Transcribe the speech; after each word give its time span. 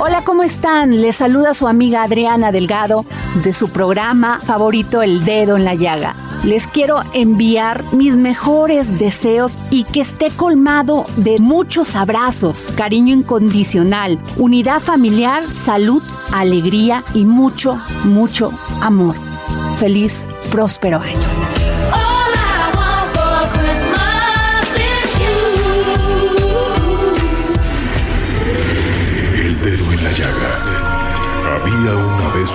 Hola, 0.00 0.22
¿cómo 0.22 0.44
están? 0.44 1.00
Les 1.00 1.16
saluda 1.16 1.54
su 1.54 1.66
amiga 1.66 2.04
Adriana 2.04 2.52
Delgado 2.52 3.04
de 3.42 3.52
su 3.52 3.68
programa 3.70 4.40
favorito 4.40 5.02
El 5.02 5.24
Dedo 5.24 5.56
en 5.56 5.64
la 5.64 5.74
Llaga. 5.74 6.14
Les 6.44 6.68
quiero 6.68 7.02
enviar 7.14 7.82
mis 7.92 8.14
mejores 8.14 9.00
deseos 9.00 9.54
y 9.72 9.82
que 9.82 10.02
esté 10.02 10.30
colmado 10.30 11.04
de 11.16 11.40
muchos 11.40 11.96
abrazos, 11.96 12.68
cariño 12.76 13.12
incondicional, 13.12 14.20
unidad 14.36 14.80
familiar, 14.80 15.50
salud, 15.64 16.02
alegría 16.32 17.02
y 17.12 17.24
mucho, 17.24 17.80
mucho 18.04 18.52
amor. 18.80 19.16
Feliz, 19.78 20.28
próspero 20.52 21.00
año. 21.00 21.57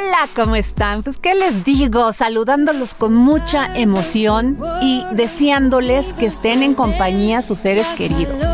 Hola, 0.00 0.28
¿cómo 0.36 0.54
están? 0.54 1.02
Pues 1.02 1.16
qué 1.16 1.34
les 1.34 1.64
digo, 1.64 2.12
saludándolos 2.12 2.94
con 2.94 3.16
mucha 3.16 3.74
emoción 3.74 4.56
y 4.80 5.04
deseándoles 5.10 6.14
que 6.14 6.26
estén 6.26 6.62
en 6.62 6.74
compañía 6.74 7.42
sus 7.42 7.58
seres 7.58 7.86
queridos, 7.96 8.46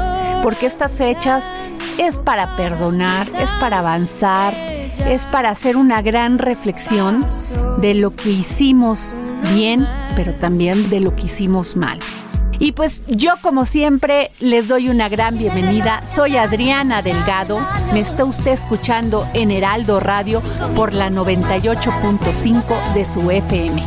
porque 0.43 0.65
estas 0.65 0.97
fechas 0.97 1.53
es 1.99 2.17
para 2.17 2.57
perdonar, 2.57 3.29
es 3.39 3.53
para 3.61 3.81
avanzar, 3.81 4.55
es 4.55 5.27
para 5.27 5.51
hacer 5.51 5.77
una 5.77 6.01
gran 6.01 6.39
reflexión 6.39 7.27
de 7.77 7.93
lo 7.93 8.17
que 8.17 8.31
hicimos 8.31 9.19
bien, 9.55 9.87
pero 10.17 10.35
también 10.37 10.89
de 10.89 11.01
lo 11.01 11.15
que 11.15 11.25
hicimos 11.25 11.77
mal. 11.77 11.99
Y 12.65 12.73
pues 12.73 13.03
yo 13.09 13.35
como 13.43 13.67
siempre 13.67 14.31
les 14.41 14.69
doy 14.69 14.89
una 14.89 15.11
gran 15.11 15.37
bienvenida. 15.37 16.01
Soy 16.07 16.39
Adriana 16.39 17.03
Delgado. 17.03 17.61
Me 17.93 18.01
está 18.01 18.25
usted 18.25 18.53
escuchando 18.53 19.29
en 19.35 19.51
Heraldo 19.51 20.01
Radio 20.01 20.41
por 20.75 20.95
la 20.95 21.11
98.5 21.11 22.95
de 22.95 23.05
su 23.05 23.31
FM. 23.31 23.83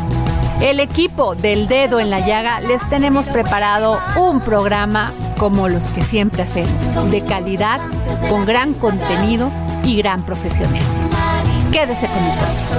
El 0.62 0.80
equipo 0.80 1.34
del 1.34 1.68
dedo 1.68 2.00
en 2.00 2.12
la 2.12 2.20
llaga 2.20 2.62
les 2.62 2.88
tenemos 2.88 3.28
preparado 3.30 4.00
un 4.16 4.42
programa 4.42 5.12
como 5.40 5.70
los 5.70 5.88
que 5.88 6.04
siempre 6.04 6.44
hacemos, 6.44 7.10
de 7.10 7.22
calidad, 7.22 7.82
con 8.30 8.46
gran 8.46 8.76
contenido 8.76 9.50
y 9.86 9.98
gran 9.98 10.24
profesionalismo. 10.24 11.18
Quédese 11.72 12.06
con 12.06 12.24
nosotros. 12.28 12.78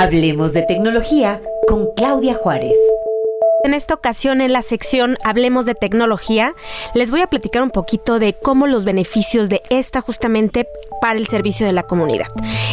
Hablemos 0.00 0.54
de 0.54 0.62
tecnología 0.62 1.42
con 1.68 1.92
Claudia 1.94 2.32
Juárez. 2.32 2.78
En 3.62 3.74
esta 3.74 3.92
ocasión, 3.92 4.40
en 4.40 4.54
la 4.54 4.62
sección 4.62 5.18
Hablemos 5.22 5.66
de 5.66 5.74
tecnología, 5.74 6.54
les 6.94 7.10
voy 7.10 7.20
a 7.20 7.26
platicar 7.26 7.62
un 7.62 7.70
poquito 7.70 8.18
de 8.18 8.32
cómo 8.32 8.66
los 8.66 8.84
beneficios 8.84 9.50
de 9.50 9.60
esta 9.68 10.00
justamente 10.00 10.66
para 11.02 11.18
el 11.18 11.26
servicio 11.26 11.66
de 11.66 11.72
la 11.72 11.82
comunidad. 11.82 12.26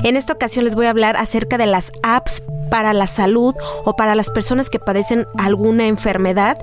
En 0.03 0.15
esta 0.15 0.33
ocasión 0.33 0.63
les 0.63 0.75
voy 0.75 0.85
a 0.85 0.91
hablar 0.91 1.17
acerca 1.17 1.57
de 1.57 1.67
las 1.67 1.91
apps 2.03 2.41
para 2.69 2.93
la 2.93 3.07
salud 3.07 3.55
o 3.85 3.95
para 3.95 4.15
las 4.15 4.29
personas 4.29 4.69
que 4.69 4.79
padecen 4.79 5.25
alguna 5.37 5.87
enfermedad. 5.87 6.57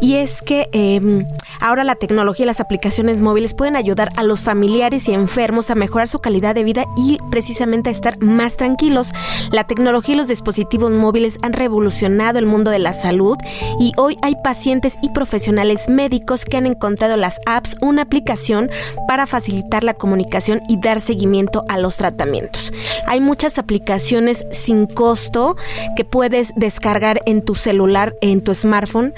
Y 0.00 0.16
es 0.16 0.42
que 0.42 0.68
eh, 0.72 1.24
ahora 1.60 1.84
la 1.84 1.94
tecnología 1.94 2.44
y 2.44 2.46
las 2.46 2.60
aplicaciones 2.60 3.20
móviles 3.20 3.54
pueden 3.54 3.76
ayudar 3.76 4.08
a 4.16 4.22
los 4.22 4.40
familiares 4.40 5.08
y 5.08 5.14
enfermos 5.14 5.70
a 5.70 5.74
mejorar 5.74 6.08
su 6.08 6.20
calidad 6.20 6.54
de 6.54 6.64
vida 6.64 6.84
y 6.96 7.18
precisamente 7.30 7.90
a 7.90 7.92
estar 7.92 8.18
más 8.22 8.56
tranquilos. 8.56 9.12
La 9.50 9.64
tecnología 9.64 10.14
y 10.14 10.18
los 10.18 10.28
dispositivos 10.28 10.92
móviles 10.92 11.38
han 11.42 11.52
revolucionado 11.52 12.38
el 12.38 12.46
mundo 12.46 12.70
de 12.70 12.78
la 12.78 12.92
salud 12.92 13.36
y 13.78 13.92
hoy 13.96 14.16
hay 14.22 14.36
pacientes 14.42 14.96
y 15.02 15.10
profesionales 15.10 15.88
médicos 15.88 16.44
que 16.44 16.56
han 16.56 16.66
encontrado 16.66 17.16
las 17.16 17.40
apps 17.46 17.76
una 17.80 18.02
aplicación 18.02 18.70
para 19.06 19.26
facilitar 19.26 19.84
la 19.84 19.94
comunicación 19.94 20.62
y 20.68 20.80
dar 20.80 21.00
seguimiento 21.00 21.64
a 21.68 21.78
los 21.78 21.96
tratamientos. 21.96 22.72
Hay 23.06 23.20
muchas 23.20 23.58
aplicaciones 23.58 24.46
sin 24.50 24.86
costo 24.86 25.56
que 25.96 26.04
puedes 26.04 26.52
descargar 26.56 27.20
en 27.26 27.42
tu 27.42 27.54
celular, 27.54 28.14
en 28.20 28.42
tu 28.42 28.54
smartphone 28.54 29.14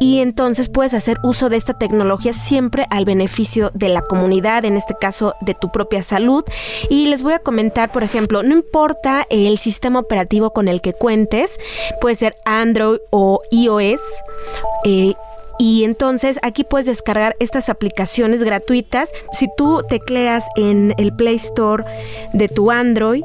y 0.00 0.20
entonces 0.20 0.68
puedes 0.68 0.94
hacer 0.94 1.18
uso 1.22 1.48
de 1.48 1.56
esta 1.56 1.74
tecnología 1.74 2.34
siempre 2.34 2.86
al 2.90 3.04
beneficio 3.04 3.70
de 3.74 3.88
la 3.88 4.02
comunidad, 4.02 4.64
en 4.64 4.76
este 4.76 4.94
caso 5.00 5.34
de 5.40 5.54
tu 5.54 5.70
propia 5.70 6.02
salud. 6.02 6.44
Y 6.90 7.06
les 7.06 7.22
voy 7.22 7.34
a 7.34 7.38
comentar, 7.38 7.92
por 7.92 8.02
ejemplo, 8.02 8.42
no 8.42 8.54
importa 8.54 9.26
el 9.30 9.58
sistema 9.58 10.00
operativo 10.00 10.52
con 10.52 10.68
el 10.68 10.80
que 10.80 10.92
cuentes, 10.92 11.58
puede 12.00 12.16
ser 12.16 12.36
Android 12.44 12.98
o 13.10 13.40
iOS. 13.50 13.93
Eh, 14.84 15.14
y 15.58 15.84
entonces 15.84 16.38
aquí 16.42 16.64
puedes 16.64 16.86
descargar 16.86 17.36
estas 17.38 17.68
aplicaciones 17.68 18.42
gratuitas. 18.42 19.10
Si 19.32 19.48
tú 19.56 19.82
tecleas 19.88 20.44
en 20.56 20.94
el 20.98 21.14
Play 21.14 21.36
Store 21.36 21.84
de 22.32 22.48
tu 22.48 22.70
Android, 22.70 23.22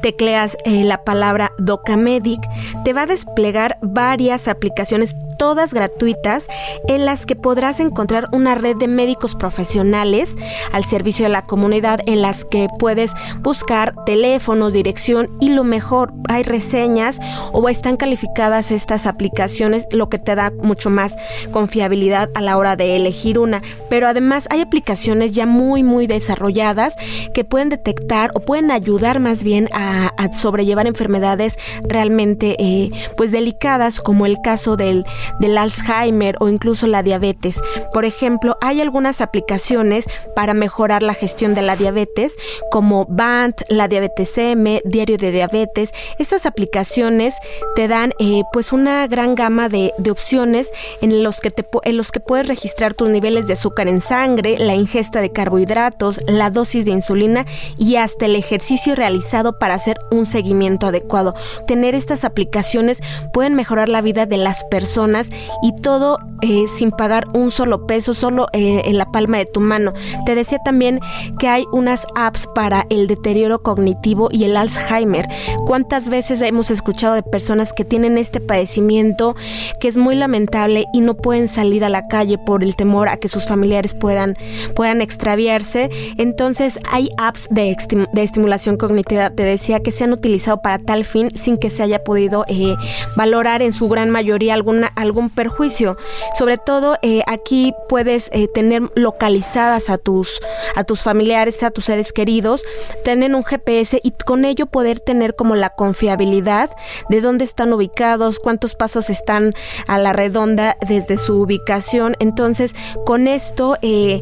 tecleas 0.00 0.56
eh, 0.64 0.84
la 0.84 1.04
palabra 1.04 1.52
Docamedic, 1.58 2.40
te 2.84 2.92
va 2.92 3.02
a 3.02 3.06
desplegar 3.06 3.78
varias 3.82 4.48
aplicaciones, 4.48 5.14
todas 5.38 5.72
gratuitas, 5.72 6.46
en 6.88 7.04
las 7.04 7.26
que 7.26 7.36
podrás 7.36 7.80
encontrar 7.80 8.26
una 8.32 8.54
red 8.54 8.76
de 8.76 8.88
médicos 8.88 9.34
profesionales 9.34 10.36
al 10.72 10.84
servicio 10.84 11.26
de 11.26 11.32
la 11.32 11.46
comunidad, 11.46 12.00
en 12.06 12.22
las 12.22 12.44
que 12.44 12.68
puedes 12.78 13.12
buscar 13.38 13.94
teléfonos, 14.04 14.72
dirección 14.72 15.28
y 15.40 15.50
lo 15.50 15.64
mejor, 15.64 16.12
hay 16.28 16.42
reseñas 16.42 17.20
o 17.52 17.68
están 17.68 17.96
calificadas 17.96 18.70
estas 18.70 19.06
aplicaciones, 19.06 19.86
lo 19.92 20.08
que 20.08 20.18
te 20.18 20.34
da 20.34 20.52
mucho 20.62 20.90
más 20.90 21.16
confiabilidad 21.52 22.28
a 22.34 22.40
la 22.40 22.56
hora 22.56 22.76
de 22.76 22.96
elegir 22.96 23.38
una. 23.38 23.62
Pero 23.88 24.06
además 24.06 24.46
hay 24.50 24.60
aplicaciones 24.60 25.32
ya 25.32 25.46
muy, 25.46 25.82
muy 25.82 26.06
desarrolladas 26.06 26.94
que 27.34 27.44
pueden 27.44 27.68
detectar 27.68 28.30
o 28.34 28.40
pueden 28.40 28.70
ayudar 28.70 29.20
más 29.20 29.42
bien 29.42 29.68
a, 29.72 29.89
sobrellevar 30.32 30.86
enfermedades 30.86 31.58
realmente 31.82 32.56
eh, 32.58 32.88
pues 33.16 33.32
delicadas 33.32 34.00
como 34.00 34.26
el 34.26 34.38
caso 34.42 34.76
del, 34.76 35.04
del 35.40 35.58
Alzheimer 35.58 36.36
o 36.40 36.48
incluso 36.48 36.86
la 36.86 37.02
diabetes. 37.02 37.60
Por 37.92 38.04
ejemplo, 38.04 38.56
hay 38.60 38.80
algunas 38.80 39.20
aplicaciones 39.20 40.06
para 40.34 40.54
mejorar 40.54 41.02
la 41.02 41.14
gestión 41.14 41.54
de 41.54 41.62
la 41.62 41.76
diabetes 41.76 42.36
como 42.70 43.06
Band, 43.08 43.54
la 43.68 43.88
diabetes 43.88 44.36
M, 44.38 44.82
Diario 44.84 45.16
de 45.16 45.30
Diabetes. 45.30 45.92
Estas 46.18 46.46
aplicaciones 46.46 47.34
te 47.74 47.88
dan 47.88 48.12
eh, 48.18 48.42
pues 48.52 48.72
una 48.72 49.06
gran 49.06 49.34
gama 49.34 49.68
de, 49.68 49.92
de 49.98 50.10
opciones 50.10 50.70
en 51.00 51.22
los, 51.22 51.40
que 51.40 51.50
te, 51.50 51.66
en 51.84 51.96
los 51.96 52.12
que 52.12 52.20
puedes 52.20 52.46
registrar 52.46 52.94
tus 52.94 53.08
niveles 53.08 53.46
de 53.46 53.54
azúcar 53.54 53.88
en 53.88 54.00
sangre, 54.00 54.58
la 54.58 54.74
ingesta 54.74 55.20
de 55.20 55.32
carbohidratos, 55.32 56.20
la 56.26 56.50
dosis 56.50 56.84
de 56.84 56.92
insulina 56.92 57.46
y 57.76 57.96
hasta 57.96 58.26
el 58.26 58.36
ejercicio 58.36 58.94
realizado 58.94 59.58
para 59.58 59.78
hacer 59.80 59.96
un 60.10 60.26
seguimiento 60.26 60.86
adecuado. 60.86 61.34
Tener 61.66 61.94
estas 61.94 62.24
aplicaciones 62.24 63.00
pueden 63.32 63.54
mejorar 63.54 63.88
la 63.88 64.02
vida 64.02 64.26
de 64.26 64.36
las 64.36 64.64
personas 64.64 65.30
y 65.62 65.74
todo 65.74 66.18
eh, 66.42 66.66
sin 66.68 66.90
pagar 66.90 67.24
un 67.34 67.50
solo 67.50 67.86
peso, 67.86 68.14
solo 68.14 68.46
eh, 68.52 68.82
en 68.86 68.96
la 68.96 69.10
palma 69.12 69.38
de 69.38 69.46
tu 69.46 69.60
mano. 69.60 69.92
Te 70.24 70.34
decía 70.34 70.58
también 70.64 71.00
que 71.38 71.48
hay 71.48 71.64
unas 71.72 72.06
apps 72.14 72.46
para 72.54 72.86
el 72.90 73.06
deterioro 73.06 73.62
cognitivo 73.62 74.28
y 74.30 74.44
el 74.44 74.56
Alzheimer. 74.56 75.26
¿Cuántas 75.66 76.08
veces 76.08 76.40
hemos 76.40 76.70
escuchado 76.70 77.14
de 77.14 77.22
personas 77.22 77.72
que 77.72 77.84
tienen 77.84 78.18
este 78.18 78.40
padecimiento 78.40 79.36
que 79.80 79.88
es 79.88 79.96
muy 79.96 80.14
lamentable 80.14 80.86
y 80.92 81.00
no 81.00 81.14
pueden 81.14 81.48
salir 81.48 81.84
a 81.84 81.88
la 81.88 82.08
calle 82.08 82.38
por 82.38 82.62
el 82.62 82.76
temor 82.76 83.08
a 83.08 83.18
que 83.18 83.28
sus 83.28 83.46
familiares 83.46 83.94
puedan, 83.94 84.36
puedan 84.74 85.02
extraviarse? 85.02 85.90
Entonces 86.16 86.78
hay 86.90 87.10
apps 87.18 87.48
de, 87.50 87.76
de 88.12 88.22
estimulación 88.22 88.76
cognitiva, 88.76 89.30
te 89.30 89.42
decía, 89.42 89.69
que 89.78 89.92
se 89.92 90.02
han 90.02 90.12
utilizado 90.12 90.60
para 90.62 90.80
tal 90.80 91.04
fin 91.04 91.30
sin 91.36 91.56
que 91.56 91.70
se 91.70 91.84
haya 91.84 92.02
podido 92.02 92.44
eh, 92.48 92.74
valorar 93.14 93.62
en 93.62 93.72
su 93.72 93.88
gran 93.88 94.10
mayoría 94.10 94.54
alguna, 94.54 94.88
algún 94.96 95.30
perjuicio. 95.30 95.96
Sobre 96.36 96.58
todo 96.58 96.96
eh, 97.02 97.22
aquí 97.26 97.72
puedes 97.88 98.28
eh, 98.32 98.48
tener 98.48 98.90
localizadas 98.96 99.90
a 99.90 99.98
tus, 99.98 100.40
a 100.74 100.84
tus 100.84 101.02
familiares, 101.02 101.62
a 101.62 101.70
tus 101.70 101.84
seres 101.84 102.12
queridos, 102.12 102.64
tener 103.04 103.34
un 103.34 103.44
GPS 103.44 104.00
y 104.02 104.10
con 104.10 104.44
ello 104.44 104.66
poder 104.66 104.98
tener 104.98 105.36
como 105.36 105.54
la 105.54 105.70
confiabilidad 105.70 106.70
de 107.08 107.20
dónde 107.20 107.44
están 107.44 107.72
ubicados, 107.72 108.40
cuántos 108.40 108.74
pasos 108.74 109.10
están 109.10 109.54
a 109.86 109.98
la 109.98 110.12
redonda 110.12 110.76
desde 110.88 111.18
su 111.18 111.40
ubicación. 111.40 112.16
Entonces, 112.18 112.74
con 113.04 113.28
esto, 113.28 113.76
eh, 113.82 114.20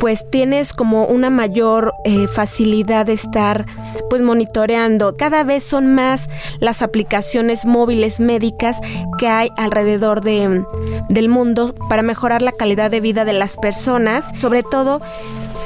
pues 0.00 0.28
tienes 0.30 0.72
como 0.72 1.04
una 1.04 1.30
mayor 1.30 1.92
facilidad 2.32 3.06
de 3.06 3.12
estar 3.12 3.64
pues 4.08 4.22
monitoreando. 4.22 4.87
Cada 5.16 5.44
vez 5.44 5.64
son 5.64 5.94
más 5.94 6.28
las 6.60 6.80
aplicaciones 6.80 7.66
móviles 7.66 8.20
médicas 8.20 8.80
que 9.18 9.28
hay 9.28 9.50
alrededor 9.58 10.22
de, 10.22 10.64
del 11.10 11.28
mundo 11.28 11.74
para 11.90 12.02
mejorar 12.02 12.40
la 12.40 12.52
calidad 12.52 12.90
de 12.90 13.00
vida 13.00 13.24
de 13.26 13.34
las 13.34 13.56
personas, 13.56 14.26
sobre 14.38 14.62
todo 14.62 15.00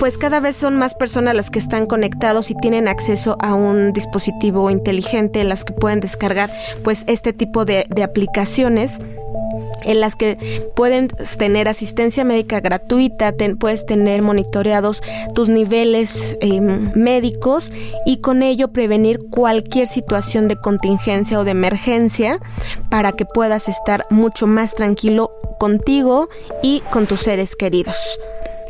pues 0.01 0.19
cada 0.19 0.41
vez 0.41 0.57
son 0.57 0.77
más 0.77 0.97
personas 0.97 1.37
las 1.37 1.49
que 1.49 1.61
están 1.61 1.87
conectados 1.87 2.51
y 2.51 2.57
tienen 2.57 2.89
acceso 2.89 3.37
a 3.39 3.55
un 3.55 3.93
dispositivo 3.93 4.69
inteligente, 4.69 5.45
las 5.45 5.65
que 5.65 5.73
pueden 5.73 6.01
descargar 6.01 6.51
pues 6.83 7.05
este 7.07 7.33
tipo 7.33 7.65
de, 7.65 7.87
aplicaciones 8.03 8.99
en 9.85 10.01
las 10.01 10.17
que 10.17 10.71
pueden 10.75 11.09
tener 11.39 11.69
asistencia 11.69 12.25
médica 12.25 12.61
gratuita, 12.61 13.35
puedes 13.59 13.87
tener 13.87 14.23
monitoreados 14.23 15.03
tus 15.35 15.49
niveles 15.49 16.39
em, 16.41 16.91
médicos 16.95 17.73
y 18.07 18.19
con 18.19 18.43
ello 18.43 18.69
prevenir 18.69 19.19
cualquier 19.31 19.87
situación 19.87 20.49
de 20.49 20.57
contingencia 20.57 21.39
o 21.39 21.45
de 21.45 21.53
emergencia 21.53 22.39
para 22.91 23.13
que 23.13 23.25
puedas 23.25 23.69
estar 23.69 24.07
mucho 24.11 24.47
más 24.47 24.75
tranquilo 24.75 25.33
contigo 25.59 26.29
y 26.63 26.81
con 26.91 27.07
tus 27.07 27.21
seres 27.21 27.57
queridos. 27.57 27.97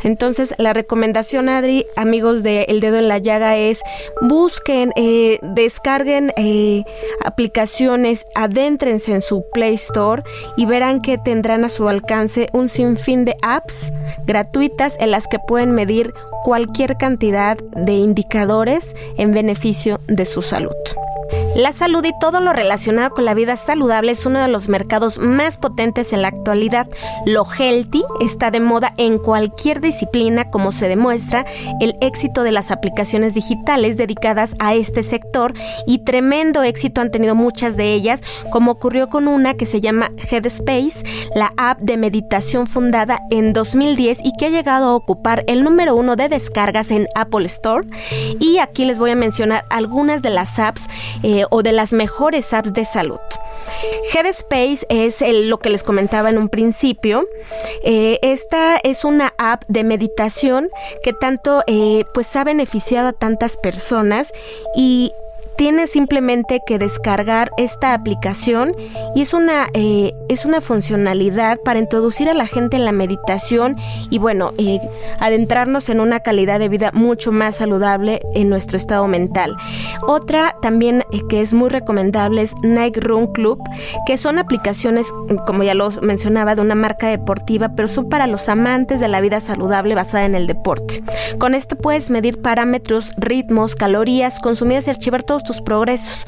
Entonces, 0.03 0.55
la 0.59 0.73
recomendación, 0.73 1.49
Adri, 1.49 1.87
amigos 1.97 2.43
de 2.43 2.65
El 2.65 2.81
Dedo 2.81 2.97
en 2.97 3.09
la 3.09 3.19
Llaga, 3.19 3.57
es 3.57 3.81
busquen, 4.21 4.93
eh, 4.97 5.39
descarguen 5.43 6.33
eh, 6.37 6.85
aplicaciones, 7.25 8.27
adéntrense 8.35 9.13
en 9.13 9.21
su 9.21 9.45
Play 9.53 9.75
Store 9.75 10.23
y 10.57 10.67
verán 10.67 11.03
que 11.03 11.19
tendrán 11.19 11.65
a 11.65 11.69
su 11.69 11.89
alcance 11.89 12.49
un 12.53 12.69
sinfín 12.69 13.25
de 13.25 13.37
apps 13.43 13.93
gratuitas 14.27 14.97
en 14.99 15.11
las 15.11 15.27
que 15.29 15.39
pueden 15.39 15.73
medir 15.73 16.13
cualquier 16.45 16.97
cantidad 16.97 17.57
de 17.57 17.93
indicadores 17.93 18.95
en 19.17 19.33
beneficio 19.33 20.01
de 20.09 20.25
su 20.25 20.43
salud. 20.43 20.73
La 21.55 21.73
salud 21.73 22.03
y 22.03 22.19
todo 22.19 22.41
lo 22.41 22.55
relacionado 22.55 23.11
con 23.11 23.27
la 23.27 23.35
vida 23.35 23.57
saludable 23.57 24.13
es 24.13 24.25
uno 24.25 24.41
de 24.41 24.49
los 24.49 24.71
mercados 24.71 25.19
más 25.19 25.59
potentes 25.59 26.15
en 26.15 26.23
la 26.23 26.29
actualidad. 26.29 26.89
Lo 27.27 27.45
healthy 27.45 28.03
está 28.23 28.51
de 28.51 28.59
moda 28.59 28.95
en 28.97 29.19
cualquier 29.19 29.83
disciplina, 29.83 30.51
como 30.51 30.73
se 30.73 30.89
demuestra 30.89 31.45
el 31.83 31.95
éxito 32.01 32.43
de 32.43 32.53
las 32.53 32.71
aplicaciones 32.71 33.35
digitales 33.35 33.99
dedicadas 33.99 34.55
a 34.61 34.73
este 34.73 35.03
sector 35.03 35.53
y 35.87 35.99
tremendo 35.99 36.63
éxito 36.63 37.03
han 37.03 37.11
tenido 37.11 37.35
muchas 37.35 37.77
de 37.77 37.93
ellas, 37.93 38.23
como 38.51 38.73
ocurrió 38.73 39.11
con 39.11 39.29
una 39.29 39.53
que 39.53 39.67
se 39.67 39.83
llama 39.83 40.11
Headspace, 40.31 41.05
la 41.35 41.53
app 41.59 41.81
de 41.81 41.99
meditación 41.99 42.67
fundada 42.67 43.21
en 43.31 43.53
2010 43.53 44.21
y 44.25 44.33
que 44.39 44.47
ha 44.47 44.51
llegado 44.51 44.87
a 44.87 44.95
ocupar 44.95 45.45
el 45.47 45.65
número 45.65 45.97
uno 45.97 46.17
de 46.17 46.31
descargas 46.31 46.91
en 46.91 47.09
Apple 47.15 47.45
Store. 47.45 47.87
Y 48.41 48.57
aquí 48.57 48.87
les 48.87 48.99
voy 48.99 49.11
a 49.11 49.17
mencionar 49.17 49.67
algunas 49.69 50.23
de 50.23 50.31
las 50.31 50.59
apps 50.59 50.89
eh, 51.23 51.42
o 51.51 51.63
de 51.63 51.73
las 51.73 51.93
mejores 51.93 52.53
apps 52.53 52.73
de 52.73 52.85
salud. 52.85 53.21
Headspace 54.13 54.87
es 54.89 55.23
lo 55.47 55.59
que 55.59 55.71
les 55.71 55.83
comentaba 55.83 56.31
en 56.31 56.39
un 56.39 56.49
principio. 56.49 57.27
Eh, 57.83 58.19
esta 58.23 58.79
es 58.83 59.05
una 59.05 59.35
app 59.39 59.65
de 59.69 59.85
meditación 59.85 60.71
que 61.03 61.13
tanto 61.13 61.63
eh, 61.67 62.05
pues 62.13 62.35
ha 62.37 62.45
beneficiado 62.45 63.09
a 63.09 63.13
tantas 63.13 63.57
personas 63.57 64.33
y 64.77 65.13
Tienes 65.57 65.91
simplemente 65.91 66.61
que 66.67 66.79
descargar 66.79 67.51
esta 67.57 67.95
aplicación 67.95 68.75
y 69.15 69.23
es 69.23 69.35
una, 69.35 69.69
eh, 69.75 70.13
es 70.29 70.45
una 70.45 70.61
funcionalidad 70.61 71.59
para 71.61 71.79
introducir 71.79 72.29
a 72.29 72.35
la 72.35 72.47
gente 72.47 72.77
en 72.77 72.85
la 72.85 72.93
meditación 72.93 73.77
y 74.11 74.19
bueno, 74.19 74.53
eh, 74.59 74.81
adentrarnos 75.21 75.89
en 75.89 76.01
una 76.01 76.21
calidad 76.21 76.59
de 76.59 76.69
vida 76.69 76.91
mucho 76.93 77.33
más 77.33 77.57
saludable 77.57 78.21
en 78.35 78.49
nuestro 78.49 78.77
estado 78.77 79.07
mental. 79.09 79.57
Otra 80.07 80.57
también 80.63 81.05
eh, 81.13 81.21
que 81.29 81.41
es 81.41 81.55
muy 81.55 81.69
recomendable 81.69 82.43
es 82.43 82.55
Night 82.63 82.97
Room 82.97 83.33
Club, 83.33 83.63
que 84.07 84.17
son 84.17 84.39
aplicaciones, 84.39 85.13
como 85.47 85.63
ya 85.63 85.75
lo 85.75 85.91
mencionaba, 86.01 86.55
de 86.55 86.63
una 86.63 86.75
marca 86.75 87.09
deportiva, 87.09 87.71
pero 87.77 87.89
son 87.89 88.09
para 88.09 88.27
los 88.27 88.49
amantes 88.49 89.01
de 89.01 89.09
la 89.09 89.21
vida 89.21 89.41
saludable 89.41 89.95
basada 89.95 90.25
en 90.25 90.35
el 90.35 90.47
deporte. 90.47 91.03
Con 91.39 91.55
esto 91.55 91.77
puedes 91.77 92.11
medir 92.11 92.41
parámetros, 92.41 93.13
ritmos, 93.17 93.77
calorías 93.77 94.41
consumidas 94.41 94.87
y 94.87 94.91
archivar 94.91 95.23
todos 95.23 95.45
tus 95.45 95.52
progresos. 95.61 96.27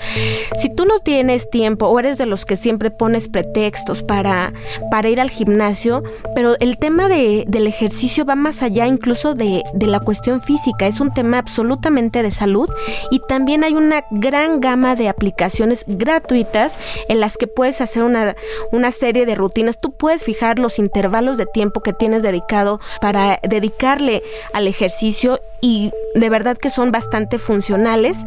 Si 0.58 0.68
tú 0.74 0.84
no 0.84 0.98
tienes 0.98 1.50
tiempo 1.50 1.86
o 1.86 1.98
eres 1.98 2.18
de 2.18 2.26
los 2.26 2.44
que 2.44 2.56
siempre 2.56 2.90
pones 2.90 3.28
pretextos 3.28 4.02
para, 4.02 4.52
para 4.90 5.08
ir 5.08 5.20
al 5.20 5.30
gimnasio, 5.30 6.02
pero 6.34 6.56
el 6.60 6.78
tema 6.78 7.08
de, 7.08 7.44
del 7.46 7.66
ejercicio 7.66 8.24
va 8.24 8.34
más 8.34 8.62
allá 8.62 8.86
incluso 8.86 9.34
de, 9.34 9.62
de 9.72 9.86
la 9.86 10.00
cuestión 10.00 10.40
física, 10.40 10.86
es 10.86 11.00
un 11.00 11.12
tema 11.12 11.38
absolutamente 11.38 12.22
de 12.22 12.30
salud 12.30 12.68
y 13.10 13.20
también 13.20 13.64
hay 13.64 13.74
una 13.74 14.04
gran 14.10 14.60
gama 14.60 14.94
de 14.96 15.08
aplicaciones 15.08 15.84
gratuitas 15.86 16.78
en 17.08 17.20
las 17.20 17.36
que 17.36 17.46
puedes 17.46 17.80
hacer 17.80 18.02
una, 18.02 18.34
una 18.72 18.90
serie 18.90 19.26
de 19.26 19.34
rutinas. 19.34 19.80
Tú 19.80 19.92
puedes 19.92 20.24
fijar 20.24 20.58
los 20.58 20.78
intervalos 20.78 21.36
de 21.36 21.46
tiempo 21.46 21.80
que 21.80 21.92
tienes 21.92 22.22
dedicado 22.22 22.80
para 23.00 23.38
dedicarle 23.42 24.22
al 24.52 24.66
ejercicio 24.66 25.40
y 25.60 25.90
de 26.14 26.30
verdad 26.30 26.56
que 26.56 26.70
son 26.70 26.92
bastante 26.92 27.38
funcionales 27.38 28.18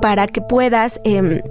para 0.00 0.25
que 0.26 0.40
puedas... 0.40 1.00
Em, 1.04 1.42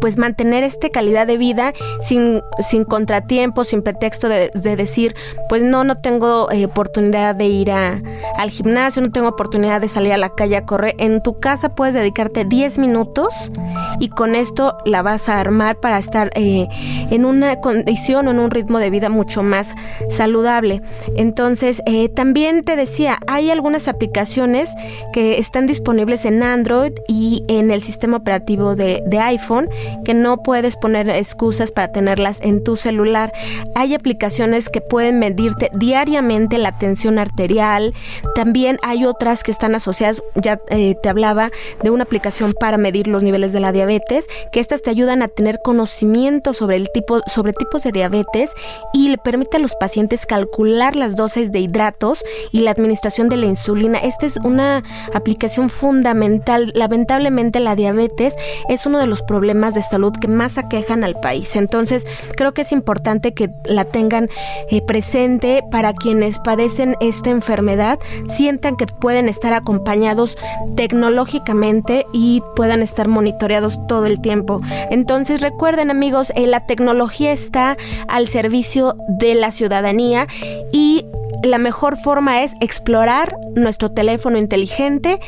pues 0.00 0.16
mantener 0.16 0.64
esta 0.64 0.88
calidad 0.88 1.26
de 1.26 1.36
vida 1.36 1.72
sin, 2.00 2.42
sin 2.60 2.84
contratiempos, 2.84 3.68
sin 3.68 3.82
pretexto 3.82 4.28
de, 4.28 4.50
decir, 4.52 5.14
pues 5.48 5.62
no, 5.62 5.84
no 5.84 5.96
tengo 5.96 6.50
eh, 6.50 6.64
oportunidad 6.64 7.34
de 7.34 7.46
ir 7.46 7.70
a, 7.70 8.00
al 8.36 8.50
gimnasio, 8.50 9.02
no 9.02 9.10
tengo 9.10 9.28
oportunidad 9.28 9.80
de 9.80 9.88
salir 9.88 10.12
a 10.12 10.16
la 10.16 10.30
calle 10.30 10.56
a 10.56 10.64
correr. 10.64 10.94
En 10.98 11.20
tu 11.20 11.38
casa 11.38 11.74
puedes 11.74 11.94
dedicarte 11.94 12.44
10 12.44 12.78
minutos 12.78 13.50
y 13.98 14.08
con 14.08 14.34
esto 14.34 14.76
la 14.84 15.02
vas 15.02 15.28
a 15.28 15.40
armar 15.40 15.76
para 15.76 15.98
estar 15.98 16.30
eh, 16.34 16.68
en 17.10 17.24
una 17.24 17.56
condición 17.56 18.28
o 18.28 18.30
en 18.30 18.38
un 18.38 18.50
ritmo 18.50 18.78
de 18.78 18.90
vida 18.90 19.08
mucho 19.08 19.42
más 19.42 19.74
saludable. 20.10 20.82
Entonces, 21.16 21.82
eh, 21.86 22.08
también 22.08 22.64
te 22.64 22.76
decía, 22.76 23.18
hay 23.26 23.50
algunas 23.50 23.88
aplicaciones 23.88 24.70
que 25.12 25.38
están 25.38 25.66
disponibles 25.66 26.24
en 26.24 26.42
Android 26.42 26.92
y 27.08 27.44
en 27.48 27.70
el 27.70 27.82
sistema 27.82 28.16
operativo 28.18 28.74
de, 28.74 29.02
de 29.06 29.18
iPhone 29.18 29.68
que 30.04 30.14
no 30.14 30.42
puedes 30.42 30.76
poner 30.76 31.08
excusas 31.08 31.72
para 31.72 31.92
tenerlas 31.92 32.40
en 32.40 32.62
tu 32.64 32.76
celular. 32.76 33.32
Hay 33.74 33.94
aplicaciones 33.94 34.68
que 34.68 34.80
pueden 34.80 35.18
medirte 35.18 35.70
diariamente 35.74 36.58
la 36.58 36.78
tensión 36.78 37.18
arterial. 37.18 37.92
También 38.34 38.78
hay 38.82 39.04
otras 39.04 39.42
que 39.42 39.50
están 39.50 39.74
asociadas, 39.74 40.22
ya 40.34 40.60
eh, 40.68 40.94
te 41.02 41.08
hablaba 41.08 41.50
de 41.82 41.90
una 41.90 42.04
aplicación 42.04 42.54
para 42.58 42.78
medir 42.78 43.08
los 43.08 43.22
niveles 43.22 43.52
de 43.52 43.60
la 43.60 43.72
diabetes, 43.72 44.26
que 44.50 44.60
estas 44.60 44.82
te 44.82 44.90
ayudan 44.90 45.22
a 45.22 45.28
tener 45.28 45.60
conocimiento 45.62 46.52
sobre 46.52 46.76
el 46.76 46.90
tipo, 46.92 47.20
sobre 47.26 47.52
tipos 47.52 47.82
de 47.82 47.92
diabetes 47.92 48.52
y 48.92 49.08
le 49.08 49.18
permite 49.18 49.56
a 49.56 49.60
los 49.60 49.74
pacientes 49.74 50.26
calcular 50.26 50.96
las 50.96 51.16
dosis 51.16 51.52
de 51.52 51.60
hidratos 51.60 52.24
y 52.50 52.60
la 52.60 52.70
administración 52.70 53.28
de 53.28 53.36
la 53.36 53.46
insulina. 53.46 53.98
Esta 53.98 54.26
es 54.26 54.36
una 54.38 54.82
aplicación 55.14 55.68
fundamental. 55.68 56.72
Lamentablemente 56.74 57.60
la 57.60 57.76
diabetes 57.76 58.34
es 58.68 58.86
uno 58.86 58.98
de 58.98 59.06
los 59.06 59.22
problemas 59.22 59.61
de 59.70 59.82
salud 59.82 60.12
que 60.20 60.28
más 60.28 60.58
aquejan 60.58 61.04
al 61.04 61.14
país. 61.14 61.56
Entonces, 61.56 62.04
creo 62.36 62.52
que 62.52 62.62
es 62.62 62.72
importante 62.72 63.32
que 63.32 63.50
la 63.64 63.84
tengan 63.84 64.28
eh, 64.68 64.82
presente 64.82 65.62
para 65.70 65.92
quienes 65.92 66.38
padecen 66.40 66.96
esta 67.00 67.30
enfermedad, 67.30 67.98
sientan 68.28 68.76
que 68.76 68.86
pueden 68.86 69.28
estar 69.28 69.52
acompañados 69.52 70.36
tecnológicamente 70.76 72.06
y 72.12 72.42
puedan 72.56 72.82
estar 72.82 73.08
monitoreados 73.08 73.78
todo 73.86 74.06
el 74.06 74.20
tiempo. 74.20 74.60
Entonces, 74.90 75.40
recuerden 75.40 75.90
amigos, 75.90 76.32
eh, 76.34 76.46
la 76.46 76.66
tecnología 76.66 77.32
está 77.32 77.76
al 78.08 78.26
servicio 78.26 78.96
de 79.08 79.34
la 79.34 79.50
ciudadanía 79.50 80.26
y 80.72 81.06
la 81.42 81.58
mejor 81.58 81.96
forma 81.96 82.42
es 82.42 82.52
explorar 82.60 83.36
nuestro 83.54 83.90
teléfono 83.90 84.38
inteligente 84.38 85.20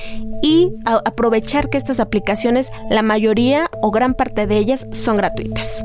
y 0.43 0.73
aprovechar 0.85 1.71
que 1.71 1.79
estas 1.79 2.01
aplicaciones, 2.01 2.71
la 2.91 3.03
mayoría 3.03 3.71
o 3.81 3.91
gran 3.91 4.15
parte 4.15 4.47
de 4.47 4.57
ellas, 4.57 4.87
son 4.93 5.17
gratuitas. 5.17 5.85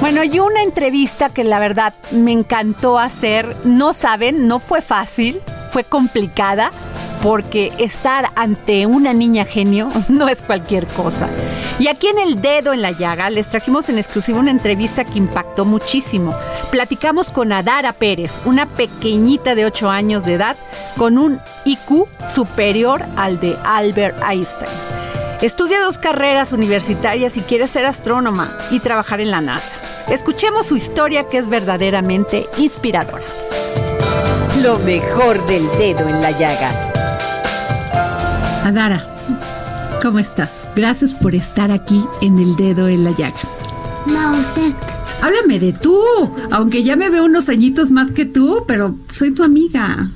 Bueno, 0.00 0.24
y 0.24 0.40
una 0.40 0.62
entrevista 0.62 1.28
que 1.28 1.44
la 1.44 1.58
verdad 1.58 1.94
me 2.10 2.32
encantó 2.32 2.98
hacer, 2.98 3.54
no 3.64 3.92
saben, 3.92 4.48
no 4.48 4.58
fue 4.58 4.82
fácil, 4.82 5.40
fue 5.68 5.84
complicada, 5.84 6.72
porque 7.22 7.72
estar 7.78 8.30
ante 8.34 8.86
una 8.86 9.12
niña 9.12 9.44
genio 9.44 9.88
no 10.08 10.28
es 10.28 10.42
cualquier 10.42 10.86
cosa. 10.86 11.28
Y 11.78 11.88
aquí 11.88 12.08
en 12.08 12.18
El 12.18 12.40
Dedo 12.40 12.72
en 12.72 12.82
la 12.82 12.90
Llaga 12.90 13.30
les 13.30 13.48
trajimos 13.48 13.88
en 13.88 13.98
exclusiva 13.98 14.38
una 14.38 14.50
entrevista 14.50 15.04
que 15.04 15.18
impactó 15.18 15.64
muchísimo. 15.64 16.36
Platicamos 16.70 17.30
con 17.30 17.52
Adara 17.52 17.92
Pérez, 17.92 18.40
una 18.44 18.66
pequeñita 18.66 19.54
de 19.54 19.64
8 19.64 19.88
años 19.88 20.24
de 20.24 20.34
edad 20.34 20.56
con 20.96 21.18
un 21.18 21.40
IQ 21.64 22.06
superior 22.28 23.04
al 23.16 23.40
de 23.40 23.56
Albert 23.64 24.22
Einstein. 24.22 24.70
Estudia 25.42 25.80
dos 25.80 25.96
carreras 25.96 26.52
universitarias 26.52 27.38
y 27.38 27.40
quiere 27.40 27.66
ser 27.66 27.86
astrónoma 27.86 28.54
y 28.70 28.80
trabajar 28.80 29.22
en 29.22 29.30
la 29.30 29.40
NASA. 29.40 29.74
Escuchemos 30.10 30.66
su 30.66 30.76
historia 30.76 31.28
que 31.28 31.38
es 31.38 31.48
verdaderamente 31.48 32.46
inspiradora. 32.58 33.24
Lo 34.60 34.78
mejor 34.80 35.46
del 35.46 35.66
dedo 35.78 36.06
en 36.06 36.20
la 36.20 36.32
llaga. 36.32 36.70
Adara, 38.70 39.04
¿cómo 40.00 40.20
estás? 40.20 40.64
Gracias 40.76 41.12
por 41.12 41.34
estar 41.34 41.72
aquí 41.72 42.04
en 42.22 42.38
el 42.38 42.54
dedo 42.54 42.86
en 42.86 43.02
la 43.02 43.10
llaga. 43.10 43.40
No, 44.06 44.38
usted. 44.38 44.72
Háblame 45.20 45.58
de 45.58 45.72
tú, 45.72 46.00
aunque 46.52 46.84
ya 46.84 46.94
me 46.94 47.10
veo 47.10 47.24
unos 47.24 47.48
añitos 47.48 47.90
más 47.90 48.12
que 48.12 48.26
tú, 48.26 48.62
pero 48.68 48.94
soy 49.12 49.32
tu 49.32 49.42
amiga. 49.42 50.12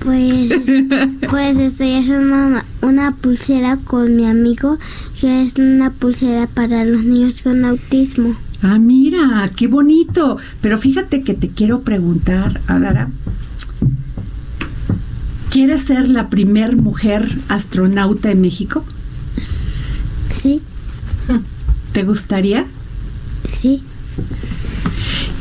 Pues, 0.00 0.52
pues 1.30 1.56
estoy 1.56 1.94
haciendo 1.94 2.34
una, 2.34 2.64
una 2.82 3.12
pulsera 3.12 3.76
con 3.76 4.16
mi 4.16 4.26
amigo, 4.26 4.80
que 5.20 5.42
es 5.42 5.54
una 5.56 5.90
pulsera 5.90 6.48
para 6.48 6.84
los 6.84 7.04
niños 7.04 7.42
con 7.42 7.64
autismo. 7.64 8.34
Ah, 8.60 8.80
mira, 8.80 9.48
qué 9.54 9.68
bonito. 9.68 10.38
Pero 10.60 10.78
fíjate 10.78 11.20
que 11.20 11.34
te 11.34 11.50
quiero 11.50 11.82
preguntar, 11.82 12.60
Adara, 12.66 13.12
¿Quieres 15.54 15.84
ser 15.84 16.08
la 16.08 16.30
primer 16.30 16.74
mujer 16.74 17.30
astronauta 17.48 18.32
en 18.32 18.40
México? 18.40 18.84
Sí. 20.28 20.60
¿Te 21.92 22.02
gustaría? 22.02 22.64
Sí. 23.48 23.84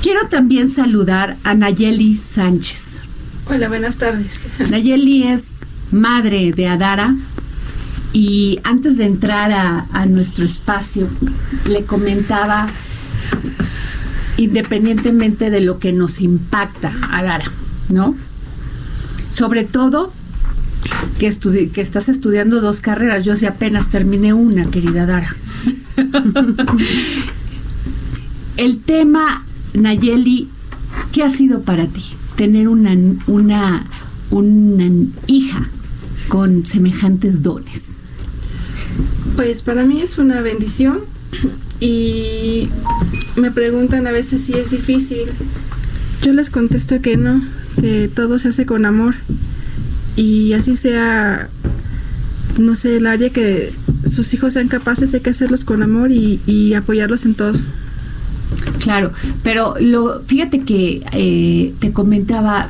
Quiero 0.04 0.28
también 0.30 0.70
saludar 0.70 1.38
a 1.44 1.56
Nayeli 1.56 2.16
Sánchez. 2.16 3.02
Hola, 3.48 3.68
buenas 3.70 3.98
tardes. 3.98 4.40
Nayeli 4.70 5.24
es 5.24 5.62
madre 5.92 6.52
de 6.52 6.68
Adara 6.68 7.16
y 8.14 8.60
antes 8.64 8.98
de 8.98 9.06
entrar 9.06 9.52
a, 9.52 9.88
a 9.94 10.06
nuestro 10.06 10.46
espacio 10.46 11.10
le 11.68 11.86
comentaba, 11.86 12.68
independientemente 14.38 15.50
de 15.50 15.62
lo 15.62 15.80
que 15.80 15.92
nos 15.92 16.22
impacta 16.22 16.94
Adara, 17.10 17.52
¿no? 17.90 18.16
Sobre 19.34 19.64
todo 19.64 20.14
que, 21.18 21.70
que 21.72 21.82
estás 21.82 22.10
estudiando 22.10 22.62
dos 22.62 22.82
carreras. 22.82 23.26
Yo 23.26 23.36
sí 23.36 23.46
apenas 23.46 23.90
terminé 23.90 24.34
una, 24.34 24.70
querida 24.70 25.06
Dara. 25.06 25.36
El 28.58 28.80
tema, 28.82 29.46
Nayeli, 29.74 30.50
¿qué 31.12 31.24
ha 31.24 31.32
sido 31.32 31.62
para 31.62 31.88
ti 31.88 32.04
tener 32.36 32.68
una, 32.68 32.96
una, 33.28 33.88
una 34.30 35.08
hija 35.28 35.70
con 36.28 36.66
semejantes 36.66 37.42
dones? 37.42 37.94
Pues 39.36 39.64
para 39.64 39.86
mí 39.86 40.02
es 40.02 40.20
una 40.20 40.42
bendición 40.42 41.00
y 41.80 42.70
me 43.36 43.50
preguntan 43.50 44.06
a 44.06 44.12
veces 44.12 44.44
si 44.44 44.54
es 44.54 44.70
difícil. 44.72 45.26
Yo 46.22 46.32
les 46.32 46.52
contesto 46.52 47.02
que 47.02 47.18
no, 47.18 47.42
que 47.80 48.10
todo 48.14 48.40
se 48.40 48.50
hace 48.50 48.66
con 48.66 48.86
amor 48.86 49.16
y 50.16 50.54
así 50.54 50.76
sea, 50.76 51.50
no 52.58 52.76
sé, 52.76 52.98
el 52.98 53.08
área 53.08 53.30
que 53.32 53.74
sus 54.06 54.34
hijos 54.34 54.54
sean 54.54 54.68
capaces, 54.68 55.14
hay 55.14 55.22
que 55.22 55.32
hacerlos 55.32 55.66
con 55.66 55.82
amor 55.82 56.12
y, 56.12 56.74
apoyarlos 56.76 57.26
en 57.26 57.36
todo. 57.36 57.54
Claro, 58.80 59.12
pero 59.42 59.76
lo, 59.80 60.22
fíjate 60.26 60.62
que 60.62 61.04
eh, 61.14 61.74
te 61.80 61.92
comentaba, 61.92 62.70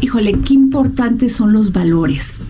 híjole, 0.00 0.32
qué 0.44 0.54
importantes 0.54 1.34
son 1.34 1.52
los 1.52 1.72
valores. 1.72 2.46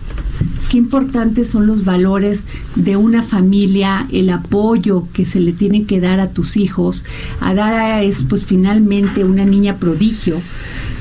Qué 0.69 0.77
importantes 0.77 1.49
son 1.49 1.65
los 1.65 1.83
valores 1.83 2.47
de 2.75 2.95
una 2.95 3.23
familia, 3.23 4.07
el 4.11 4.29
apoyo 4.29 5.07
que 5.13 5.25
se 5.25 5.39
le 5.39 5.51
tiene 5.51 5.85
que 5.85 5.99
dar 5.99 6.19
a 6.19 6.29
tus 6.29 6.57
hijos. 6.57 7.03
Adara 7.39 8.03
es 8.03 8.23
pues 8.23 8.45
finalmente 8.45 9.23
una 9.23 9.45
niña 9.45 9.77
prodigio 9.77 10.41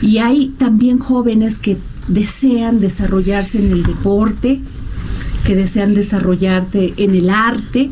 y 0.00 0.18
hay 0.18 0.48
también 0.58 0.98
jóvenes 0.98 1.58
que 1.58 1.76
desean 2.06 2.80
desarrollarse 2.80 3.58
en 3.58 3.72
el 3.72 3.82
deporte, 3.82 4.60
que 5.44 5.54
desean 5.54 5.94
desarrollarte 5.94 6.94
en 6.96 7.14
el 7.14 7.30
arte 7.30 7.90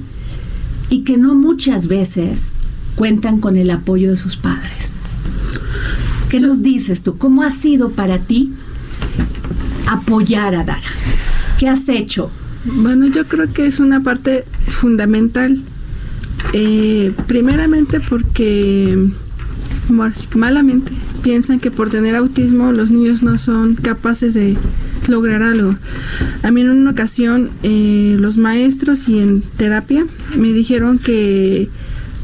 y 0.88 1.00
que 1.00 1.16
no 1.16 1.34
muchas 1.34 1.88
veces 1.88 2.56
cuentan 2.94 3.40
con 3.40 3.56
el 3.56 3.70
apoyo 3.70 4.10
de 4.10 4.16
sus 4.16 4.36
padres. 4.36 4.94
¿Qué 6.30 6.40
nos 6.40 6.62
dices 6.62 7.02
tú? 7.02 7.18
¿Cómo 7.18 7.42
ha 7.42 7.50
sido 7.50 7.90
para 7.90 8.18
ti 8.18 8.52
apoyar 9.86 10.54
a 10.54 10.64
Dara? 10.64 10.82
¿Qué 11.58 11.68
has 11.68 11.88
hecho? 11.88 12.30
Bueno, 12.64 13.06
yo 13.06 13.26
creo 13.26 13.52
que 13.52 13.66
es 13.66 13.78
una 13.78 14.02
parte 14.02 14.44
fundamental. 14.68 15.62
Eh, 16.52 17.12
primeramente 17.26 18.00
porque 18.00 19.10
malamente 20.34 20.92
piensan 21.26 21.58
que 21.58 21.72
por 21.72 21.90
tener 21.90 22.14
autismo 22.14 22.70
los 22.70 22.92
niños 22.92 23.24
no 23.24 23.36
son 23.36 23.74
capaces 23.74 24.32
de 24.32 24.56
lograr 25.08 25.42
algo. 25.42 25.74
A 26.44 26.52
mí 26.52 26.60
en 26.60 26.70
una 26.70 26.92
ocasión 26.92 27.50
eh, 27.64 28.16
los 28.20 28.36
maestros 28.36 29.08
y 29.08 29.18
en 29.18 29.42
terapia 29.42 30.06
me 30.36 30.52
dijeron 30.52 31.00
que 31.00 31.68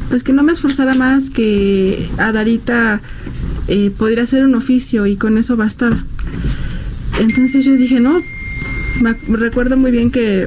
pues 0.09 0.23
que 0.23 0.33
no 0.33 0.45
me 0.45 0.53
esforzara 0.53 0.95
más, 0.95 1.31
que 1.31 2.09
a 2.17 2.31
Darita 2.31 3.03
eh, 3.67 3.91
podría 3.91 4.23
hacer 4.23 4.45
un 4.45 4.55
oficio 4.55 5.05
y 5.09 5.17
con 5.17 5.37
eso 5.37 5.57
bastaba. 5.57 6.05
Entonces 7.19 7.65
yo 7.65 7.73
dije, 7.73 7.99
no, 7.99 8.21
me 9.01 9.17
recuerdo 9.37 9.77
muy 9.77 9.91
bien 9.91 10.13
que 10.13 10.47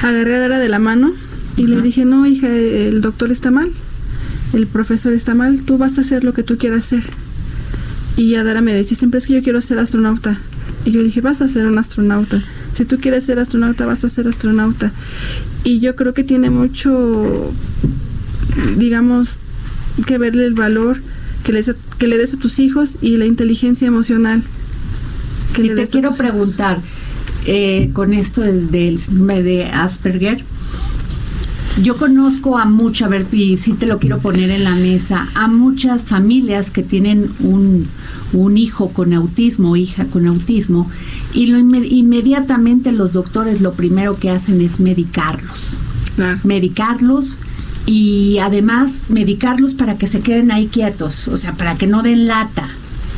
agarré 0.00 0.36
a 0.36 0.38
Dara 0.38 0.60
de 0.60 0.68
la 0.68 0.78
mano 0.78 1.12
y 1.56 1.66
le 1.66 1.82
dije, 1.82 2.04
no, 2.04 2.24
hija, 2.24 2.46
el 2.46 3.00
doctor 3.00 3.32
está 3.32 3.50
mal 3.50 3.72
el 4.52 4.66
profesor 4.66 5.12
está 5.12 5.34
mal, 5.34 5.62
tú 5.62 5.78
vas 5.78 5.98
a 5.98 6.00
hacer 6.00 6.24
lo 6.24 6.32
que 6.32 6.42
tú 6.42 6.58
quieras 6.58 6.86
hacer. 6.86 7.04
Y 8.16 8.34
Adara 8.34 8.60
me 8.60 8.74
decía, 8.74 8.96
siempre 8.96 9.18
es 9.18 9.26
que 9.26 9.34
yo 9.34 9.42
quiero 9.42 9.60
ser 9.60 9.78
astronauta. 9.78 10.38
Y 10.84 10.92
yo 10.92 11.02
dije, 11.02 11.20
vas 11.20 11.40
a 11.42 11.48
ser 11.48 11.66
un 11.66 11.78
astronauta. 11.78 12.42
Si 12.72 12.84
tú 12.84 12.98
quieres 12.98 13.24
ser 13.24 13.38
astronauta, 13.38 13.86
vas 13.86 14.04
a 14.04 14.08
ser 14.08 14.28
astronauta. 14.28 14.92
Y 15.64 15.80
yo 15.80 15.94
creo 15.94 16.14
que 16.14 16.24
tiene 16.24 16.50
mucho, 16.50 17.52
digamos, 18.76 19.40
que 20.06 20.18
verle 20.18 20.46
el 20.46 20.54
valor 20.54 21.00
que 21.44 21.52
le, 21.52 21.62
que 21.98 22.06
le 22.06 22.16
des 22.16 22.34
a 22.34 22.38
tus 22.38 22.58
hijos 22.58 22.96
y 23.00 23.16
la 23.16 23.26
inteligencia 23.26 23.86
emocional. 23.86 24.42
Que 25.54 25.62
y 25.62 25.74
te 25.74 25.86
quiero 25.86 26.12
preguntar, 26.12 26.80
eh, 27.46 27.90
con 27.92 28.12
esto 28.12 28.42
del 28.42 28.98
síndrome 28.98 29.42
de 29.42 29.64
Asperger, 29.64 30.44
yo 31.82 31.96
conozco 31.96 32.58
a 32.58 32.64
muchas, 32.64 33.06
a 33.06 33.10
ver, 33.10 33.26
y 33.32 33.56
sí 33.58 33.72
te 33.72 33.86
lo 33.86 33.98
quiero 33.98 34.18
poner 34.18 34.50
en 34.50 34.64
la 34.64 34.74
mesa, 34.74 35.28
a 35.34 35.48
muchas 35.48 36.04
familias 36.04 36.70
que 36.70 36.82
tienen 36.82 37.30
un, 37.40 37.88
hijo 38.56 38.90
con 38.90 39.14
autismo, 39.14 39.76
hija 39.76 40.06
con 40.06 40.26
autismo, 40.26 40.90
y 41.32 41.46
lo 41.46 41.58
inmediatamente 41.58 42.92
los 42.92 43.12
doctores 43.12 43.60
lo 43.60 43.74
primero 43.74 44.18
que 44.18 44.30
hacen 44.30 44.60
es 44.60 44.80
medicarlos. 44.80 45.78
Medicarlos 46.44 47.38
y 47.86 48.38
además 48.38 49.06
medicarlos 49.08 49.74
para 49.74 49.96
que 49.96 50.06
se 50.06 50.20
queden 50.20 50.50
ahí 50.50 50.66
quietos, 50.66 51.28
o 51.28 51.36
sea, 51.36 51.54
para 51.54 51.78
que 51.78 51.86
no 51.86 52.02
den 52.02 52.26
lata, 52.26 52.68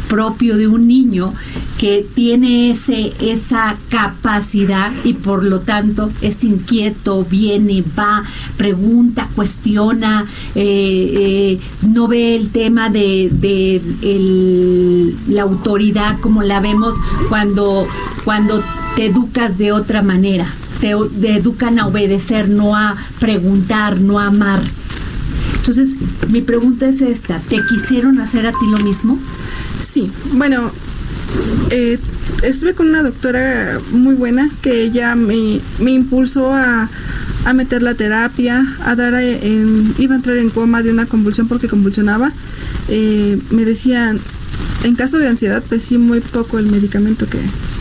propio 0.09 0.57
de 0.57 0.67
un 0.67 0.87
niño 0.87 1.33
que 1.79 2.07
tiene 2.15 2.71
ese, 2.71 3.13
esa 3.21 3.77
capacidad 3.89 4.93
y 5.05 5.15
por 5.15 5.45
lo 5.45 5.61
tanto 5.61 6.11
es 6.21 6.45
inquieto, 6.45 7.25
viene, 7.25 7.83
va, 7.99 8.23
pregunta, 8.57 9.29
cuestiona, 9.35 10.27
eh, 10.55 11.15
eh, 11.17 11.61
no 11.83 12.09
ve 12.09 12.37
el 12.37 12.51
tema 12.51 12.89
de, 12.89 13.31
de 13.33 13.83
la 15.29 15.43
autoridad 15.43 16.21
como 16.21 16.43
la 16.43 16.61
vemos 16.61 16.97
cuando, 17.29 17.87
cuando 18.25 18.63
te 18.97 19.07
educas 19.07 19.59
de 19.59 19.73
otra 19.73 20.03
manera. 20.03 20.47
Te, 20.81 20.95
te 21.21 21.37
educan 21.37 21.79
a 21.79 21.87
obedecer, 21.87 22.49
no 22.49 22.77
a 22.77 22.97
preguntar, 23.19 24.01
no 24.01 24.19
a 24.19 24.27
amar. 24.27 24.63
Entonces, 25.57 25.97
mi 26.29 26.41
pregunta 26.41 26.89
es 26.89 27.01
esta, 27.03 27.39
¿te 27.39 27.61
quisieron 27.69 28.21
hacer 28.21 28.47
a 28.47 28.51
ti 28.51 28.67
lo 28.69 28.79
mismo? 28.79 29.19
Sí, 29.83 30.11
bueno, 30.33 30.71
eh, 31.71 31.99
estuve 32.43 32.75
con 32.75 32.89
una 32.89 33.03
doctora 33.03 33.79
muy 33.91 34.15
buena 34.15 34.49
que 34.63 34.83
ella 34.83 35.15
me, 35.15 35.61
me 35.79 35.91
impulsó 35.91 36.53
a, 36.53 36.89
a 37.45 37.53
meter 37.53 37.83
la 37.83 37.95
terapia, 37.95 38.65
a 38.85 38.95
dar, 38.95 39.15
eh, 39.15 39.41
en- 39.43 39.95
iba 39.99 40.15
a 40.15 40.17
entrar 40.19 40.37
en 40.37 40.51
coma 40.51 40.83
de 40.83 40.91
una 40.91 41.07
convulsión 41.07 41.49
porque 41.49 41.69
convulsionaba. 41.69 42.33
Eh, 42.89 43.39
me 43.51 43.65
decían, 43.65 44.21
en 44.85 44.95
caso 44.95 45.19
de 45.19 45.29
ansiedad, 45.29 45.63
pues 45.69 45.83
sí, 45.83 45.99
muy 45.99 46.21
poco 46.21 46.59
el 46.59 46.67
medicamento 46.67 47.27
que 47.29 47.39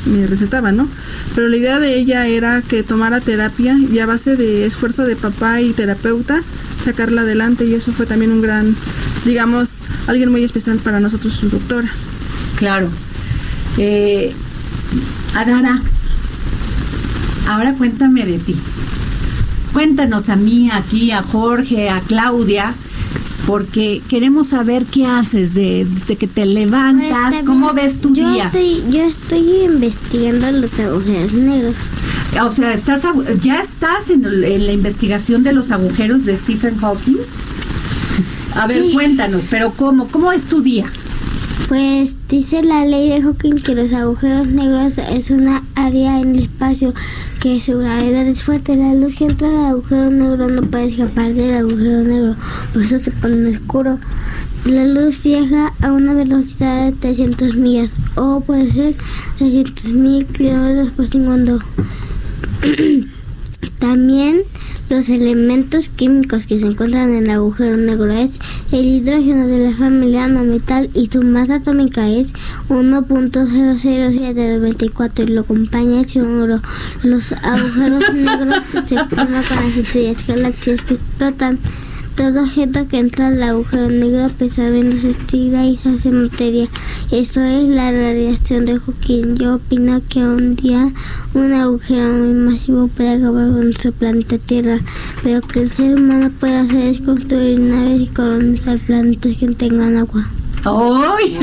me 0.10 0.26
recetaba, 0.26 0.72
¿no? 0.72 0.88
Pero 1.36 1.48
la 1.48 1.58
idea 1.58 1.80
de 1.80 1.98
ella 2.00 2.26
era 2.28 2.62
que 2.64 2.82
tomara 2.84 3.22
terapia 3.22 3.78
y 3.78 4.00
a 4.00 4.06
base 4.08 4.36
de 4.36 4.66
esfuerzo 4.66 5.04
de 5.06 5.16
papá 5.16 5.62
y 5.62 5.74
terapeuta, 5.74 6.42
sacarla 6.84 7.22
adelante 7.22 7.66
y 7.66 7.76
eso 7.76 7.92
fue 7.92 8.08
también 8.08 8.32
un 8.32 8.42
gran, 8.42 8.76
digamos, 9.26 9.71
alguien 10.08 10.32
muy 10.32 10.44
especial 10.44 10.78
para 10.78 11.00
nosotros, 11.00 11.34
su 11.34 11.50
doctora. 11.50 11.90
Claro. 12.56 12.90
Eh, 13.78 14.34
Adara, 15.36 15.82
ahora 17.48 17.74
cuéntame 17.76 18.26
de 18.26 18.40
ti. 18.40 18.56
Cuéntanos 19.74 20.30
a 20.30 20.36
mí, 20.36 20.70
aquí, 20.72 21.12
a 21.12 21.24
Jorge, 21.24 21.90
a 21.90 22.02
Claudia, 22.02 22.74
porque 23.48 24.02
queremos 24.10 24.50
saber 24.50 24.86
qué 24.86 25.06
haces 25.06 25.54
de- 25.54 25.88
desde 25.90 26.18
que 26.18 26.28
te 26.28 26.46
levantas, 26.46 27.34
Está 27.34 27.46
cómo 27.46 27.74
ves 27.74 28.00
tu 28.02 28.14
yo 28.14 28.30
día. 28.34 28.46
Estoy, 28.46 28.84
yo 28.92 29.04
estoy 29.06 29.50
investigando 29.66 30.52
los 30.52 30.78
agujeros 30.80 31.32
negros. 31.34 31.76
O 32.44 32.52
sea, 32.52 32.74
estás 32.74 33.04
ya 33.42 33.62
estás 33.62 34.10
en, 34.10 34.26
el- 34.26 34.44
en 34.44 34.68
la 34.68 34.74
investigación 34.74 35.44
de 35.44 35.54
los 35.54 35.72
agujeros 35.72 36.26
de 36.26 36.36
Stephen 36.38 36.78
Hawking. 36.78 37.18
A 38.56 38.68
ver, 38.68 38.84
Sí. 38.84 38.94
cuéntanos, 38.94 39.46
pero 39.50 39.72
¿cómo? 39.72 40.08
¿Cómo 40.08 40.32
es 40.32 40.46
tu 40.46 40.62
día? 40.62 40.86
Pues 41.68 42.16
dice 42.28 42.64
la 42.64 42.86
ley 42.86 43.08
de 43.10 43.22
Hawking 43.22 43.56
que 43.64 43.76
los 43.76 43.94
agujeros 43.94 44.48
negros 44.48 44.98
es 44.98 45.30
una 45.30 45.64
área 45.76 46.20
en 46.20 46.36
el 46.36 46.44
espacio 46.44 46.94
que 47.40 47.62
su 47.62 47.78
gravedad 47.78 48.28
es 48.28 48.44
fuerte. 48.44 48.76
La 48.76 48.94
luz 48.94 49.16
que 49.16 49.24
entra 49.26 49.48
al 49.48 49.66
agujero 49.68 50.12
negro 50.12 50.50
no 50.50 50.64
puede 50.64 50.88
escapar 50.88 51.34
del 51.34 51.56
agujero 51.56 52.04
negro, 52.04 52.36
por 52.74 52.82
eso 52.84 53.00
se 53.00 53.12
pone 53.12 53.56
oscuro. 53.56 54.00
La 54.66 54.86
luz 54.86 55.24
viaja 55.24 55.72
a 55.82 55.94
una 55.94 56.14
velocidad 56.14 56.86
de 56.88 56.92
300 56.92 57.56
millas 57.56 57.92
o 58.16 58.42
puede 58.42 58.70
ser 58.72 58.96
300 59.38 59.86
mil 59.86 60.26
kilómetros 60.26 60.90
por 60.92 61.08
segundo. 61.08 61.60
También 63.80 64.44
los 64.90 65.10
elementos 65.10 65.90
químicos 65.90 66.48
que 66.48 66.60
se 66.60 66.66
encuentran 66.66 67.16
en 67.16 67.24
el 67.24 67.30
agujero 67.32 67.78
negro 67.78 68.12
es 68.12 68.40
el 68.72 68.86
hidrógeno 68.86 69.48
de 69.48 69.70
la 69.70 69.76
familia 69.76 70.28
no 70.28 70.44
metal 70.44 70.90
y 70.94 71.08
su 71.08 71.22
masa 71.22 71.56
atómica 71.56 72.10
es 72.10 72.34
1.00794 72.70 75.24
y 75.24 75.28
lo 75.28 75.42
acompaña 75.42 76.00
el 76.02 76.06
cianuro. 76.06 76.62
Los 77.04 77.32
agujeros 77.32 78.14
negros 78.14 78.66
se 78.66 78.82
forman 79.06 79.44
con 79.44 79.68
las 79.68 79.78
estrellas 79.78 80.28
galaxias 80.28 80.84
que 80.84 80.96
explotan. 80.96 81.60
Todo 82.22 82.44
objeto 82.44 82.88
que 82.88 83.00
entra 83.00 83.30
al 83.30 83.42
agujero 83.42 83.90
negro 83.90 84.30
pesa 84.38 84.70
menos, 84.70 85.04
estira 85.04 85.66
y 85.66 85.76
se 85.76 85.90
hace 85.90 86.12
materia. 86.12 86.68
Eso 87.10 87.42
es 87.42 87.68
la 87.68 87.92
radiación 87.92 88.68
de 88.68 88.78
Hawking. 88.78 89.38
Yo 89.38 89.56
opino 89.56 90.00
que 90.08 90.20
un 90.20 90.56
día 90.56 90.94
un 91.34 91.52
agujero 91.52 92.14
muy 92.14 92.36
masivo 92.36 92.88
puede 92.90 93.16
acabar 93.16 93.48
con 93.48 93.64
nuestro 93.64 93.92
planeta 93.92 94.38
Tierra, 94.38 94.82
pero 95.24 95.42
que 95.42 95.62
el 95.62 95.72
ser 95.72 96.00
humano 96.00 96.30
puede 96.40 96.58
hacer 96.58 96.82
es 96.82 97.02
construir 97.02 97.60
naves 97.60 98.02
y 98.02 98.08
colonizar 98.08 98.78
planetas 98.78 99.38
que 99.38 99.48
tengan 99.56 99.98
agua. 99.98 100.30
¡Ay! 100.64 101.40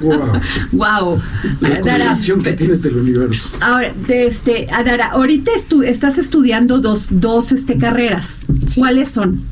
Wow. 0.00 0.40
¡Wow! 0.72 1.22
La 1.60 1.76
Adara, 1.76 2.18
que 2.42 2.52
tienes 2.52 2.82
del 2.82 2.96
universo. 2.98 3.48
Ahora, 3.60 3.92
de 4.06 4.26
este, 4.26 4.68
Adara, 4.72 5.08
ahorita 5.08 5.50
estu- 5.52 5.84
estás 5.84 6.18
estudiando 6.18 6.78
dos, 6.80 7.08
dos 7.10 7.52
este, 7.52 7.78
carreras. 7.78 8.46
Sí. 8.68 8.80
¿Cuáles 8.80 9.10
son? 9.10 9.42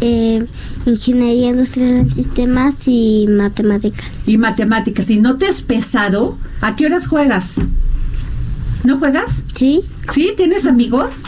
Eh, 0.00 0.46
ingeniería 0.86 1.50
industrial 1.50 1.90
en 1.90 2.12
sistemas 2.12 2.74
y 2.86 3.26
matemáticas. 3.28 4.12
Y 4.26 4.38
matemáticas. 4.38 5.10
¿Y 5.10 5.18
no 5.18 5.36
te 5.36 5.46
has 5.46 5.62
pesado? 5.62 6.38
¿A 6.62 6.74
qué 6.76 6.86
horas 6.86 7.06
juegas? 7.06 7.56
¿No 8.82 8.98
juegas? 8.98 9.44
¿Sí? 9.54 9.82
¿Sí? 10.10 10.32
¿Tienes 10.36 10.66
amigos? 10.66 11.22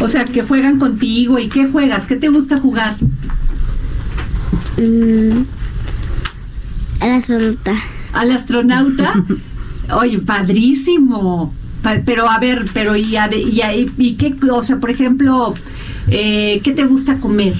O 0.00 0.08
sea, 0.08 0.24
que 0.24 0.42
juegan 0.42 0.78
contigo. 0.78 1.38
¿Y 1.38 1.48
qué 1.48 1.68
juegas? 1.68 2.04
¿Qué 2.06 2.16
te 2.16 2.28
gusta 2.28 2.58
jugar? 2.58 2.96
Mm, 4.76 5.42
el 7.00 7.10
astronauta. 7.12 7.72
¿Al 8.12 8.30
astronauta? 8.32 9.24
Oye, 9.96 10.18
padrísimo. 10.18 11.54
Pa- 11.82 12.00
Pero 12.04 12.28
a 12.28 12.38
ver, 12.38 12.64
pero 12.72 12.96
y, 12.96 13.16
a- 13.16 13.30
y, 13.34 13.60
a- 13.60 13.74
y 13.74 14.14
qué, 14.16 14.34
o 14.50 14.62
sea, 14.62 14.78
por 14.80 14.90
ejemplo, 14.90 15.54
eh, 16.08 16.60
¿qué 16.64 16.72
te 16.72 16.84
gusta 16.84 17.18
comer? 17.18 17.54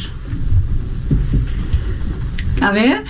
A 2.61 2.71
ver, 2.73 3.05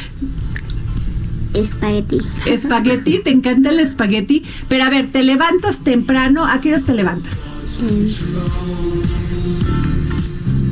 Espagueti. 1.55 2.19
espagueti, 2.45 3.21
te 3.21 3.31
encanta 3.31 3.71
el 3.71 3.81
espagueti, 3.81 4.43
pero 4.69 4.85
a 4.85 4.91
ver, 4.91 5.11
te 5.11 5.23
levantas 5.23 5.83
temprano, 5.85 6.45
¿a 6.45 6.61
qué 6.61 6.71
horas 6.71 6.85
te 6.85 6.93
levantas? 6.93 7.49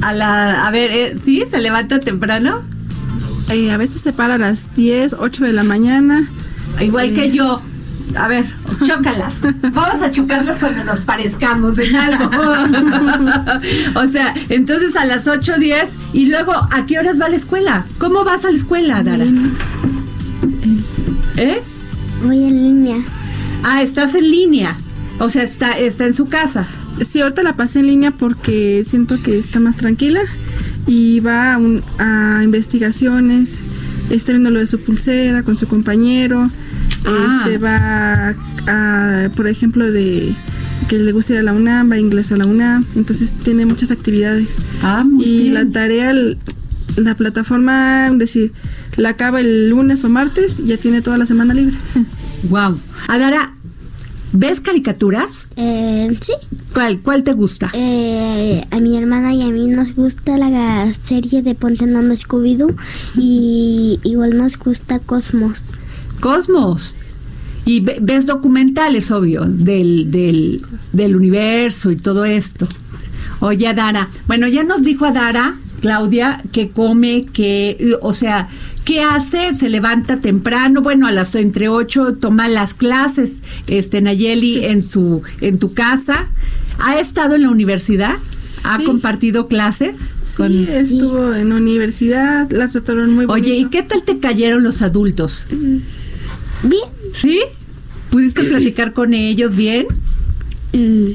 A 0.03 0.12
la, 0.12 0.67
a 0.67 0.71
ver, 0.71 0.90
eh, 0.90 1.17
¿sí? 1.25 1.45
¿Se 1.49 1.59
levanta 1.61 2.01
temprano? 2.01 2.62
Eh, 3.51 3.71
a 3.71 3.77
veces 3.77 4.03
se 4.03 4.13
para 4.13 4.35
a 4.35 4.39
las 4.39 4.75
10, 4.75 5.17
8 5.19 5.45
de 5.45 5.53
la 5.53 5.65
mañana. 5.65 6.31
Igual 6.81 7.15
que 7.15 7.31
yo. 7.31 7.61
A 8.17 8.29
ver, 8.29 8.45
chócalas. 8.85 9.43
Vamos 9.73 10.03
a 10.03 10.11
chocarlas 10.11 10.57
cuando 10.57 10.85
nos 10.85 11.01
parezcamos 11.01 11.79
en 11.79 11.97
algo. 11.97 12.31
o 14.01 14.09
sea, 14.09 14.35
entonces 14.49 14.97
a 14.97 15.05
las 15.05 15.27
8, 15.27 15.55
10 15.59 15.99
y 16.13 16.27
luego, 16.27 16.53
¿a 16.53 16.87
qué 16.87 16.99
horas 16.99 17.21
va 17.21 17.27
a 17.27 17.29
la 17.29 17.37
escuela? 17.37 17.87
¿Cómo 17.99 18.25
vas 18.25 18.45
a 18.45 18.51
la 18.51 18.57
escuela, 18.57 19.03
Dara? 19.03 19.25
¿Eh? 21.37 21.63
Voy 22.25 22.45
en 22.45 22.55
línea. 22.55 22.97
Ah, 23.63 23.83
estás 23.83 24.15
en 24.15 24.31
línea. 24.31 24.77
O 25.19 25.29
sea, 25.29 25.43
está, 25.43 25.79
está 25.79 26.07
en 26.07 26.15
su 26.15 26.29
casa. 26.29 26.67
Sí, 27.05 27.21
ahorita 27.21 27.43
la 27.43 27.57
pasé 27.57 27.81
en 27.81 27.89
línea 27.89 28.13
porque 28.13 28.85
siento 28.87 29.21
que 29.23 29.39
está 29.39 29.59
más 29.59 29.77
tranquila 29.77 30.21
y 30.87 31.20
va 31.20 31.55
a, 31.55 31.59
un- 31.59 31.83
a 31.99 32.42
investigaciones, 32.44 33.61
está 34.11 34.33
viendo 34.33 34.51
lo 34.51 34.59
de 34.61 34.66
su 34.66 34.81
pulsera 34.81 35.42
con 35.42 35.57
su 35.57 35.66
compañero, 35.66 36.51
Ah. 37.07 37.42
este 37.42 37.59
va 37.59 38.35
a, 38.66 39.29
por 39.37 39.47
ejemplo, 39.47 39.90
de 39.90 40.35
que 40.88 40.99
le 40.99 41.12
gusta 41.12 41.35
ir 41.35 41.38
a 41.40 41.42
la 41.42 41.53
UNAM, 41.53 41.90
va 41.90 41.94
a 41.97 41.99
inglés 41.99 42.33
a 42.33 42.37
la 42.37 42.47
UNAM, 42.47 42.87
entonces 42.97 43.33
tiene 43.44 43.66
muchas 43.66 43.90
actividades. 43.90 44.57
Ah, 44.83 45.05
muy 45.05 45.25
y 45.25 45.38
bien. 45.42 45.55
la 45.55 45.66
tarea, 45.70 46.12
la 46.97 47.14
plataforma, 47.16 48.11
decir, 48.12 48.53
la 48.97 49.11
acaba 49.11 49.40
el 49.40 49.68
lunes 49.70 50.05
o 50.05 50.09
martes 50.09 50.61
y 50.61 50.66
ya 50.66 50.77
tiene 50.79 51.03
toda 51.03 51.18
la 51.18 51.27
semana 51.27 51.53
libre. 51.55 51.75
Wow. 52.49 52.79
Adara, 53.09 53.55
¿ves 54.35 54.61
caricaturas? 54.61 55.51
Eh, 55.57 56.14
sí. 56.20 56.33
¿Cuál, 56.73 57.01
cuál 57.01 57.23
te 57.23 57.33
gusta? 57.33 57.70
Eh, 57.73 58.64
a 58.70 58.81
mi 58.81 58.97
hermana 58.99 59.33
y 59.33 59.42
a 59.42 59.47
mí 59.49 59.66
nos 59.68 59.94
gusta 59.94 60.37
la 60.37 60.92
serie 60.92 61.40
de 61.42 61.55
Ponte 61.55 61.85
en 61.85 61.97
Onda 61.97 62.14
Scooby-Doo 62.14 62.75
y 63.16 64.01
igual 64.05 64.37
nos 64.37 64.59
gusta 64.59 64.99
Cosmos. 64.99 65.61
Cosmos. 66.20 66.94
Y 67.64 67.81
ve- 67.81 67.99
ves 68.03 68.27
documentales, 68.27 69.11
obvio, 69.11 69.44
del, 69.47 70.11
del, 70.11 70.62
del 70.92 71.16
universo 71.16 71.90
y 71.90 71.97
todo 71.97 72.25
esto. 72.25 72.68
Oye, 73.40 73.66
Adara, 73.68 74.09
bueno, 74.27 74.47
ya 74.49 74.64
nos 74.64 74.83
dijo 74.83 75.07
Adara, 75.07 75.57
Claudia, 75.81 76.42
que 76.53 76.70
come, 76.70 77.25
que, 77.33 77.97
o 78.03 78.14
sea, 78.14 78.49
¿qué 78.85 79.01
hace? 79.03 79.55
Se 79.55 79.68
levanta 79.68 80.18
temprano, 80.20 80.83
bueno, 80.83 81.07
a 81.07 81.12
las 81.12 81.35
entre 81.35 81.68
8 81.68 82.16
toma 82.20 82.49
las 82.49 82.75
clases, 82.75 83.33
este, 83.66 84.01
Nayeli, 84.01 84.64
en 84.64 84.87
su, 84.87 85.23
en 85.40 85.59
tu 85.59 85.73
casa. 85.75 86.29
¿Ha 86.79 86.99
estado 87.01 87.35
en 87.37 87.42
la 87.42 87.51
universidad? 87.51 88.16
¿Ha 88.62 88.79
Sí. 88.79 88.85
compartido 88.85 89.47
clases? 89.49 90.12
Sí, 90.25 90.66
estuvo 90.70 91.35
en 91.35 91.53
universidad, 91.53 92.51
la 92.51 92.68
trataron 92.68 93.12
muy 93.14 93.27
Oye, 93.29 93.57
¿y 93.57 93.66
qué 93.66 93.83
tal 93.83 94.03
te 94.05 94.18
cayeron 94.18 94.62
los 94.62 94.81
adultos? 94.83 95.47
Bien. 95.51 96.85
¿Sí? 97.12 97.40
¿Pudiste 98.11 98.44
platicar 98.44 98.92
con 98.92 99.12
ellos 99.12 99.55
bien? 99.57 99.87
Mm, 100.73 101.11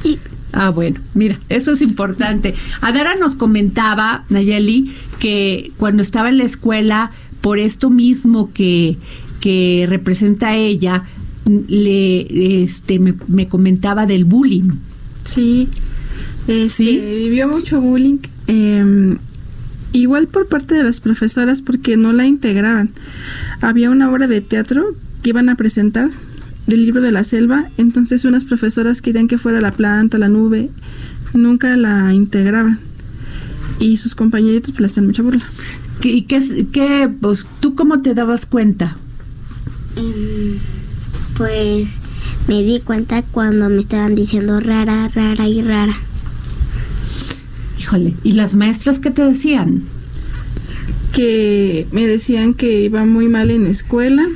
sí. 0.00 0.18
Ah, 0.56 0.70
bueno, 0.70 1.00
mira, 1.14 1.38
eso 1.48 1.72
es 1.72 1.82
importante. 1.82 2.54
Adara 2.80 3.16
nos 3.16 3.34
comentaba, 3.34 4.24
Nayeli, 4.28 4.92
que 5.18 5.72
cuando 5.76 6.00
estaba 6.00 6.28
en 6.28 6.38
la 6.38 6.44
escuela, 6.44 7.10
por 7.40 7.58
esto 7.58 7.90
mismo 7.90 8.52
que, 8.52 8.96
que 9.40 9.86
representa 9.88 10.54
ella, 10.54 11.02
le, 11.68 12.62
este, 12.62 13.00
me, 13.00 13.14
me 13.26 13.48
comentaba 13.48 14.06
del 14.06 14.24
bullying. 14.24 14.70
Sí, 15.24 15.68
este, 16.46 16.68
¿Sí? 16.68 16.98
vivió 16.98 17.48
mucho 17.48 17.80
bullying. 17.80 18.18
eh, 18.46 19.16
igual 19.92 20.26
por 20.28 20.48
parte 20.48 20.74
de 20.74 20.82
las 20.84 21.00
profesoras 21.00 21.62
porque 21.62 21.96
no 21.96 22.12
la 22.12 22.26
integraban. 22.26 22.90
Había 23.60 23.90
una 23.90 24.10
obra 24.10 24.26
de 24.28 24.40
teatro 24.40 24.94
que 25.22 25.30
iban 25.30 25.48
a 25.48 25.56
presentar 25.56 26.10
del 26.66 26.84
libro 26.84 27.00
de 27.02 27.12
la 27.12 27.24
selva, 27.24 27.70
entonces 27.76 28.24
unas 28.24 28.44
profesoras 28.44 29.02
querían 29.02 29.28
que 29.28 29.38
fuera 29.38 29.60
la 29.60 29.72
planta, 29.72 30.18
la 30.18 30.28
nube, 30.28 30.70
nunca 31.34 31.76
la 31.76 32.12
integraban. 32.14 32.80
Y 33.80 33.96
sus 33.96 34.14
compañeritos 34.14 34.70
pues 34.72 34.80
le 34.80 34.86
hacían 34.86 35.06
mucha 35.06 35.22
burla. 35.22 35.44
¿Qué- 36.00 36.12
¿Y 36.12 36.22
qué, 36.22 36.36
es- 36.36 36.52
qué, 36.72 37.10
pues, 37.20 37.46
tú 37.60 37.74
cómo 37.74 38.00
te 38.02 38.14
dabas 38.14 38.46
cuenta? 38.46 38.96
Em, 39.96 40.58
pues 41.36 41.88
me 42.48 42.62
di 42.62 42.80
cuenta 42.80 43.22
cuando 43.22 43.68
me 43.68 43.80
estaban 43.80 44.14
diciendo 44.14 44.60
rara, 44.60 45.08
rara 45.14 45.48
y 45.48 45.62
rara. 45.62 45.94
Híjole, 47.78 48.14
¿y 48.22 48.32
las 48.32 48.54
maestras 48.54 48.98
qué 48.98 49.10
te 49.10 49.22
decían? 49.24 49.82
que 51.12 51.86
me 51.92 52.08
decían 52.08 52.54
que 52.54 52.80
iba 52.80 53.04
muy 53.04 53.28
mal 53.28 53.52
en 53.52 53.68
escuela 53.68 54.26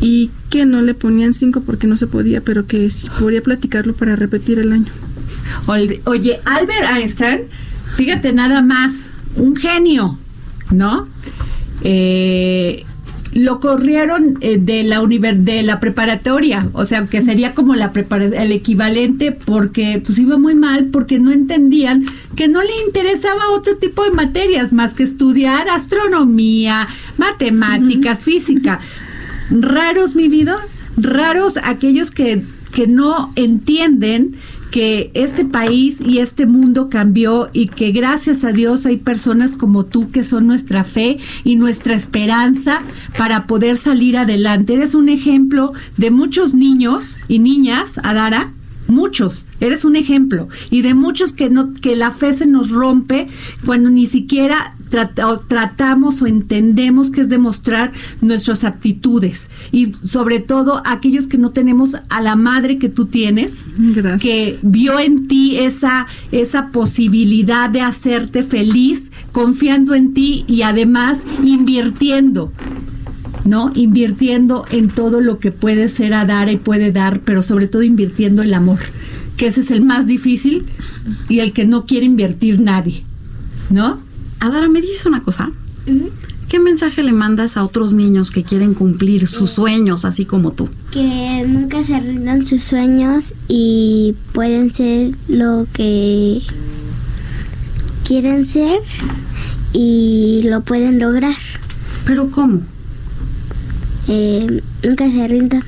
y 0.00 0.30
que 0.50 0.66
no 0.66 0.82
le 0.82 0.94
ponían 0.94 1.32
cinco 1.34 1.62
porque 1.62 1.86
no 1.86 1.96
se 1.96 2.06
podía, 2.06 2.40
pero 2.40 2.66
que 2.66 2.90
si 2.90 3.08
podía 3.08 3.40
platicarlo 3.42 3.94
para 3.94 4.16
repetir 4.16 4.58
el 4.58 4.72
año. 4.72 4.92
Oye, 6.04 6.40
Albert 6.44 6.86
Einstein, 6.96 7.40
fíjate 7.96 8.32
nada 8.32 8.62
más, 8.62 9.08
un 9.36 9.56
genio, 9.56 10.18
¿no? 10.70 11.08
Eh, 11.82 12.84
lo 13.34 13.60
corrieron 13.60 14.38
eh, 14.40 14.56
de 14.58 14.82
la 14.82 15.02
univer- 15.02 15.36
de 15.36 15.62
la 15.62 15.78
preparatoria, 15.78 16.68
o 16.72 16.86
sea, 16.86 17.06
que 17.06 17.20
sería 17.20 17.54
como 17.54 17.74
la 17.74 17.92
el 17.94 18.52
equivalente 18.52 19.30
porque 19.32 20.02
pues 20.04 20.18
iba 20.18 20.38
muy 20.38 20.54
mal 20.54 20.86
porque 20.86 21.18
no 21.18 21.30
entendían 21.32 22.06
que 22.34 22.48
no 22.48 22.62
le 22.62 22.70
interesaba 22.86 23.42
otro 23.54 23.76
tipo 23.76 24.04
de 24.04 24.10
materias 24.12 24.72
más 24.72 24.94
que 24.94 25.02
estudiar 25.02 25.68
astronomía, 25.68 26.88
matemáticas, 27.18 28.20
física. 28.20 28.80
Raros 29.50 30.14
mi 30.14 30.28
vida, 30.28 30.56
raros 30.96 31.58
aquellos 31.62 32.10
que 32.10 32.42
que 32.76 32.86
no 32.86 33.32
entienden 33.36 34.36
que 34.70 35.10
este 35.14 35.46
país 35.46 35.98
y 35.98 36.18
este 36.18 36.44
mundo 36.44 36.90
cambió 36.90 37.48
y 37.54 37.68
que 37.68 37.90
gracias 37.90 38.44
a 38.44 38.52
Dios 38.52 38.84
hay 38.84 38.98
personas 38.98 39.52
como 39.52 39.86
tú 39.86 40.10
que 40.10 40.24
son 40.24 40.46
nuestra 40.46 40.84
fe 40.84 41.16
y 41.42 41.56
nuestra 41.56 41.94
esperanza 41.94 42.82
para 43.16 43.46
poder 43.46 43.78
salir 43.78 44.18
adelante. 44.18 44.74
Eres 44.74 44.94
un 44.94 45.08
ejemplo 45.08 45.72
de 45.96 46.10
muchos 46.10 46.52
niños 46.52 47.16
y 47.28 47.38
niñas, 47.38 47.98
Adara, 48.02 48.52
muchos, 48.88 49.46
eres 49.60 49.86
un 49.86 49.96
ejemplo 49.96 50.48
y 50.70 50.82
de 50.82 50.92
muchos 50.92 51.32
que 51.32 51.48
no 51.48 51.72
que 51.72 51.96
la 51.96 52.10
fe 52.10 52.34
se 52.34 52.46
nos 52.46 52.70
rompe 52.70 53.28
cuando 53.64 53.88
ni 53.88 54.04
siquiera 54.04 54.75
o 55.24 55.38
tratamos 55.40 56.22
o 56.22 56.26
entendemos 56.26 57.10
que 57.10 57.22
es 57.22 57.28
demostrar 57.28 57.92
nuestras 58.20 58.64
aptitudes 58.64 59.50
y 59.72 59.92
sobre 59.94 60.38
todo 60.40 60.82
aquellos 60.84 61.26
que 61.26 61.38
no 61.38 61.50
tenemos 61.50 61.96
a 62.08 62.20
la 62.20 62.36
madre 62.36 62.78
que 62.78 62.88
tú 62.88 63.06
tienes 63.06 63.66
Gracias. 63.76 64.22
que 64.22 64.58
vio 64.62 64.98
en 65.00 65.26
ti 65.28 65.56
esa 65.58 66.06
esa 66.32 66.68
posibilidad 66.68 67.68
de 67.68 67.80
hacerte 67.80 68.42
feliz 68.42 69.10
confiando 69.32 69.94
en 69.94 70.14
ti 70.14 70.44
y 70.46 70.62
además 70.62 71.18
invirtiendo 71.44 72.52
¿no? 73.44 73.70
Invirtiendo 73.74 74.64
en 74.70 74.88
todo 74.88 75.20
lo 75.20 75.38
que 75.38 75.52
puede 75.52 75.88
ser 75.88 76.14
a 76.14 76.24
dar 76.24 76.50
y 76.50 76.56
puede 76.56 76.90
dar, 76.90 77.20
pero 77.20 77.42
sobre 77.44 77.68
todo 77.68 77.82
invirtiendo 77.82 78.42
el 78.42 78.52
amor, 78.52 78.80
que 79.36 79.46
ese 79.46 79.60
es 79.60 79.70
el 79.70 79.82
más 79.82 80.06
difícil 80.06 80.66
y 81.28 81.38
el 81.38 81.52
que 81.52 81.64
no 81.64 81.86
quiere 81.86 82.06
invertir 82.06 82.60
nadie, 82.60 83.04
¿no? 83.70 84.00
Adara, 84.40 84.68
¿me 84.68 84.80
dices 84.80 85.06
una 85.06 85.22
cosa? 85.22 85.50
¿Qué 86.48 86.60
mensaje 86.60 87.02
le 87.02 87.12
mandas 87.12 87.56
a 87.56 87.64
otros 87.64 87.92
niños 87.92 88.30
que 88.30 88.44
quieren 88.44 88.74
cumplir 88.74 89.26
sus 89.26 89.50
sueños 89.50 90.04
así 90.04 90.24
como 90.24 90.52
tú? 90.52 90.68
Que 90.92 91.44
nunca 91.46 91.82
se 91.84 91.98
rindan 91.98 92.46
sus 92.46 92.62
sueños 92.62 93.34
y 93.48 94.14
pueden 94.32 94.72
ser 94.72 95.16
lo 95.26 95.66
que 95.72 96.40
quieren 98.04 98.46
ser 98.46 98.78
y 99.72 100.42
lo 100.44 100.62
pueden 100.62 101.00
lograr. 101.00 101.36
¿Pero 102.04 102.30
cómo? 102.30 102.62
Eh, 104.06 104.62
nunca 104.84 105.10
se 105.10 105.28
rindan. 105.28 105.64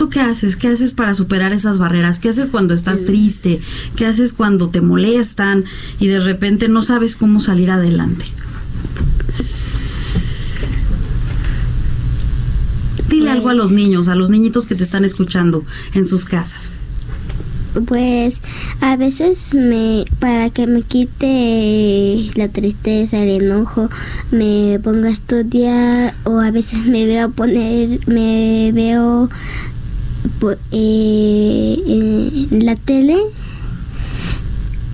¿Tú 0.00 0.08
qué 0.08 0.20
haces? 0.20 0.56
¿Qué 0.56 0.68
haces 0.68 0.94
para 0.94 1.12
superar 1.12 1.52
esas 1.52 1.76
barreras? 1.76 2.18
¿Qué 2.18 2.30
haces 2.30 2.48
cuando 2.48 2.72
estás 2.72 3.04
triste? 3.04 3.60
¿Qué 3.96 4.06
haces 4.06 4.32
cuando 4.32 4.70
te 4.70 4.80
molestan 4.80 5.66
y 5.98 6.06
de 6.06 6.20
repente 6.20 6.68
no 6.68 6.80
sabes 6.80 7.16
cómo 7.16 7.38
salir 7.38 7.70
adelante? 7.70 8.24
Dile 13.10 13.28
algo 13.30 13.50
a 13.50 13.54
los 13.54 13.72
niños, 13.72 14.08
a 14.08 14.14
los 14.14 14.30
niñitos 14.30 14.64
que 14.64 14.74
te 14.74 14.84
están 14.84 15.04
escuchando 15.04 15.64
en 15.92 16.06
sus 16.06 16.24
casas. 16.24 16.72
Pues 17.86 18.40
a 18.80 18.96
veces 18.96 19.54
me 19.54 20.06
para 20.18 20.48
que 20.48 20.66
me 20.66 20.80
quite 20.80 22.30
la 22.36 22.48
tristeza, 22.48 23.22
el 23.22 23.42
enojo, 23.42 23.90
me 24.30 24.80
pongo 24.82 25.08
a 25.08 25.10
estudiar 25.10 26.14
o 26.24 26.40
a 26.40 26.50
veces 26.50 26.86
me 26.86 27.04
veo 27.04 27.30
poner, 27.30 28.00
me 28.08 28.72
veo 28.72 29.28
eh, 30.72 32.46
la 32.50 32.76
tele 32.76 33.16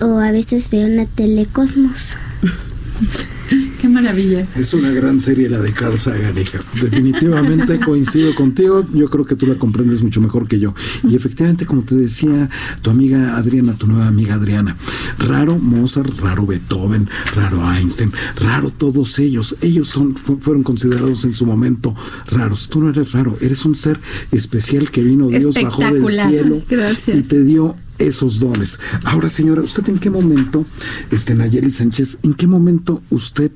o 0.00 0.18
a 0.18 0.30
veces 0.30 0.70
veo 0.70 0.86
en 0.86 0.96
la 0.96 1.06
tele 1.06 1.46
Cosmos. 1.46 2.16
Qué 3.80 3.88
maravilla. 3.88 4.46
Es 4.56 4.74
una 4.74 4.90
gran 4.90 5.20
serie 5.20 5.48
la 5.48 5.60
de 5.60 5.72
Carl 5.72 5.98
Sagan, 5.98 6.36
hija. 6.38 6.60
Definitivamente 6.80 7.78
coincido 7.84 8.34
contigo. 8.34 8.86
Yo 8.92 9.08
creo 9.08 9.24
que 9.24 9.36
tú 9.36 9.46
la 9.46 9.56
comprendes 9.58 10.02
mucho 10.02 10.20
mejor 10.20 10.48
que 10.48 10.58
yo. 10.58 10.74
Y 11.04 11.14
efectivamente, 11.14 11.66
como 11.66 11.82
te 11.82 11.94
decía 11.94 12.48
tu 12.82 12.90
amiga 12.90 13.36
Adriana, 13.36 13.74
tu 13.74 13.86
nueva 13.86 14.08
amiga 14.08 14.34
Adriana, 14.34 14.76
raro 15.18 15.58
Mozart, 15.58 16.18
raro 16.20 16.46
Beethoven, 16.46 17.08
raro 17.34 17.62
Einstein, 17.72 18.12
raro 18.40 18.70
todos 18.70 19.18
ellos. 19.18 19.56
Ellos 19.60 19.88
son 19.88 20.16
fu- 20.16 20.38
fueron 20.40 20.62
considerados 20.62 21.24
en 21.24 21.34
su 21.34 21.46
momento 21.46 21.94
raros. 22.30 22.68
Tú 22.68 22.80
no 22.80 22.90
eres 22.90 23.12
raro, 23.12 23.36
eres 23.40 23.64
un 23.64 23.76
ser 23.76 23.98
especial 24.32 24.90
que 24.90 25.02
vino 25.02 25.28
Dios 25.28 25.54
bajó 25.62 25.82
del 25.82 26.12
cielo 26.12 26.62
Gracias. 26.68 27.16
y 27.16 27.22
te 27.22 27.42
dio 27.44 27.76
esos 27.98 28.38
dones. 28.38 28.78
Ahora, 29.04 29.28
señora, 29.28 29.62
¿usted 29.62 29.88
en 29.88 29.98
qué 29.98 30.10
momento, 30.10 30.64
este 31.10 31.34
Nayeli 31.34 31.70
Sánchez, 31.70 32.18
en 32.22 32.34
qué 32.34 32.46
momento 32.46 33.02
usted 33.10 33.50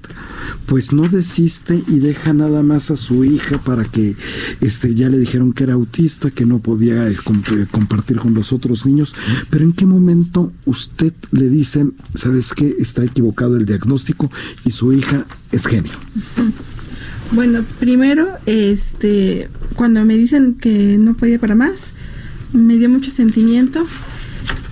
pues 0.67 0.93
no 0.93 1.09
desiste 1.09 1.83
y 1.87 1.99
deja 1.99 2.33
nada 2.33 2.63
más 2.63 2.91
a 2.91 2.97
su 2.97 3.25
hija 3.25 3.59
para 3.59 3.85
que 3.85 4.17
este 4.61 4.95
ya 4.95 5.09
le 5.09 5.19
dijeron 5.19 5.53
que 5.53 5.65
era 5.65 5.75
autista, 5.75 6.31
que 6.31 6.47
no 6.47 6.61
podía 6.61 7.09
eh, 7.09 7.13
eh, 7.13 7.67
compartir 7.71 8.19
con 8.19 8.35
los 8.35 8.53
otros 8.53 8.87
niños, 8.87 9.15
pero 9.51 9.65
en 9.65 9.73
qué 9.73 9.87
momento 9.87 10.53
usted 10.65 11.13
le 11.33 11.49
dicen, 11.49 11.95
¿sabes 12.15 12.55
qué? 12.55 12.77
Está 12.79 13.05
equivocado 13.05 13.57
el 13.57 13.67
diagnóstico 13.67 14.31
y 14.65 14.71
su 14.71 14.93
hija 14.93 15.25
es 15.53 15.67
genio. 15.67 15.93
Bueno, 17.33 17.61
primero, 17.79 18.27
este, 18.47 19.49
cuando 19.77 20.05
me 20.05 20.17
dicen 20.17 20.55
que 20.55 20.99
no 20.99 21.15
podía 21.15 21.39
para 21.39 21.55
más, 21.55 21.93
me 22.53 22.77
dio 22.77 22.89
mucho 22.89 23.09
sentimiento 23.09 23.87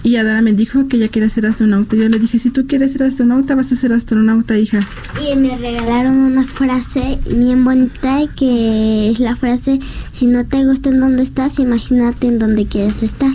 y 0.09 0.17
Adara 0.17 0.41
me 0.41 0.55
dijo 0.55 0.89
que 0.89 0.97
ella 0.97 1.09
quería 1.09 1.29
ser 1.29 1.45
astronauta. 1.45 1.95
Yo 1.95 2.09
le 2.09 2.19
dije, 2.19 2.39
si 2.39 2.49
tú 2.49 2.67
quieres 2.67 2.93
ser 2.93 3.03
astronauta, 3.03 3.55
vas 3.55 3.71
a 3.73 3.77
ser 3.77 3.93
astronauta, 3.93 4.57
hija. 4.57 4.81
Y 5.21 5.37
me 5.37 5.55
regalaron 5.59 6.17
una 6.17 6.47
frase 6.47 7.19
bien 7.31 7.63
bonita 7.63 8.21
que 8.35 9.11
es 9.11 9.21
la 9.21 9.37
frase, 9.37 9.81
si 10.11 10.27
no 10.27 10.47
te 10.47 10.65
gusta 10.65 10.89
en 10.89 11.01
donde 11.01 11.23
estás, 11.23 11.59
imagínate 11.59 12.27
en 12.27 12.39
donde 12.39 12.67
quieres 12.67 13.03
estar. 13.03 13.33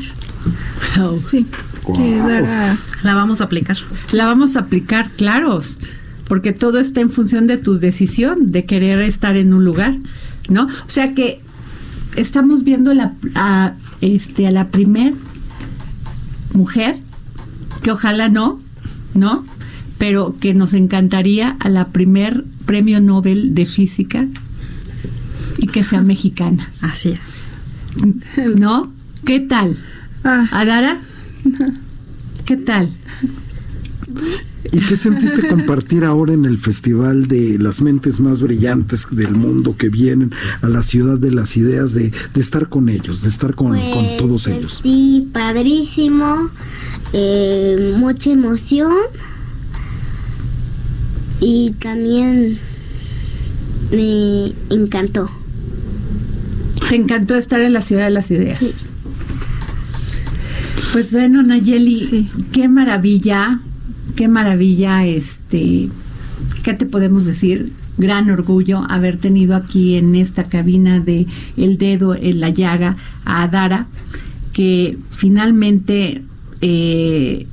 Sí, 1.19 1.45
que 1.95 2.17
Dara 2.17 2.79
La 3.03 3.13
vamos 3.13 3.39
a 3.41 3.43
aplicar. 3.43 3.77
La 4.11 4.25
vamos 4.25 4.55
a 4.55 4.61
aplicar, 4.61 5.11
claro, 5.11 5.61
porque 6.27 6.53
todo 6.53 6.79
está 6.79 7.01
en 7.01 7.11
función 7.11 7.45
de 7.45 7.57
tu 7.57 7.77
decisión 7.77 8.51
de 8.51 8.65
querer 8.65 8.99
estar 8.99 9.37
en 9.37 9.53
un 9.53 9.63
lugar, 9.63 9.95
¿no? 10.49 10.65
O 10.65 10.89
sea 10.89 11.13
que 11.13 11.39
estamos 12.15 12.63
viendo 12.63 12.95
la, 12.95 13.13
a, 13.35 13.75
este, 14.01 14.47
a 14.47 14.51
la 14.51 14.69
primer 14.69 15.13
mujer, 16.53 16.99
que 17.81 17.91
ojalá 17.91 18.29
no, 18.29 18.59
¿no? 19.13 19.45
Pero 19.97 20.37
que 20.39 20.53
nos 20.53 20.73
encantaría 20.73 21.55
a 21.59 21.69
la 21.69 21.89
primer 21.89 22.45
premio 22.65 23.01
Nobel 23.01 23.53
de 23.53 23.65
física. 23.65 24.27
Y 25.57 25.67
que 25.67 25.83
sea 25.83 26.01
mexicana. 26.01 26.71
Así 26.81 27.09
es. 27.09 27.37
¿No? 28.55 28.91
¿Qué 29.23 29.39
tal? 29.39 29.77
Ah. 30.23 30.47
¿Adara? 30.51 31.01
¿Qué 32.45 32.57
tal? 32.57 32.89
¿Y 34.73 34.79
qué 34.79 34.95
sentiste 34.95 35.47
compartir 35.49 36.03
ahora 36.03 36.33
en 36.33 36.45
el 36.45 36.57
Festival 36.57 37.27
de 37.27 37.59
las 37.59 37.79
Mentes 37.81 38.19
Más 38.19 38.41
Brillantes 38.41 39.07
del 39.11 39.35
Mundo 39.35 39.77
que 39.77 39.89
vienen 39.89 40.33
a 40.61 40.67
la 40.67 40.81
Ciudad 40.81 41.19
de 41.19 41.31
las 41.31 41.55
Ideas, 41.55 41.93
de, 41.93 42.11
de 42.33 42.41
estar 42.41 42.69
con 42.69 42.89
ellos, 42.89 43.21
de 43.21 43.29
estar 43.29 43.53
con, 43.53 43.79
con 43.91 44.17
todos 44.17 44.47
ellos? 44.47 44.79
Sí, 44.81 45.29
padrísimo, 45.31 46.49
eh, 47.13 47.93
mucha 47.99 48.31
emoción 48.31 48.91
y 51.39 51.71
también 51.79 52.57
me 53.91 54.53
encantó. 54.71 55.29
Te 56.89 56.95
encantó 56.95 57.35
estar 57.35 57.61
en 57.61 57.73
la 57.73 57.81
ciudad 57.81 58.05
de 58.05 58.09
las 58.09 58.31
ideas. 58.31 58.85
Pues 60.93 61.11
bueno, 61.11 61.43
Nayeli, 61.43 62.31
qué 62.51 62.67
maravilla, 62.67 63.61
qué 64.15 64.27
maravilla, 64.27 65.05
este, 65.05 65.89
¿qué 66.63 66.73
te 66.73 66.85
podemos 66.85 67.25
decir? 67.25 67.73
Gran 67.97 68.29
orgullo 68.29 68.83
haber 68.89 69.17
tenido 69.17 69.55
aquí 69.55 69.95
en 69.95 70.15
esta 70.15 70.45
cabina 70.45 70.99
de 70.99 71.27
El 71.57 71.77
Dedo 71.77 72.15
en 72.15 72.39
la 72.39 72.49
Llaga 72.49 72.97
a 73.25 73.43
Adara, 73.43 73.87
que 74.51 74.97
finalmente, 75.09 76.23
eh, 76.61 77.47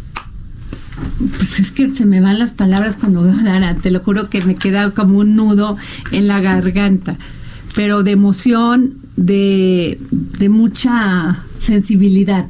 pues 1.36 1.60
es 1.60 1.72
que 1.72 1.90
se 1.90 2.06
me 2.06 2.20
van 2.20 2.38
las 2.38 2.52
palabras 2.52 2.96
cuando 2.96 3.22
veo 3.22 3.34
a 3.34 3.40
Adara, 3.40 3.74
te 3.74 3.90
lo 3.90 4.00
juro 4.00 4.30
que 4.30 4.44
me 4.44 4.54
queda 4.54 4.90
como 4.90 5.18
un 5.18 5.36
nudo 5.36 5.76
en 6.10 6.26
la 6.28 6.40
garganta, 6.40 7.18
pero 7.74 8.02
de 8.02 8.12
emoción, 8.12 8.96
de, 9.16 9.98
de 10.10 10.48
mucha 10.48 11.44
sensibilidad. 11.58 12.46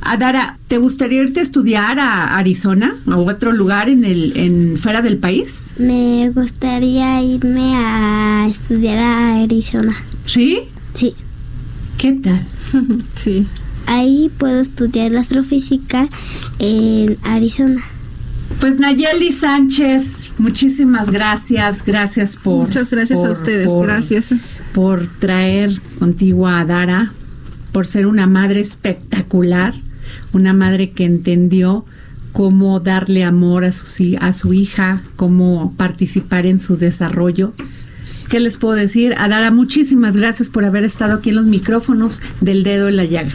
Adara, 0.00 0.58
¿te 0.68 0.78
gustaría 0.78 1.22
irte 1.22 1.40
a 1.40 1.42
estudiar 1.42 1.98
a 1.98 2.36
Arizona 2.36 2.94
o 3.06 3.16
otro 3.30 3.52
lugar 3.52 3.88
en 3.88 4.04
el 4.04 4.36
en 4.36 4.76
fuera 4.78 5.02
del 5.02 5.18
país? 5.18 5.70
Me 5.78 6.30
gustaría 6.30 7.22
irme 7.22 7.74
a 7.76 8.46
estudiar 8.50 8.98
a 8.98 9.42
Arizona. 9.42 9.96
¿Sí? 10.26 10.60
Sí. 10.92 11.14
¿Qué 11.98 12.12
tal? 12.14 12.40
Sí. 13.14 13.46
Ahí 13.86 14.30
puedo 14.38 14.60
estudiar 14.60 15.10
la 15.12 15.20
astrofísica 15.20 16.08
en 16.58 17.18
Arizona. 17.22 17.82
Pues 18.60 18.78
Nayeli 18.78 19.30
Sánchez, 19.32 20.28
muchísimas 20.38 21.10
gracias, 21.10 21.84
gracias 21.84 22.36
por 22.36 22.66
Muchas 22.68 22.90
gracias 22.90 23.22
a 23.22 23.30
ustedes, 23.30 23.66
por- 23.66 23.86
gracias. 23.86 24.30
por 24.72 25.06
traer 25.18 25.70
contigo 25.98 26.46
a 26.46 26.60
Adara, 26.60 27.12
por 27.74 27.88
ser 27.88 28.06
una 28.06 28.28
madre 28.28 28.60
espectacular, 28.60 29.74
una 30.32 30.52
madre 30.52 30.92
que 30.92 31.04
entendió 31.04 31.84
cómo 32.32 32.78
darle 32.78 33.24
amor 33.24 33.64
a 33.64 33.72
su, 33.72 34.16
a 34.20 34.32
su 34.32 34.54
hija, 34.54 35.02
cómo 35.16 35.74
participar 35.76 36.46
en 36.46 36.60
su 36.60 36.76
desarrollo. 36.76 37.52
¿Qué 38.30 38.38
les 38.38 38.58
puedo 38.58 38.76
decir? 38.76 39.16
Adara, 39.18 39.50
muchísimas 39.50 40.16
gracias 40.16 40.48
por 40.48 40.64
haber 40.64 40.84
estado 40.84 41.14
aquí 41.14 41.30
en 41.30 41.34
los 41.34 41.46
micrófonos 41.46 42.22
del 42.40 42.62
dedo 42.62 42.88
en 42.88 42.96
la 42.96 43.06
llaga. 43.06 43.32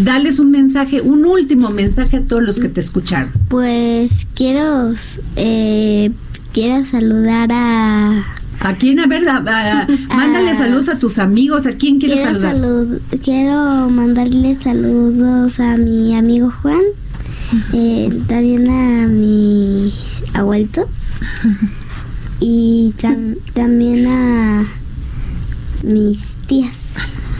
Dales 0.00 0.40
un 0.40 0.50
mensaje, 0.50 1.00
un 1.00 1.24
último 1.24 1.70
mensaje 1.70 2.16
a 2.16 2.22
todos 2.22 2.42
los 2.42 2.58
que 2.58 2.68
te 2.68 2.80
escucharon. 2.80 3.30
Pues 3.48 4.26
quiero, 4.34 4.92
eh, 5.36 6.10
quiero 6.52 6.84
saludar 6.84 7.50
a... 7.52 8.24
¿A 8.60 8.74
quién? 8.74 8.98
A 9.00 9.06
ver, 9.06 9.28
a- 9.28 9.36
a- 9.36 9.86
mándale 10.16 10.50
Ah. 10.50 10.56
saludos 10.56 10.88
a 10.88 10.98
tus 10.98 11.18
amigos. 11.18 11.66
¿A 11.66 11.72
quién 11.72 11.98
quieres 11.98 12.18
Quiero, 12.18 12.32
saludar? 12.40 12.54
salud- 12.56 13.00
quiero 13.22 13.90
mandarle 13.90 14.56
saludos 14.60 15.60
a 15.60 15.76
mi 15.76 16.16
amigo 16.16 16.50
Juan, 16.62 16.80
eh, 17.72 18.10
también 18.26 18.68
a 18.68 19.06
mis 19.08 20.22
abuelitos 20.34 20.88
y 22.40 22.92
tam- 23.00 23.36
también 23.54 24.06
a 24.08 24.64
mis 25.82 26.36
tías. 26.46 26.74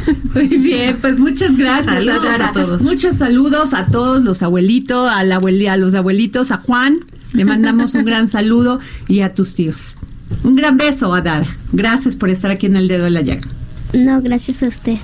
Muy 0.35 0.47
bien, 0.49 0.99
pues 1.01 1.19
muchas 1.19 1.57
gracias, 1.57 1.87
Saludos 1.97 2.27
a 2.41 2.53
todos. 2.53 2.83
Muchos 2.83 3.17
saludos 3.17 3.75
a 3.75 3.87
todos 3.87 4.23
los 4.23 4.43
abuelitos, 4.43 5.11
a, 5.11 5.25
la 5.25 5.41
abueli- 5.41 5.69
a 5.69 5.77
los 5.77 5.95
abuelitos, 5.95 6.53
a 6.53 6.59
Juan. 6.59 7.01
Le 7.33 7.45
mandamos 7.45 7.95
un 7.95 8.05
gran 8.05 8.29
saludo 8.29 8.79
y 9.09 9.21
a 9.21 9.33
tus 9.33 9.57
tíos. 9.57 9.97
Un 10.45 10.55
gran 10.55 10.77
beso, 10.77 11.13
Adara. 11.15 11.47
Gracias 11.73 12.17
por 12.17 12.31
estar 12.31 12.51
aquí 12.51 12.67
en 12.67 12.77
el 12.77 12.89
dedo 12.89 13.05
de 13.05 13.11
la 13.11 13.23
llaga. 13.23 13.49
No, 13.93 14.21
gracias 14.21 14.63
a 14.63 14.69
usted. 14.69 14.97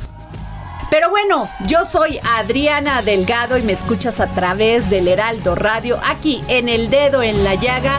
Pero 0.91 1.09
bueno, 1.09 1.49
yo 1.67 1.87
soy 1.87 2.19
Adriana 2.39 3.01
Delgado 3.01 3.57
y 3.57 3.63
me 3.63 3.73
escuchas 3.73 4.21
a 4.21 4.27
través 4.27 4.91
del 4.91 5.09
Heraldo 5.09 5.55
Radio, 5.55 5.99
aquí 6.05 6.43
en 6.49 6.69
el 6.69 6.91
dedo 6.91 7.23
en 7.23 7.45
la 7.45 7.55
llaga. 7.55 7.99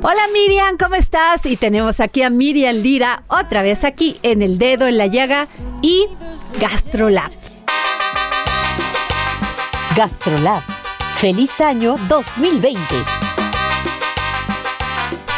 Hola 0.00 0.22
Miriam, 0.32 0.76
¿cómo 0.78 0.94
estás? 0.94 1.44
Y 1.46 1.56
tenemos 1.56 1.98
aquí 2.00 2.22
a 2.22 2.30
Miriam 2.30 2.76
Lira, 2.76 3.24
otra 3.26 3.62
vez 3.62 3.84
aquí 3.84 4.16
en 4.22 4.42
el 4.42 4.58
dedo 4.58 4.86
en 4.86 4.96
la 4.96 5.06
llaga 5.06 5.46
y 5.82 6.06
Gastrolab. 6.60 7.32
Gastrolab. 9.96 10.62
Feliz 11.16 11.60
año 11.60 11.96
2020. 12.08 12.78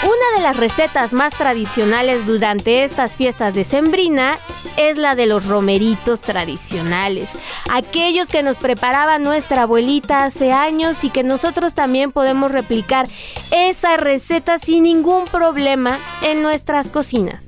Una 0.03 0.37
de 0.37 0.43
las 0.43 0.57
recetas 0.57 1.13
más 1.15 1.33
tradicionales 1.35 2.27
durante 2.27 2.85
estas 2.85 3.17
fiestas 3.17 3.55
de 3.55 3.65
Sembrina 3.65 4.39
es 4.77 4.99
la 4.99 5.15
de 5.15 5.27
los 5.27 5.47
romeritos 5.47 6.21
tradicionales, 6.21 7.31
aquellos 7.71 8.29
que 8.29 8.43
nos 8.43 8.59
preparaba 8.59 9.19
nuestra 9.19 9.63
abuelita 9.63 10.25
hace 10.25 10.53
años 10.53 11.05
y 11.05 11.11
que 11.11 11.23
nosotros 11.23 11.75
también 11.75 12.13
podemos 12.13 12.51
replicar 12.51 13.07
esa 13.51 13.97
receta 13.97 14.59
sin 14.59 14.85
ningún 14.85 15.25
problema 15.25 15.99
en 16.23 16.43
nuestras 16.43 16.89
cocinas. 16.89 17.47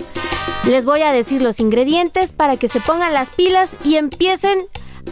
Les 0.66 0.84
voy 0.84 1.02
a 1.02 1.12
decir 1.12 1.42
los 1.42 1.58
ingredientes 1.58 2.32
para 2.32 2.56
que 2.56 2.68
se 2.68 2.80
pongan 2.80 3.12
las 3.12 3.30
pilas 3.30 3.70
y 3.84 3.96
empiecen 3.96 4.60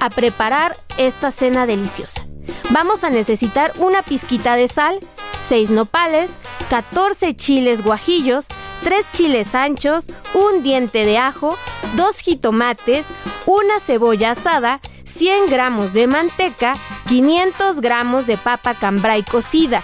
a 0.01 0.09
preparar 0.09 0.77
esta 0.97 1.33
cena 1.33 1.67
deliciosa. 1.67 2.25
Vamos 2.71 3.03
a 3.03 3.11
necesitar 3.11 3.73
una 3.79 4.03
pizquita 4.03 4.55
de 4.55 4.69
sal, 4.69 5.01
6 5.47 5.71
nopales, 5.71 6.31
14 6.69 7.35
chiles 7.35 7.83
guajillos, 7.83 8.47
tres 8.83 9.05
chiles 9.13 9.55
anchos, 9.55 10.07
un 10.35 10.63
diente 10.63 11.05
de 11.05 11.19
ajo, 11.19 11.57
dos 11.97 12.19
jitomates, 12.19 13.07
una 13.47 13.81
cebolla 13.81 14.33
asada, 14.33 14.81
100 15.05 15.47
gramos 15.47 15.93
de 15.93 16.07
manteca, 16.07 16.77
500 17.09 17.81
gramos 17.81 18.27
de 18.27 18.37
papa 18.37 18.75
cambray 18.75 19.23
cocida. 19.23 19.83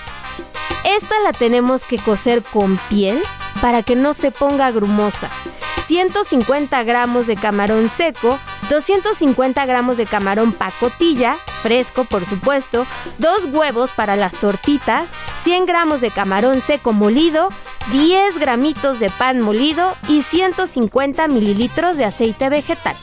Esta 0.85 1.19
la 1.25 1.33
tenemos 1.33 1.85
que 1.85 1.99
cocer 1.99 2.43
con 2.43 2.79
piel 2.89 3.21
para 3.61 3.83
que 3.83 3.97
no 3.97 4.15
se 4.15 4.31
ponga 4.31 4.71
grumosa. 4.71 5.31
150 5.87 6.83
gramos 6.83 7.29
de 7.29 7.37
camarón 7.37 7.89
seco, 7.89 8.41
250 8.71 9.65
gramos 9.67 9.97
de 9.97 10.07
camarón 10.07 10.53
pacotilla, 10.53 11.37
fresco 11.63 12.05
por 12.05 12.25
supuesto, 12.27 12.87
dos 13.19 13.45
huevos 13.53 13.93
para 13.93 14.17
las 14.17 14.35
tortitas, 14.35 15.11
100 15.39 15.67
gramos 15.67 16.01
de 16.01 16.11
camarón 16.11 16.61
seco 16.61 16.93
molido, 16.93 17.51
10 17.93 18.39
gramitos 18.39 18.99
de 18.99 19.11
pan 19.11 19.41
molido 19.41 19.97
y 20.09 20.23
150 20.23 21.29
mililitros 21.29 21.97
de 21.97 22.05
aceite 22.05 22.49
vegetal. 22.49 22.97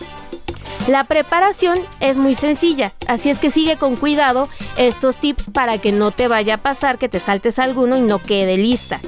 La 0.88 1.06
preparación 1.06 1.80
es 2.02 2.18
muy 2.18 2.36
sencilla, 2.36 2.92
así 3.08 3.30
es 3.30 3.40
que 3.40 3.50
sigue 3.50 3.78
con 3.78 3.96
cuidado 3.96 4.50
estos 4.78 5.18
tips 5.18 5.50
para 5.54 5.78
que 5.78 5.94
no 5.94 6.12
te 6.12 6.28
vaya 6.28 6.56
a 6.56 6.58
pasar 6.58 6.98
que 6.98 7.08
te 7.08 7.22
saltes 7.22 7.58
alguno 7.58 7.96
y 7.96 8.02
no 8.02 8.20
quede 8.20 8.58
lista. 8.58 9.00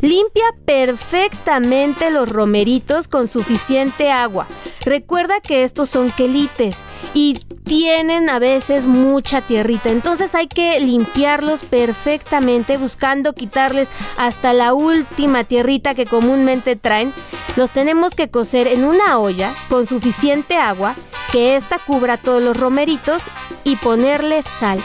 Limpia 0.00 0.46
perfectamente 0.64 2.10
los 2.10 2.28
romeritos 2.28 3.06
con 3.06 3.28
suficiente 3.28 4.10
agua. 4.10 4.48
Recuerda 4.84 5.40
que 5.40 5.62
estos 5.62 5.90
son 5.90 6.10
quelites 6.10 6.84
y 7.14 7.38
tienen 7.62 8.28
a 8.28 8.40
veces 8.40 8.88
mucha 8.88 9.42
tierrita, 9.42 9.90
entonces 9.90 10.34
hay 10.34 10.48
que 10.48 10.80
limpiarlos 10.80 11.62
perfectamente 11.62 12.78
buscando 12.78 13.32
quitarles 13.32 13.90
hasta 14.16 14.52
la 14.52 14.74
última 14.74 15.44
tierrita 15.44 15.94
que 15.94 16.04
comúnmente 16.04 16.74
traen. 16.74 17.12
Los 17.54 17.70
tenemos 17.70 18.14
que 18.16 18.28
cocer 18.28 18.66
en 18.66 18.84
una 18.84 19.18
olla 19.18 19.54
con 19.68 19.86
suficiente 19.86 20.56
agua, 20.56 20.96
que 21.32 21.56
ésta 21.56 21.78
cubra 21.78 22.18
todos 22.18 22.42
los 22.42 22.56
romeritos 22.56 23.22
y 23.64 23.76
ponerle 23.76 24.42
sal. 24.42 24.80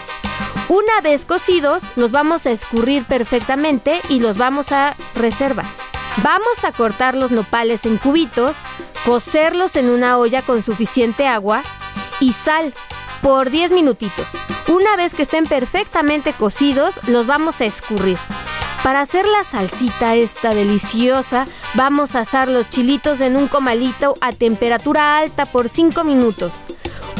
Una 0.69 1.01
vez 1.01 1.25
cocidos, 1.25 1.83
los 1.95 2.11
vamos 2.11 2.45
a 2.45 2.51
escurrir 2.51 3.05
perfectamente 3.05 4.01
y 4.09 4.19
los 4.19 4.37
vamos 4.37 4.71
a 4.71 4.95
reservar. 5.13 5.65
Vamos 6.23 6.63
a 6.63 6.71
cortar 6.71 7.15
los 7.15 7.31
nopales 7.31 7.85
en 7.85 7.97
cubitos, 7.97 8.55
cocerlos 9.05 9.75
en 9.75 9.89
una 9.89 10.17
olla 10.17 10.41
con 10.41 10.63
suficiente 10.63 11.27
agua 11.27 11.63
y 12.19 12.33
sal 12.33 12.73
por 13.21 13.49
10 13.49 13.73
minutitos. 13.73 14.27
Una 14.67 14.95
vez 14.95 15.13
que 15.13 15.23
estén 15.23 15.45
perfectamente 15.45 16.33
cocidos, 16.33 16.99
los 17.07 17.27
vamos 17.27 17.61
a 17.61 17.65
escurrir. 17.65 18.17
Para 18.83 19.01
hacer 19.01 19.25
la 19.25 19.43
salsita 19.43 20.15
esta 20.15 20.53
deliciosa, 20.53 21.45
vamos 21.73 22.15
a 22.15 22.19
asar 22.19 22.47
los 22.47 22.69
chilitos 22.69 23.21
en 23.21 23.35
un 23.35 23.47
comalito 23.47 24.13
a 24.21 24.31
temperatura 24.31 25.17
alta 25.17 25.45
por 25.45 25.67
5 25.67 26.03
minutos. 26.03 26.53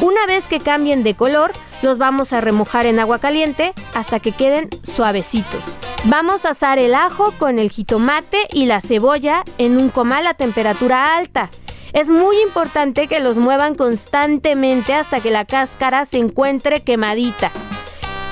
Una 0.01 0.25
vez 0.27 0.47
que 0.47 0.59
cambien 0.59 1.03
de 1.03 1.15
color, 1.15 1.51
los 1.81 1.97
vamos 1.97 2.31
a 2.31 2.41
remojar 2.41 2.85
en 2.85 2.99
agua 2.99 3.19
caliente 3.19 3.73
hasta 3.95 4.19
que 4.19 4.31
queden 4.31 4.69
suavecitos. 4.83 5.75
Vamos 6.05 6.45
a 6.45 6.51
asar 6.51 6.79
el 6.79 6.95
ajo 6.95 7.33
con 7.37 7.59
el 7.59 7.69
jitomate 7.71 8.37
y 8.53 8.65
la 8.65 8.79
cebolla 8.79 9.43
en 9.57 9.77
un 9.77 9.89
comal 9.89 10.27
a 10.27 10.35
temperatura 10.35 11.17
alta. 11.17 11.49
Es 11.93 12.09
muy 12.09 12.39
importante 12.41 13.07
que 13.07 13.19
los 13.19 13.37
muevan 13.37 13.73
constantemente 13.73 14.93
hasta 14.93 15.19
que 15.19 15.31
la 15.31 15.45
cáscara 15.45 16.05
se 16.05 16.19
encuentre 16.19 16.81
quemadita. 16.81 17.51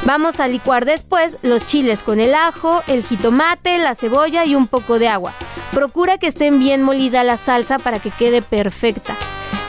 Vamos 0.03 0.39
a 0.39 0.47
licuar 0.47 0.85
después 0.85 1.37
los 1.41 1.65
chiles 1.65 2.03
con 2.03 2.19
el 2.19 2.35
ajo, 2.35 2.83
el 2.87 3.03
jitomate, 3.03 3.77
la 3.77 3.95
cebolla 3.95 4.45
y 4.45 4.55
un 4.55 4.67
poco 4.67 4.99
de 4.99 5.07
agua. 5.07 5.33
Procura 5.71 6.17
que 6.17 6.27
estén 6.27 6.59
bien 6.59 6.83
molida 6.83 7.23
la 7.23 7.37
salsa 7.37 7.79
para 7.79 7.99
que 7.99 8.11
quede 8.11 8.41
perfecta. 8.41 9.15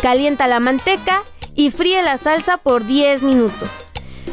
Calienta 0.02 0.46
la 0.46 0.60
manteca 0.60 1.22
y 1.54 1.70
fríe 1.70 2.02
la 2.02 2.18
salsa 2.18 2.58
por 2.58 2.84
10 2.84 3.22
minutos. 3.22 3.68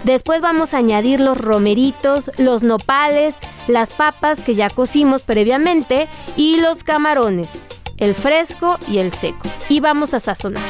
Después 0.03 0.41
vamos 0.41 0.73
a 0.73 0.77
añadir 0.77 1.21
los 1.21 1.38
romeritos, 1.38 2.29
los 2.38 2.62
nopales, 2.62 3.36
las 3.67 3.91
papas 3.91 4.41
que 4.41 4.56
ya 4.56 4.69
cocimos 4.69 5.21
previamente 5.21 6.10
y 6.36 6.58
los 6.58 6.84
camarones, 6.84 7.53
el 7.97 8.13
fresco 8.13 8.77
y 8.89 8.97
el 8.97 9.13
seco. 9.13 9.49
Y 9.69 9.79
vamos 9.79 10.13
a 10.13 10.19
sazonar. 10.19 10.63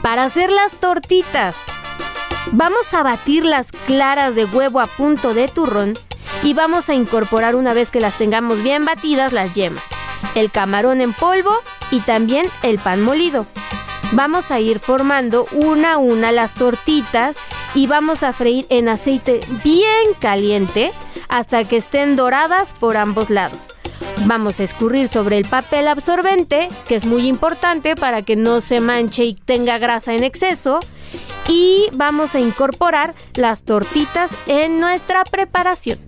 Para 0.00 0.24
hacer 0.24 0.50
las 0.50 0.76
tortitas, 0.76 1.56
vamos 2.52 2.92
a 2.94 3.02
batir 3.02 3.44
las 3.44 3.72
claras 3.72 4.34
de 4.34 4.44
huevo 4.44 4.80
a 4.80 4.86
punto 4.86 5.34
de 5.34 5.48
turrón 5.48 5.94
y 6.42 6.54
vamos 6.54 6.88
a 6.88 6.94
incorporar 6.94 7.56
una 7.56 7.74
vez 7.74 7.90
que 7.90 8.00
las 8.00 8.16
tengamos 8.16 8.62
bien 8.62 8.84
batidas 8.84 9.32
las 9.32 9.52
yemas, 9.54 9.84
el 10.34 10.50
camarón 10.50 11.00
en 11.00 11.12
polvo 11.12 11.52
y 11.90 12.00
también 12.00 12.46
el 12.62 12.78
pan 12.78 13.02
molido. 13.02 13.46
Vamos 14.12 14.50
a 14.50 14.60
ir 14.60 14.78
formando 14.78 15.46
una 15.52 15.94
a 15.94 15.98
una 15.98 16.30
las 16.30 16.54
tortitas 16.54 17.36
y 17.74 17.86
vamos 17.86 18.22
a 18.22 18.32
freír 18.32 18.66
en 18.68 18.88
aceite 18.88 19.40
bien 19.64 20.14
caliente 20.20 20.92
hasta 21.28 21.64
que 21.64 21.76
estén 21.76 22.14
doradas 22.14 22.74
por 22.74 22.96
ambos 22.96 23.30
lados. 23.30 23.68
Vamos 24.26 24.60
a 24.60 24.64
escurrir 24.64 25.08
sobre 25.08 25.38
el 25.38 25.48
papel 25.48 25.88
absorbente, 25.88 26.68
que 26.86 26.94
es 26.94 27.04
muy 27.04 27.26
importante 27.26 27.94
para 27.94 28.22
que 28.22 28.36
no 28.36 28.60
se 28.60 28.80
manche 28.80 29.24
y 29.24 29.34
tenga 29.34 29.78
grasa 29.78 30.14
en 30.14 30.24
exceso. 30.24 30.80
Y 31.48 31.88
vamos 31.92 32.34
a 32.34 32.40
incorporar 32.40 33.14
las 33.34 33.64
tortitas 33.64 34.32
en 34.46 34.80
nuestra 34.80 35.24
preparación. 35.24 35.98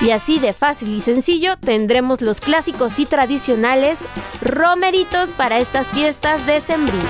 Y 0.00 0.10
así 0.10 0.38
de 0.38 0.52
fácil 0.52 0.94
y 0.94 1.00
sencillo 1.00 1.56
tendremos 1.58 2.22
los 2.22 2.40
clásicos 2.40 2.98
y 2.98 3.06
tradicionales 3.06 3.98
romeritos 4.40 5.30
para 5.30 5.58
estas 5.58 5.88
fiestas 5.88 6.46
de 6.46 6.60
sembrino. 6.60 7.08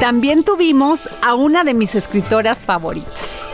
También 0.00 0.44
tuvimos 0.44 1.08
a 1.22 1.34
una 1.34 1.64
de 1.64 1.74
mis 1.74 1.94
escritoras 1.94 2.58
favoritas, 2.58 3.44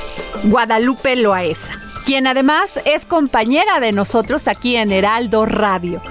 Guadalupe 0.44 1.16
Loaesa, 1.16 1.72
quien 2.04 2.26
además 2.26 2.80
es 2.84 3.06
compañera 3.06 3.80
de 3.80 3.92
nosotros 3.92 4.48
aquí 4.48 4.76
en 4.76 4.92
Heraldo 4.92 5.46
Radio. 5.46 6.02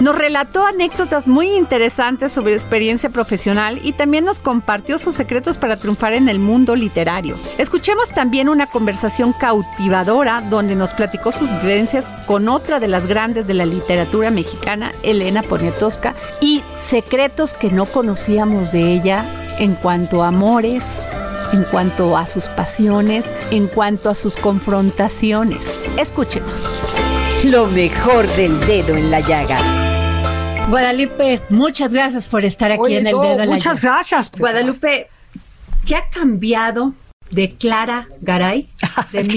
Nos 0.00 0.14
relató 0.14 0.66
anécdotas 0.66 1.26
muy 1.26 1.56
interesantes 1.56 2.30
sobre 2.30 2.52
experiencia 2.52 3.08
profesional 3.08 3.80
y 3.82 3.92
también 3.92 4.26
nos 4.26 4.40
compartió 4.40 4.98
sus 4.98 5.14
secretos 5.14 5.56
para 5.56 5.78
triunfar 5.78 6.12
en 6.12 6.28
el 6.28 6.38
mundo 6.38 6.76
literario. 6.76 7.34
Escuchemos 7.56 8.10
también 8.10 8.50
una 8.50 8.66
conversación 8.66 9.32
cautivadora 9.32 10.42
donde 10.50 10.76
nos 10.76 10.92
platicó 10.92 11.32
sus 11.32 11.50
vivencias 11.62 12.10
con 12.26 12.48
otra 12.48 12.78
de 12.78 12.88
las 12.88 13.06
grandes 13.06 13.46
de 13.46 13.54
la 13.54 13.64
literatura 13.64 14.30
mexicana, 14.30 14.92
Elena 15.02 15.42
Poniatowska, 15.42 16.14
y 16.42 16.62
secretos 16.78 17.54
que 17.54 17.72
no 17.72 17.86
conocíamos 17.86 18.72
de 18.72 18.92
ella 18.92 19.24
en 19.58 19.76
cuanto 19.76 20.22
a 20.22 20.28
amores, 20.28 21.06
en 21.54 21.64
cuanto 21.64 22.18
a 22.18 22.26
sus 22.26 22.48
pasiones, 22.48 23.24
en 23.50 23.66
cuanto 23.66 24.10
a 24.10 24.14
sus 24.14 24.36
confrontaciones. 24.36 25.78
Escuchemos. 25.98 26.52
Lo 27.44 27.66
mejor 27.68 28.26
del 28.36 28.60
dedo 28.66 28.94
en 28.94 29.10
la 29.10 29.20
llaga. 29.20 29.85
Guadalupe, 30.68 31.40
muchas 31.50 31.92
gracias 31.92 32.26
por 32.26 32.44
estar 32.44 32.72
aquí 32.72 32.80
Oye, 32.82 32.98
en 32.98 33.06
el 33.06 33.12
no, 33.14 33.22
dedo 33.22 33.38
la 33.38 33.46
muchas 33.46 33.80
llaga. 33.80 33.94
gracias. 33.96 34.30
pues. 34.30 34.40
Guadalupe, 34.40 35.08
¿qué 35.86 35.94
ha 35.96 36.08
cambiado 36.10 36.92
de 37.30 37.48
Clara 37.48 38.08
Garay 38.20 38.68
de 39.12 39.24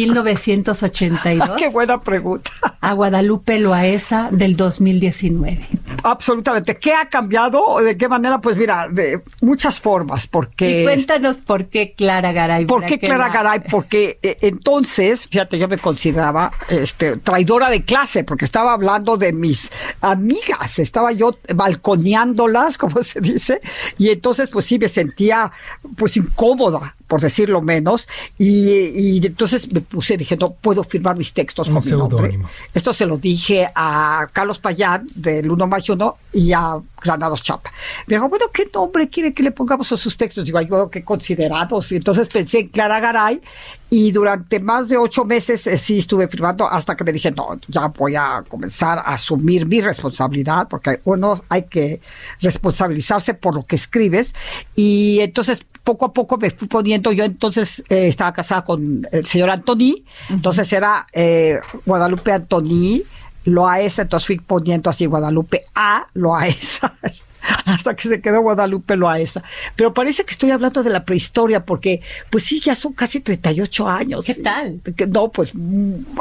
1982 0.68 1.50
Qué 1.58 1.70
buena 1.70 2.00
pregunta. 2.00 2.52
a 2.82 2.94
Guadalupe 2.94 3.60
Loaesa 3.60 4.30
del 4.32 4.56
2019? 4.56 5.60
Absolutamente. 6.04 6.78
¿Qué 6.78 6.94
ha 6.94 7.10
cambiado? 7.10 7.62
¿O 7.66 7.82
¿De 7.82 7.98
qué 7.98 8.08
manera? 8.08 8.40
Pues 8.40 8.58
mira, 8.58 8.88
de 8.90 9.22
muchas 9.42 9.80
formas. 9.82 10.28
Porque 10.28 10.82
Y 10.82 10.84
cuéntanos 10.86 11.38
por 11.38 11.66
qué 11.68 11.94
Clara 11.94 12.32
Garay. 12.32 12.66
¿Por 12.66 12.86
qué 12.86 13.00
Clara 13.00 13.28
la- 13.28 13.34
Garay? 13.34 13.60
Porque 13.70 14.20
eh, 14.22 14.38
entonces, 14.42 15.28
fíjate, 15.28 15.58
yo 15.58 15.68
me 15.68 15.78
consideraba 15.78 16.52
este, 16.70 17.18
traidora 17.18 17.70
de 17.70 17.82
clase, 17.84 18.24
porque 18.24 18.46
estaba 18.46 18.74
hablando 18.74 19.18
de 19.18 19.34
mis 19.34 19.72
amigas, 20.02 20.80
estaba 20.80 21.12
yo 21.12 21.38
balconeándolas, 21.54 22.78
como 22.78 23.04
se 23.04 23.20
dice, 23.20 23.62
y 23.98 24.10
entonces 24.10 24.50
pues 24.50 24.66
sí 24.66 24.80
me 24.80 24.88
sentía 24.88 25.52
pues 25.98 26.16
incómoda, 26.18 26.96
por 27.10 27.20
decirlo 27.20 27.62
menos, 27.62 28.08
y, 28.38 29.18
y 29.18 29.26
entonces 29.26 29.74
me 29.74 29.82
puse, 29.82 30.16
dije, 30.16 30.38
no 30.38 30.52
puedo 30.52 30.84
firmar 30.84 31.18
mis 31.18 31.34
textos 31.34 31.68
Un 31.68 31.76
con 31.76 31.86
mi 31.86 31.92
nombre. 31.92 32.40
Esto 32.74 32.94
se 32.94 33.06
lo 33.06 33.18
dije 33.18 33.68
a 33.76 34.28
Carlos 34.32 34.60
Payán 34.60 35.08
del 35.16 35.50
Uno 35.52 35.68
más 35.68 35.90
Uno 35.90 36.18
y 36.32 36.54
a 36.54 36.78
Granados 37.02 37.42
Chapa. 37.42 37.72
Me 38.06 38.16
dijo, 38.16 38.30
bueno, 38.30 38.46
¿qué 38.54 38.70
nombre 38.72 39.10
quiere 39.10 39.34
que 39.34 39.42
le 39.42 39.52
pongamos 39.52 39.92
a 39.92 39.98
sus 39.98 40.16
textos? 40.16 40.46
Digo, 40.46 40.60
bueno, 40.70 40.90
qué 40.90 41.04
considerados. 41.04 41.92
Y 41.92 41.96
entonces 41.96 42.30
pensé 42.30 42.60
en 42.60 42.68
Clara 42.68 43.00
Garay 43.00 43.42
y 43.90 44.12
durante 44.12 44.60
más 44.60 44.88
de 44.88 44.98
ocho 44.98 45.26
meses 45.26 45.66
eh, 45.66 45.78
sí 45.78 45.98
estuve 45.98 46.28
firmando 46.28 46.68
hasta 46.68 46.96
que 46.96 47.04
me 47.04 47.12
dije, 47.12 47.32
no, 47.32 47.60
ya 47.68 47.88
voy 47.88 48.16
a 48.16 48.44
comenzar 48.48 49.00
a 49.00 49.14
asumir 49.14 49.66
mi 49.66 49.82
responsabilidad 49.82 50.68
porque 50.70 51.00
uno 51.06 51.44
hay 51.50 51.64
que 51.64 52.02
responsabilizarse 52.40 53.34
por 53.34 53.56
lo 53.56 53.64
que 53.64 53.78
escribes. 53.78 54.36
Y 54.76 55.20
entonces 55.22 55.66
poco 55.90 56.06
a 56.06 56.14
poco 56.14 56.38
me 56.38 56.52
fui 56.52 56.68
poniendo, 56.68 57.12
yo 57.12 57.24
entonces 57.24 57.84
eh, 57.90 58.08
estaba 58.08 58.32
casada 58.32 58.64
con 58.64 59.08
el 59.12 59.26
señor 59.26 59.50
Antoni, 59.50 60.06
entonces 60.30 60.72
era 60.72 61.08
eh, 61.14 61.60
Guadalupe 61.84 62.32
Antoni, 62.32 63.02
Loaesa, 63.46 64.04
entonces 64.04 64.28
fui 64.28 64.38
poniendo 64.38 64.92
así 64.92 65.08
Guadalupe 65.08 65.64
A, 65.74 66.06
Loaesa. 66.14 66.94
hasta 67.66 67.96
que 67.96 68.08
se 68.08 68.22
quedó 68.22 68.42
Guadalupe 68.42 68.96
Loaesa. 68.96 69.44
Pero 69.76 69.94
parece 69.94 70.24
que 70.26 70.32
estoy 70.32 70.52
hablando 70.52 70.84
de 70.84 70.90
la 70.90 71.04
prehistoria, 71.06 71.66
porque, 71.66 72.02
pues 72.30 72.44
sí, 72.46 72.60
ya 72.60 72.76
son 72.76 72.94
casi 72.94 73.20
38 73.20 73.88
años. 73.88 74.26
¿Qué 74.26 74.36
tal? 74.36 74.82
No, 75.10 75.30
pues 75.32 75.52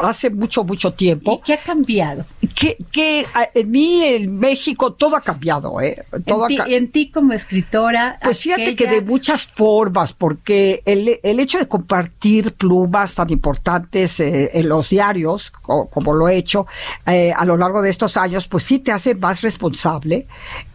hace 0.03 0.31
mucho, 0.31 0.65
mucho 0.65 0.93
tiempo. 0.93 1.41
¿Y 1.43 1.47
qué 1.47 1.55
ha 1.55 1.59
cambiado? 1.63 2.25
Que, 2.55 2.77
que 2.93 3.27
en 3.55 3.71
mí, 3.71 4.05
en 4.05 4.39
México, 4.39 4.93
todo 4.93 5.17
ha 5.17 5.21
cambiado, 5.23 5.81
¿eh? 5.81 6.05
Todo 6.27 6.45
en, 6.45 6.49
ti, 6.49 6.59
ha 6.61 6.65
ca- 6.65 6.71
en 6.71 6.89
ti 6.89 7.11
como 7.11 7.33
escritora. 7.33 8.19
pues 8.23 8.41
fíjate 8.41 8.77
que 8.77 8.87
de 8.87 9.01
muchas 9.01 9.47
formas, 9.47 10.13
porque 10.13 10.83
el, 10.85 11.19
el 11.23 11.41
hecho 11.41 11.59
de 11.59 11.67
compartir 11.69 12.53
plumas 12.53 13.15
tan 13.15 13.31
importantes 13.31 14.21
eh, 14.21 14.51
en 14.55 14.69
los 14.69 14.89
diarios, 14.91 15.51
co- 15.51 15.89
como 15.89 16.15
lo 16.15 16.29
he 16.29 16.37
hecho 16.37 16.67
eh, 17.07 17.33
a 17.37 17.45
lo 17.45 17.57
largo 17.57 17.83
de 17.83 17.91
estos 17.91 18.17
años, 18.17 18.49
pues 18.49 18.65
sí 18.65 18.79
te 18.79 18.93
hace 18.93 19.15
más 19.15 19.41
responsable 19.43 20.27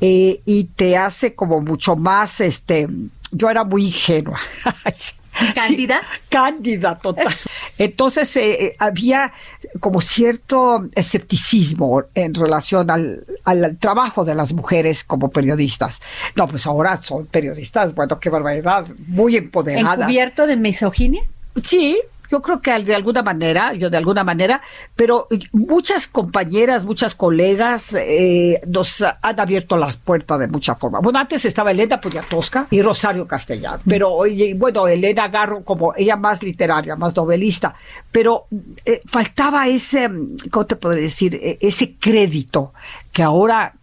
eh, 0.01 0.32
y 0.45 0.65
te 0.65 0.97
hace 0.97 1.35
como 1.35 1.61
mucho 1.61 1.95
más, 1.95 2.41
este, 2.41 2.87
yo 3.31 3.49
era 3.49 3.63
muy 3.63 3.85
ingenua. 3.85 4.39
¿Cándida? 5.55 6.01
Sí, 6.01 6.19
cándida, 6.29 6.97
total. 6.97 7.27
Entonces 7.77 8.35
eh, 8.37 8.65
eh, 8.65 8.75
había 8.77 9.33
como 9.79 9.99
cierto 9.99 10.87
escepticismo 10.93 12.03
en 12.13 12.35
relación 12.35 12.91
al, 12.91 13.25
al 13.43 13.77
trabajo 13.77 14.25
de 14.25 14.35
las 14.35 14.53
mujeres 14.53 15.03
como 15.03 15.29
periodistas. 15.29 15.99
No, 16.35 16.47
pues 16.47 16.67
ahora 16.67 17.01
son 17.01 17.25
periodistas, 17.25 17.95
bueno, 17.95 18.19
qué 18.19 18.29
barbaridad, 18.29 18.85
muy 19.07 19.35
empoderadas. 19.35 19.99
¿Encubierto 19.99 20.45
de 20.45 20.55
misoginia? 20.55 21.23
Sí, 21.63 21.99
yo 22.33 22.41
creo 22.41 22.61
que 22.61 22.71
de 22.79 22.95
alguna 22.95 23.21
manera, 23.21 23.73
yo 23.75 23.91
de 23.91 23.97
alguna 23.97 24.23
manera, 24.23 24.59
pero 24.95 25.27
muchas 25.51 26.07
compañeras, 26.07 26.83
muchas 26.83 27.13
colegas 27.13 27.93
eh, 27.93 28.59
nos 28.65 29.01
han 29.01 29.39
abierto 29.39 29.77
las 29.77 29.97
puertas 29.97 30.39
de 30.39 30.47
mucha 30.47 30.73
forma. 30.73 30.99
Bueno, 30.99 31.19
antes 31.19 31.45
estaba 31.45 31.69
Elena 31.69 32.01
Poniatowska 32.01 32.65
y 32.71 32.81
Rosario 32.81 33.27
Castellán, 33.27 33.81
pero 33.87 34.09
oye, 34.11 34.55
bueno, 34.55 34.87
Elena 34.87 35.27
Garro 35.27 35.63
como 35.63 35.93
ella 35.95 36.15
más 36.15 36.41
literaria, 36.41 36.95
más 36.95 37.15
novelista, 37.15 37.75
pero 38.11 38.47
eh, 38.83 39.03
faltaba 39.05 39.67
ese, 39.67 40.09
¿cómo 40.49 40.65
te 40.65 40.75
podría 40.75 41.03
decir? 41.03 41.35
Eh, 41.35 41.59
ese 41.61 41.93
crédito 41.99 42.73
que 43.11 43.21
ahora 43.21 43.75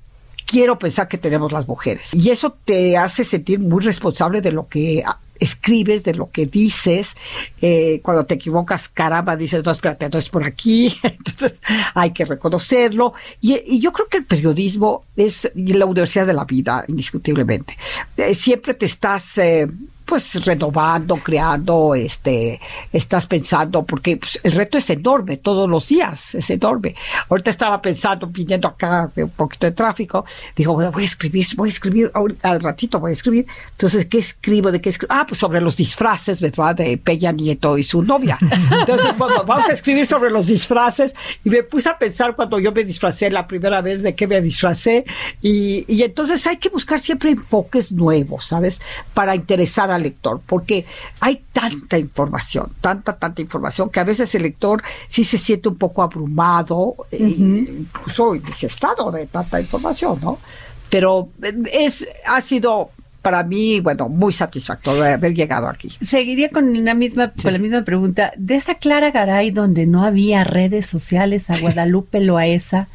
quiero 0.45 0.77
pensar 0.77 1.07
que 1.07 1.19
tenemos 1.19 1.53
las 1.53 1.69
mujeres. 1.69 2.13
Y 2.15 2.31
eso 2.31 2.57
te 2.65 2.97
hace 2.97 3.23
sentir 3.23 3.61
muy 3.61 3.85
responsable 3.85 4.41
de 4.41 4.51
lo 4.51 4.67
que 4.67 5.05
escribes, 5.41 6.05
de 6.05 6.15
lo 6.15 6.31
que 6.31 6.47
dices. 6.47 7.17
Eh, 7.61 8.01
cuando 8.03 8.25
te 8.25 8.35
equivocas, 8.35 8.89
caramba, 8.89 9.37
dices, 9.37 9.65
no, 9.65 9.73
espérate, 9.73 10.09
no 10.09 10.19
es 10.19 10.29
por 10.29 10.45
aquí. 10.45 10.95
Entonces 11.03 11.59
hay 11.95 12.13
que 12.13 12.25
reconocerlo. 12.25 13.15
Y, 13.41 13.81
yo 13.81 13.93
creo 13.93 14.09
que 14.09 14.19
el 14.19 14.25
periodismo 14.27 15.05
es 15.17 15.51
la 15.55 15.87
universidad 15.87 16.27
de 16.27 16.35
la 16.35 16.45
vida, 16.45 16.85
indiscutiblemente. 16.87 17.77
Eh, 18.17 18.35
siempre 18.35 18.75
te 18.75 18.87
estás... 18.87 19.39
eh, 19.39 19.67
pues 20.11 20.45
renovando, 20.45 21.15
creando, 21.19 21.95
este, 21.95 22.61
estás 22.93 23.29
pensando, 23.29 23.85
porque 23.85 24.17
pues, 24.17 24.41
el 24.43 24.51
reto 24.51 24.77
es 24.77 24.91
enorme 24.91 25.37
todos 25.37 25.71
los 25.71 25.87
días, 25.87 26.35
es 26.35 26.51
enorme. 26.51 26.97
Ahorita 27.29 27.51
estaba 27.51 27.81
pensando, 27.81 28.27
viniendo 28.27 28.67
acá, 28.67 29.09
un 29.15 29.31
poquito 29.31 29.67
de 29.67 29.73
tráfico, 29.73 30.25
digo, 30.57 30.75
bueno, 30.75 30.91
voy 30.91 31.05
a 31.05 31.07
escribir, 31.07 31.47
voy 31.55 31.69
a 31.69 31.73
escribir, 31.73 32.11
al 32.43 32.61
ratito 32.61 32.99
voy 32.99 33.11
a 33.11 33.13
escribir. 33.13 33.47
Entonces, 33.71 34.07
¿qué 34.07 34.19
escribo? 34.19 34.73
¿De 34.73 34.81
qué 34.81 34.89
escribo? 34.89 35.15
Ah, 35.15 35.25
pues 35.31 35.39
sobre 35.39 35.61
los 35.61 35.77
disfraces, 35.77 36.41
¿verdad? 36.41 36.75
De 36.75 36.99
Peña 36.99 37.31
Nieto 37.31 37.79
y 37.79 37.85
su 37.85 38.03
novia. 38.03 38.37
Entonces, 38.81 39.17
bueno, 39.17 39.45
vamos 39.45 39.69
a 39.69 39.75
escribir 39.75 40.05
sobre 40.05 40.29
los 40.29 40.47
disfraces. 40.47 41.15
Y 41.45 41.51
me 41.51 41.63
puse 41.63 41.89
a 41.89 41.97
pensar 41.97 42.35
cuando 42.35 42.59
yo 42.59 42.73
me 42.73 42.83
disfracé 42.83 43.31
la 43.31 43.47
primera 43.47 43.81
vez 43.81 44.03
de 44.03 44.17
qué 44.17 44.27
me 44.27 44.41
disfracé. 44.41 45.05
Y, 45.41 45.85
y 45.87 46.03
entonces 46.03 46.45
hay 46.49 46.57
que 46.57 46.69
buscar 46.69 46.99
siempre 46.99 47.31
enfoques 47.31 47.93
nuevos, 47.93 48.47
¿sabes? 48.47 48.81
Para 49.15 49.37
interesar 49.37 49.93
al 49.93 50.03
lector, 50.03 50.41
porque 50.45 50.85
hay 51.21 51.45
tanta 51.53 51.97
información, 51.97 52.73
tanta, 52.81 53.17
tanta 53.17 53.41
información, 53.41 53.89
que 53.89 54.01
a 54.01 54.05
veces 54.05 54.35
el 54.35 54.43
lector 54.43 54.83
sí 55.07 55.23
se 55.23 55.39
siente 55.39 55.69
un 55.69 55.77
poco 55.77 56.03
abrumado, 56.03 56.97
e 57.13 57.23
incluso 57.23 58.35
indigestado 58.35 59.13
de 59.13 59.29
tanta 59.29 59.61
información, 59.61 60.19
¿no? 60.21 60.41
Pero 60.89 61.29
eh, 61.41 61.55
es, 61.73 62.09
ha 62.27 62.41
sido 62.41 62.91
para 63.23 63.43
mí, 63.43 63.81
bueno, 63.81 64.09
muy 64.09 64.33
satisfactorio 64.33 65.05
haber 65.05 65.35
llegado 65.35 65.69
aquí. 65.69 65.93
Seguiría 66.01 66.49
con 66.51 66.77
una 66.77 66.95
misma, 66.95 67.33
con 67.33 67.53
la 67.53 67.59
misma 67.59 67.83
pregunta. 67.83 68.33
De 68.37 68.57
esa 68.57 68.75
Clara 68.77 69.11
Garay 69.11 69.51
donde 69.51 69.87
no 69.87 70.05
había 70.05 70.45
redes 70.45 70.87
sociales 70.87 71.51
a 71.51 71.59
Guadalupe 71.59 72.21
Loaesa. 72.21 72.89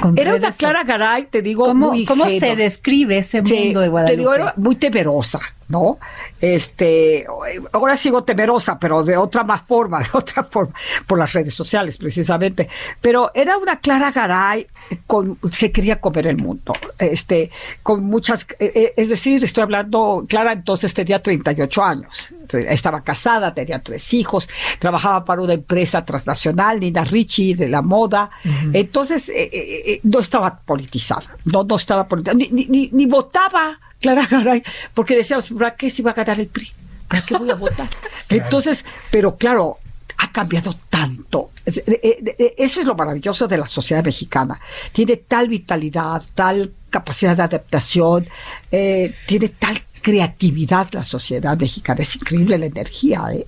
Con 0.00 0.18
Era 0.18 0.34
una 0.34 0.52
Clara 0.52 0.84
Garay, 0.84 1.26
te 1.26 1.42
digo, 1.42 1.66
¿Cómo, 1.66 1.88
muy 1.88 2.04
cómo 2.04 2.24
ingenua. 2.24 2.56
se 2.56 2.56
describe 2.56 3.18
ese 3.18 3.42
Sí, 3.44 3.64
mundo 3.64 3.80
de 3.80 3.88
Guadalupe? 3.88 4.12
Te 4.14 4.18
digo, 4.18 4.34
era 4.34 4.54
muy 4.56 4.76
temerosa, 4.76 5.40
¿no? 5.68 5.98
Este, 6.40 7.26
ahora 7.72 7.96
sigo 7.96 8.22
temerosa, 8.24 8.78
pero 8.78 9.02
de 9.02 9.16
otra 9.16 9.44
más 9.44 9.62
forma, 9.62 10.00
de 10.02 10.08
otra 10.12 10.44
forma, 10.44 10.74
por 11.06 11.18
las 11.18 11.32
redes 11.32 11.54
sociales 11.54 11.96
precisamente. 11.96 12.68
Pero 13.00 13.30
era 13.34 13.56
una 13.56 13.78
Clara 13.80 14.10
Garay 14.10 14.66
con, 15.06 15.38
se 15.50 15.70
quería 15.72 16.00
comer 16.00 16.26
el 16.26 16.36
mundo, 16.36 16.74
este, 16.98 17.50
con 17.82 18.04
muchas, 18.04 18.46
eh, 18.58 18.72
eh, 18.74 18.94
es 18.96 19.08
decir, 19.08 19.42
estoy 19.42 19.62
hablando, 19.62 20.24
Clara 20.28 20.52
entonces 20.52 20.92
tenía 20.94 21.22
38 21.22 21.82
años, 21.84 22.34
estaba 22.54 23.02
casada, 23.02 23.54
tenía 23.54 23.82
tres 23.82 24.12
hijos, 24.14 24.48
trabajaba 24.78 25.24
para 25.24 25.42
una 25.42 25.54
empresa 25.54 26.04
transnacional, 26.04 26.80
Nina 26.80 27.04
Ricci, 27.04 27.54
de 27.54 27.68
la 27.68 27.82
moda, 27.82 28.30
entonces 28.72 29.28
eh, 29.28 29.50
eh, 29.52 29.82
eh, 29.92 30.00
no 30.04 30.18
estaba 30.20 30.60
politizada, 30.60 31.36
no, 31.44 31.64
no 31.64 31.76
estaba 31.76 32.06
politizada, 32.08 32.38
ni, 32.38 32.48
ni, 32.50 32.88
ni- 32.92 33.06
votaba 33.06 33.78
Clara 34.00 34.26
Garay, 34.30 34.62
porque 34.94 35.16
decíamos, 35.16 35.46
¿para 35.52 35.74
qué 35.76 35.90
se 35.90 36.02
iba 36.02 36.10
a 36.10 36.14
ganar 36.14 36.40
el 36.40 36.46
PRI? 36.48 36.70
¿Para 37.08 37.22
qué 37.22 37.36
voy 37.36 37.50
a 37.50 37.54
votar? 37.54 37.88
Entonces, 38.28 38.84
pero 39.10 39.36
claro, 39.36 39.78
ha 40.18 40.32
cambiado 40.32 40.74
tanto. 40.88 41.50
Es- 41.64 41.82
Eso 41.86 42.80
es 42.80 42.86
lo 42.86 42.94
maravilloso 42.94 43.46
de 43.46 43.58
la 43.58 43.68
sociedad 43.68 44.02
mexicana. 44.04 44.58
Tiene 44.92 45.16
tal 45.18 45.48
vitalidad, 45.48 46.22
tal 46.34 46.72
capacidad 46.90 47.36
de 47.36 47.42
adaptación, 47.42 48.28
eh, 48.70 49.14
tiene 49.26 49.48
tal 49.50 49.80
creatividad 50.02 50.88
la 50.92 51.04
sociedad 51.04 51.56
mexicana. 51.56 52.02
Es 52.02 52.16
increíble 52.16 52.58
la 52.58 52.66
energía, 52.66 53.22
¿eh? 53.32 53.46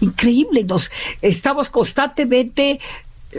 Increíble. 0.00 0.64
Nos 0.64 0.90
estamos 1.20 1.68
constantemente 1.68 2.80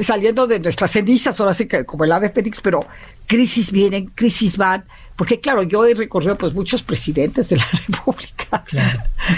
saliendo 0.02 0.48
de 0.48 0.60
nuestras 0.60 0.92
cenizas, 0.92 1.40
ahora 1.40 1.54
sí 1.54 1.66
que 1.66 1.86
como 1.86 2.04
el 2.04 2.12
ave 2.12 2.30
fénix, 2.30 2.62
pero 2.62 2.86
crisis 3.26 3.72
vienen, 3.72 4.08
crisis 4.08 4.58
van, 4.58 4.86
porque 5.16 5.40
claro, 5.40 5.64
yo 5.64 5.86
he 5.86 5.94
recorrido 5.94 6.38
pues 6.38 6.54
muchos 6.54 6.84
presidentes 6.84 7.50
de 7.50 7.58
la 7.58 7.66
República, 7.88 8.64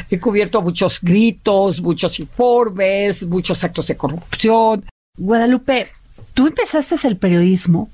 he 0.09 0.19
cubierto 0.19 0.61
muchos 0.61 0.99
gritos, 1.01 1.81
muchos 1.81 2.19
informes, 2.19 3.25
muchos 3.25 3.63
actos 3.63 3.87
de 3.87 3.97
corrupción. 3.97 4.85
Guadalupe, 5.17 5.87
tú 6.33 6.47
empezaste 6.47 6.95
el 7.07 7.17
periodismo 7.17 7.89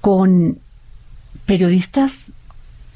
con 0.00 0.58
periodistas, 1.46 2.32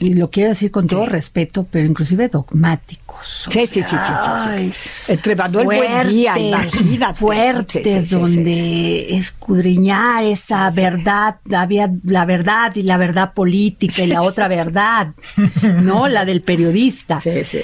y 0.01 0.15
lo 0.15 0.31
quiero 0.31 0.51
decir 0.51 0.71
con 0.71 0.87
todo 0.87 1.07
respeto, 1.07 1.67
pero 1.69 1.85
inclusive 1.85 2.29
dogmáticos. 2.29 3.49
Sí, 3.51 3.67
sí, 3.67 3.83
sí, 3.83 3.83
sí, 3.83 3.97
sí, 3.97 4.73
sí. 5.07 5.13
Entre 5.13 5.35
Manuel 5.35 5.67
Buendía, 5.67 6.35
fuertes, 6.35 6.81
imagínate. 6.81 7.19
Fuertes, 7.19 8.11
donde 8.11 9.17
escudriñar 9.17 10.23
esa 10.25 10.71
verdad, 10.71 11.39
había 11.53 11.91
la 12.05 12.25
verdad 12.25 12.75
y 12.77 12.83
la 12.83 12.97
verdad 12.97 13.33
política 13.35 14.05
y 14.05 14.07
la 14.07 14.23
otra 14.23 14.47
verdad, 14.47 15.09
¿no? 15.83 16.07
La 16.07 16.25
del 16.25 16.43
periodista. 16.43 17.21
Sí, 17.21 17.45
sí. 17.45 17.63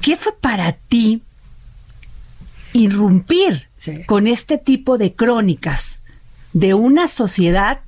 ¿Qué 0.00 0.16
fue 0.16 0.32
para 0.32 0.72
ti 0.72 1.22
irrumpir 2.72 3.68
con 4.06 4.26
este 4.26 4.58
tipo 4.58 4.98
de 4.98 5.14
crónicas 5.14 6.02
de 6.52 6.74
una 6.74 7.06
sociedad 7.06 7.80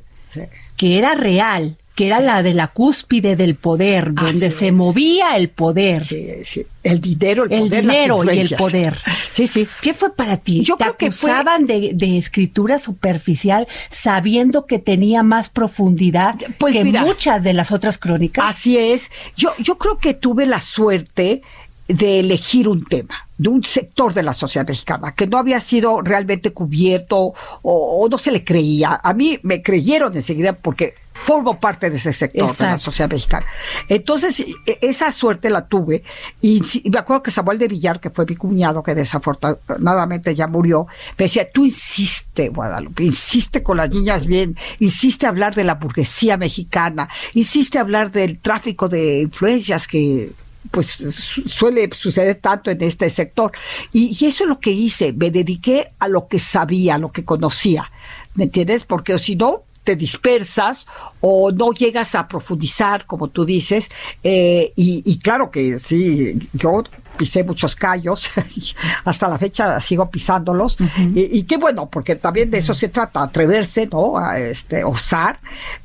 que 0.77 0.99
era 0.99 1.15
real, 1.15 1.77
que 1.95 2.07
era 2.09 2.21
la 2.21 2.43
de 2.43 2.55
la 2.55 2.67
cúspide 2.69 3.37
del 3.37 3.55
poder, 3.55 4.13
donde 4.15 4.51
se 4.51 4.73
movía 4.73 5.37
el 5.37 5.49
poder? 5.49 6.05
Sí, 6.05 6.27
sí. 6.45 6.67
El 6.83 7.01
dinero, 7.01 7.45
el, 7.45 7.53
El 7.53 7.59
poder, 7.69 7.85
las 7.85 7.95
dinero 7.97 8.25
y 8.35 8.39
el 8.41 8.51
poder. 8.57 8.99
Sí, 9.33 9.47
sí. 9.47 9.67
¿Qué 9.81 9.95
fue 9.95 10.15
para 10.15 10.37
ti? 10.37 10.63
Yo 10.63 10.77
¿Te 10.77 10.85
creo 10.85 10.97
que 10.97 11.11
fue- 11.11 11.31
acusaban 11.31 11.67
de, 11.67 11.93
de 11.95 12.19
escritura 12.19 12.79
superficial 12.79 13.67
sabiendo 13.91 14.67
que 14.67 14.79
tenía 14.79 15.23
más 15.23 15.49
profundidad 15.51 16.35
Pues 16.59 16.75
que 16.75 16.85
mira, 16.85 17.03
muchas 17.03 17.43
de 17.45 17.53
las 17.53 17.73
otras 17.73 17.97
crónicas? 17.99 18.45
Así 18.47 18.77
es. 18.77 19.11
Yo, 19.37 19.53
yo 19.59 19.79
creo 19.79 19.99
que 19.99 20.15
tuve 20.15 20.47
la 20.47 20.61
suerte 20.61 21.43
de 21.89 22.21
elegir 22.21 22.67
un 22.69 22.85
tema, 22.85 23.29
de 23.39 23.49
un 23.51 23.63
sector 23.63 24.15
de 24.15 24.23
la 24.23 24.33
sociedad 24.35 24.67
mexicana 24.67 25.13
que 25.13 25.27
no 25.27 25.37
había 25.39 25.61
sido 25.61 26.01
realmente 26.01 26.51
cubierto 26.53 27.17
o, 27.19 27.35
o 27.63 28.09
no 28.09 28.19
se 28.19 28.33
le 28.33 28.43
creía. 28.43 28.99
A 29.03 29.13
mí 29.15 29.39
me 29.43 29.63
creyeron 29.63 30.15
enseguida 30.17 30.55
porque 30.55 30.95
formo 31.17 31.59
parte 31.61 31.89
de 31.91 31.97
ese 31.97 32.13
sector 32.13 32.43
de 32.43 32.71
la 32.73 32.79
sociedad 32.79 33.09
mexicana. 33.09 33.47
Entonces, 33.89 34.41
e- 34.41 34.79
esa 34.83 35.11
suerte 35.13 35.49
la 35.49 35.67
tuve. 35.69 36.03
Y 36.43 36.63
sí- 36.65 36.83
me 36.93 36.99
acuerdo 36.99 37.23
que 37.23 37.31
Samuel 37.31 37.59
de 37.59 37.69
Villar, 37.69 38.01
que 38.01 38.11
fue 38.11 38.27
mi 38.27 38.35
cuñado, 38.37 38.83
que 38.83 38.95
desafortunadamente 38.95 40.35
ya 40.35 40.47
murió, 40.47 40.87
me 41.17 41.25
decía, 41.27 41.51
tú 41.51 41.65
insiste, 41.65 42.49
Guadalupe, 42.49 43.05
insiste 43.05 43.63
con 43.63 43.77
las 43.77 43.91
niñas 43.91 44.27
bien, 44.27 44.57
insiste 44.81 45.27
hablar 45.27 45.55
de 45.55 45.65
la 45.65 45.75
burguesía 45.77 46.37
mexicana, 46.37 47.09
insiste 47.35 47.79
hablar 47.79 48.11
del 48.11 48.39
tráfico 48.41 48.89
de 48.89 49.21
influencias 49.23 49.87
que 49.89 50.33
pues 50.71 50.87
su- 50.87 51.47
suele 51.49 51.89
suceder 51.93 52.37
tanto 52.37 52.71
en 52.71 52.83
este 52.83 53.09
sector. 53.11 53.53
Y, 53.93 54.17
y 54.19 54.27
eso 54.27 54.45
es 54.45 54.49
lo 54.49 54.59
que 54.61 54.71
hice, 54.73 55.13
me 55.13 55.31
dediqué 55.31 55.93
a 55.99 56.09
lo 56.09 56.27
que 56.27 56.39
sabía, 56.39 56.97
a 56.97 56.99
lo 56.99 57.13
que 57.13 57.25
conocía, 57.25 57.91
¿me 58.35 58.45
entiendes? 58.45 58.85
Porque 58.85 59.17
si 59.19 59.37
no, 59.37 59.63
te 59.85 59.97
dispersas 59.97 60.87
o 61.21 61.53
no 61.53 61.73
llegas 61.73 62.15
a 62.15 62.27
profundizar, 62.27 63.07
como 63.07 63.29
tú 63.29 63.45
dices, 63.45 63.91
eh, 64.23 64.73
y, 64.77 65.03
y 65.05 65.19
claro 65.19 65.51
que 65.51 65.79
sí, 65.79 66.49
yo 66.53 66.83
pisé 67.17 67.45
muchos 67.45 67.77
callos, 67.77 68.31
hasta 69.05 69.29
la 69.29 69.39
fecha 69.39 69.81
sigo 69.81 70.11
pisándolos, 70.11 70.77
y, 71.15 71.39
y 71.39 71.45
qué 71.45 71.57
bueno, 71.57 71.89
porque 71.89 72.17
también 72.17 72.51
de 72.51 72.59
eso 72.59 72.75
se 72.75 72.89
trata, 72.89 73.23
atreverse, 73.23 73.87
¿no? 73.87 74.19
A 74.19 74.39
este, 74.39 74.85
osar, 74.85 75.39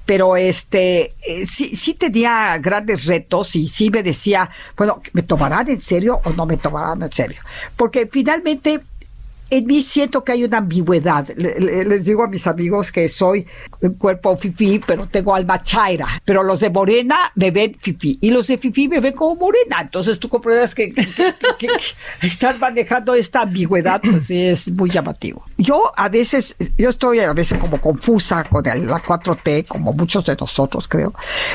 pero 0.06 0.36
este, 0.36 1.10
eh, 1.28 1.46
sí, 1.46 1.76
sí 1.76 1.94
tenía 1.94 2.58
grandes 2.58 3.06
retos 3.06 3.56
y 3.56 3.68
sí 3.68 3.90
me 3.90 4.02
decía, 4.02 4.50
bueno, 4.76 5.02
¿me 5.14 5.22
tomarán 5.22 5.70
en 5.70 5.82
serio 5.82 6.20
o 6.24 6.32
no 6.32 6.46
me 6.46 6.58
tomarán 6.58 7.04
en 7.04 7.12
serio? 7.12 7.42
Porque 7.76 8.10
finalmente 8.12 8.82
en 9.50 9.66
mí 9.66 9.82
siento 9.82 10.24
que 10.24 10.32
hay 10.34 10.44
una 10.44 10.58
ambigüedad. 10.60 11.28
Le- 11.36 11.60
le- 11.60 11.86
Les 11.86 12.06
digo 12.06 12.24
a 12.24 12.28
mis 12.28 12.46
amigos 12.48 12.92
que 12.92 13.08
soy 13.10 13.46
un 13.82 13.94
cuerpo 13.96 14.38
fifí, 14.38 14.80
pero 14.86 15.08
tengo 15.08 15.34
alma 15.36 15.62
chaira. 15.62 16.08
Pero 16.26 16.44
los 16.44 16.60
de 16.60 16.70
Morena 16.70 17.32
me 17.36 17.52
ven 17.52 17.76
fifí 17.80 18.18
y 18.22 18.30
los 18.32 18.48
de 18.48 18.58
fifí 18.58 18.88
me 18.88 19.00
ven 19.00 19.14
como 19.14 19.36
Morena. 19.36 19.78
Entonces 19.82 20.20
tú 20.20 20.30
comprendes 20.30 20.76
que, 20.76 20.90
que- 20.92 21.68
estar 22.22 22.58
manejando 22.60 23.14
esta 23.16 23.42
ambigüedad 23.42 24.02
pues 24.02 24.28
sí 24.28 24.46
es 24.46 24.70
muy 24.72 24.90
llamativo. 24.90 25.44
Yo 25.58 25.92
a 25.96 26.10
veces, 26.10 26.56
yo 26.78 26.90
estoy 26.90 27.20
a 27.20 27.34
veces 27.34 27.58
como 27.58 27.80
confusa 27.82 28.44
con 28.44 28.64
la 28.64 28.76
4T, 29.02 29.66
como 29.68 29.94
muchos 29.94 30.26
de 30.26 30.36
nosotros 30.36 30.88
creo. 30.88 31.14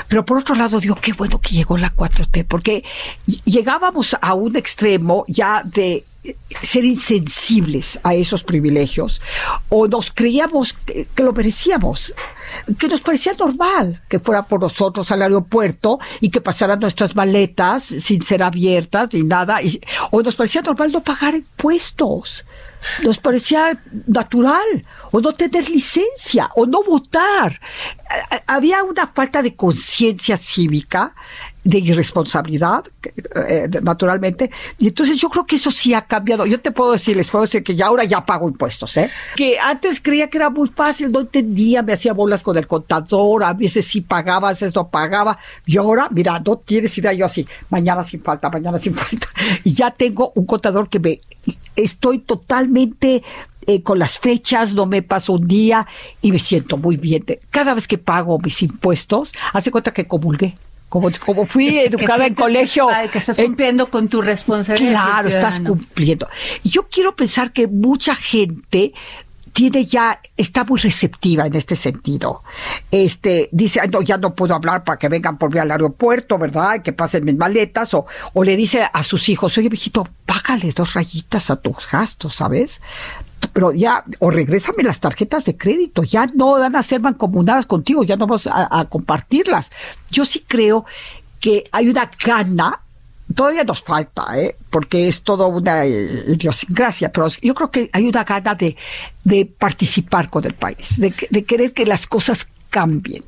Pero 0.09 0.25
por 0.25 0.39
otro 0.39 0.55
lado 0.55 0.81
digo, 0.81 0.97
qué 1.01 1.13
bueno 1.13 1.41
que 1.41 1.55
llegó 1.55 1.77
la 1.77 1.95
4T, 1.95 2.45
porque 2.47 2.83
ll- 3.27 3.43
llegábamos 3.45 4.17
a 4.21 4.35
un 4.35 4.57
extremo 4.57 5.25
ya 5.29 5.63
de 5.65 6.05
ser 6.63 6.85
insensibles 6.85 8.01
a 8.03 8.15
esos 8.15 8.43
privilegios 8.43 9.21
o 9.69 9.87
nos 9.87 10.11
creíamos 10.11 10.73
que, 10.73 11.07
lo 11.23 11.33
merecíamos, 11.33 12.15
que 12.79 12.89
nos 12.89 13.01
parecía 13.01 13.35
normal 13.35 14.03
que 14.09 14.19
fuera 14.19 14.43
por 14.45 14.61
nosotros 14.61 15.11
al 15.11 15.23
aeropuerto 15.23 15.99
y 16.21 16.31
que 16.31 16.41
pasaran 16.41 16.81
nuestras 16.81 17.15
maletas 17.15 17.85
sin 17.85 18.23
ser 18.23 18.43
abiertas 18.43 19.11
ni 19.13 19.23
nada, 19.23 19.61
o 20.11 20.23
nos 20.23 20.37
parecía 20.37 20.63
normal 20.63 20.93
no 20.93 21.03
pagar 21.03 21.35
impuestos. 21.35 22.45
Nos 23.03 23.17
parecía 23.17 23.81
natural, 24.07 24.85
o 25.11 25.19
no 25.21 25.33
tener 25.33 25.71
licencia, 25.71 26.51
o 26.55 26.67
no 26.67 26.83
votar. 26.83 27.59
Había 28.47 28.83
una 28.83 29.07
falta 29.07 29.41
de 29.41 29.57
conciencia 29.57 30.37
cívica, 30.37 31.15
de 31.65 31.79
irresponsabilidad, 31.79 32.85
eh, 33.49 33.69
naturalmente. 33.83 34.51
Y 34.79 34.89
entonces 34.89 35.19
yo 35.19 35.31
creo 35.31 35.47
que 35.47 35.57
eso 35.57 35.71
sí 35.71 35.95
ha 35.95 36.03
cambiado. 36.03 36.45
Yo 36.45 36.61
te 36.61 36.71
puedo 36.71 36.93
decir, 36.93 37.17
les 37.17 37.31
puedo 37.31 37.45
decir 37.45 37.65
que 37.65 37.75
ya 37.75 37.87
ahora 37.87 38.05
ya 38.05 38.25
pago 38.25 38.49
impuestos, 38.49 38.97
¿eh? 38.99 39.11
Que 39.35 39.59
antes 39.59 40.01
creía 40.01 40.29
que 40.29 40.39
era 40.39 40.51
muy 40.51 40.69
fácil, 40.69 41.11
no 41.11 41.21
entendía, 41.21 41.83
me 41.83 41.95
hacía 41.95 42.13
bolas 42.13 42.43
con 42.43 42.57
el 42.59 42.67
contador, 42.67 43.45
a 43.45 43.55
veces 43.55 43.87
sí 43.87 44.03
pagaba, 44.03 44.49
a 44.49 44.53
veces 44.53 44.75
no 44.75 44.89
pagaba. 44.89 45.39
Y 45.65 45.79
ahora, 45.79 46.09
mira, 46.11 46.39
no 46.45 46.59
tienes 46.59 46.97
idea, 46.99 47.15
yo 47.15 47.25
así, 47.25 47.47
mañana 47.71 48.05
sin 48.05 48.23
falta, 48.23 48.51
mañana 48.51 48.79
sin 48.79 48.95
falta. 48.95 49.29
Y 49.65 49.73
ya 49.73 49.91
tengo 49.91 50.33
un 50.35 50.45
contador 50.45 50.91
que 50.91 51.01
me, 51.01 51.21
estoy 51.77 52.19
totalmente 52.19 53.23
eh, 53.67 53.83
con 53.83 53.99
las 53.99 54.19
fechas, 54.19 54.75
no 54.75 54.85
me 54.85 55.01
paso 55.01 55.33
un 55.33 55.47
día 55.47 55.87
y 56.21 56.31
me 56.31 56.39
siento 56.39 56.77
muy 56.77 56.99
bien. 56.99 57.25
Cada 57.49 57.73
vez 57.73 57.89
que 57.89 57.97
pago 57.97 58.39
mis 58.39 58.63
impuestos, 58.63 59.33
hace 59.55 59.71
cuenta 59.71 59.95
que 59.95 60.07
comulgué. 60.07 60.55
Como, 60.95 61.11
como 61.27 61.45
fui 61.45 61.77
educada 61.91 62.25
en 62.29 62.37
que- 62.37 62.43
colegio. 62.43 62.87
que 63.11 63.19
estás 63.19 63.37
en- 63.41 63.47
cumpliendo 63.47 63.91
con 63.91 64.07
tu 64.07 64.23
responsabilidad. 64.23 64.93
Claro, 65.05 65.29
estás 65.29 65.59
cumpliendo. 65.59 66.29
Yo 66.63 66.87
quiero 66.89 67.17
pensar 67.17 67.53
que 67.53 67.67
mucha 67.67 68.15
gente 68.15 68.93
tiene 69.53 69.85
ya, 69.85 70.21
está 70.37 70.63
muy 70.63 70.79
receptiva 70.81 71.47
en 71.47 71.57
este 71.57 71.75
sentido. 71.75 72.45
Este, 72.93 73.49
dice, 73.51 73.81
"Ay, 73.81 73.89
no, 73.89 74.03
ya 74.03 74.19
no 74.19 74.37
puedo 74.37 74.55
hablar 74.55 74.85
para 74.85 74.97
que 74.99 75.09
vengan 75.09 75.37
por 75.37 75.53
mí 75.53 75.59
al 75.59 75.71
aeropuerto, 75.73 76.39
¿verdad? 76.39 76.77
Y 76.77 76.83
que 76.83 76.93
pasen 76.93 77.25
mis 77.25 77.37
maletas, 77.37 77.93
o, 77.95 78.07
o 78.33 78.45
le 78.45 78.55
dice 78.57 78.89
a 78.93 79.03
sus 79.03 79.29
hijos, 79.29 79.59
oye, 79.59 79.69
viejito, 79.69 80.07
págale 80.27 80.71
dos 80.73 80.95
rayitas 80.95 81.51
a 81.51 81.57
tus 81.57 81.89
gastos, 81.91 82.37
¿sabes? 82.37 82.81
Pero 83.55 83.73
ya, 83.73 84.05
o 84.19 84.31
regrésame 84.31 84.83
las 84.83 85.01
tarjetas 85.01 85.45
de 85.45 85.57
crédito, 85.57 86.03
ya 86.03 86.27
no 86.27 86.53
van 86.53 86.77
a 86.77 86.83
ser 86.83 87.01
mancomunadas 87.01 87.67
contigo, 87.67 88.03
ya 88.03 88.17
no 88.17 88.27
vamos 88.27 88.49
a, 88.53 88.85
compartirlas. 88.91 89.71
Yo 90.11 90.25
sí 90.25 90.45
creo 90.47 90.85
que 91.41 91.63
hay 91.73 91.89
una 91.89 92.11
gana 92.23 92.81
Todavía 93.35 93.65
nos 93.65 93.83
falta, 93.83 94.39
¿eh? 94.39 94.55
porque 94.69 95.09
es 95.09 95.23
toda 95.23 95.47
una 95.47 95.87
eh, 95.87 96.25
idiosincrasia, 96.29 97.11
pero 97.11 97.27
yo 97.41 97.55
creo 97.55 97.71
que 97.71 97.89
hay 97.91 98.07
una 98.07 98.23
gana 98.23 98.55
de, 98.55 98.77
de 99.25 99.47
participar 99.47 100.29
con 100.29 100.45
el 100.45 100.53
país, 100.53 101.01
de, 101.01 101.13
de 101.31 101.43
querer 101.43 101.73
que 101.73 101.87
las 101.87 102.07
cosas 102.07 102.47
cambien, 102.69 103.25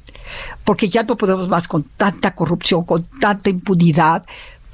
porque 0.64 0.90
ya 0.90 1.02
no 1.02 1.16
podemos 1.16 1.48
más 1.48 1.66
con 1.66 1.84
tanta 1.96 2.34
corrupción, 2.34 2.84
con 2.84 3.04
tanta 3.20 3.48
impunidad, 3.48 4.26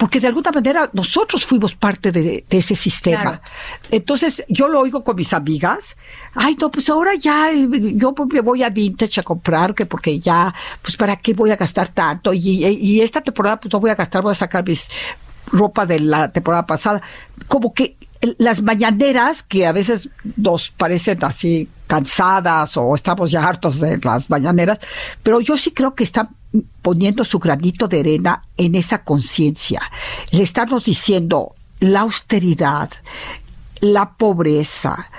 porque 0.03 0.19
de 0.19 0.27
alguna 0.27 0.51
manera 0.51 0.91
nosotros 0.93 1.47
fuimos 1.47 1.77
parte 1.77 2.11
de, 2.11 2.45
de 2.51 2.59
ese 2.59 2.75
sistema. 2.75 3.23
Claro. 3.23 3.41
Entonces 3.89 4.43
yo 4.49 4.67
lo 4.67 4.81
oigo 4.81 5.05
con 5.05 5.15
mis 5.15 5.33
amigas, 5.33 5.97
ay 6.35 6.57
no, 6.61 6.73
pues 6.73 6.89
ahora 6.89 7.15
ya 7.15 7.53
eh, 7.53 7.69
yo 7.95 8.13
me 8.33 8.41
voy 8.41 8.65
a 8.65 8.69
Vintage 8.71 9.21
a 9.21 9.23
comprar, 9.23 9.77
que 9.77 9.87
porque 9.87 10.19
ya, 10.19 10.53
pues 10.83 10.97
para 10.97 11.15
qué 11.15 11.35
voy 11.35 11.53
a 11.53 11.57
gastar 11.57 11.87
tanto, 11.91 12.33
y, 12.33 12.41
y- 12.67 12.67
y 12.81 13.01
esta 13.01 13.21
temporada 13.21 13.61
pues 13.61 13.73
no 13.73 13.79
voy 13.79 13.91
a 13.91 13.95
gastar, 13.95 14.23
voy 14.23 14.33
a 14.33 14.35
sacar 14.35 14.67
mis 14.67 14.89
ropa 15.53 15.87
de 15.87 16.01
la 16.01 16.33
temporada 16.33 16.67
pasada. 16.67 17.01
Como 17.47 17.73
que 17.73 17.97
las 18.39 18.61
mañaneras, 18.61 19.45
que 19.45 19.69
a 19.69 19.73
veces 19.73 20.09
nos 20.37 20.71
parecen 20.71 21.19
así 21.25 21.69
cansadas 21.87 22.77
o 22.77 22.93
estamos 22.97 23.31
ya 23.31 23.45
hartos 23.45 23.79
de 23.79 24.01
las 24.03 24.29
mañaneras, 24.31 24.81
pero 25.23 25.41
yo 25.41 25.57
sí 25.57 25.71
creo 25.71 25.95
que 25.95 26.03
están 26.03 26.29
poniendo 26.83 27.25
su 27.25 27.39
granito 27.39 27.89
de 27.89 28.01
arena 28.01 28.45
en 28.57 28.75
esa 28.75 29.03
conciencia, 29.03 29.81
el 30.31 30.41
estarnos 30.41 30.85
diciendo 30.85 31.55
la 31.81 32.01
austeridad, 32.01 32.91
la 33.81 34.13
pobreza, 34.13 35.11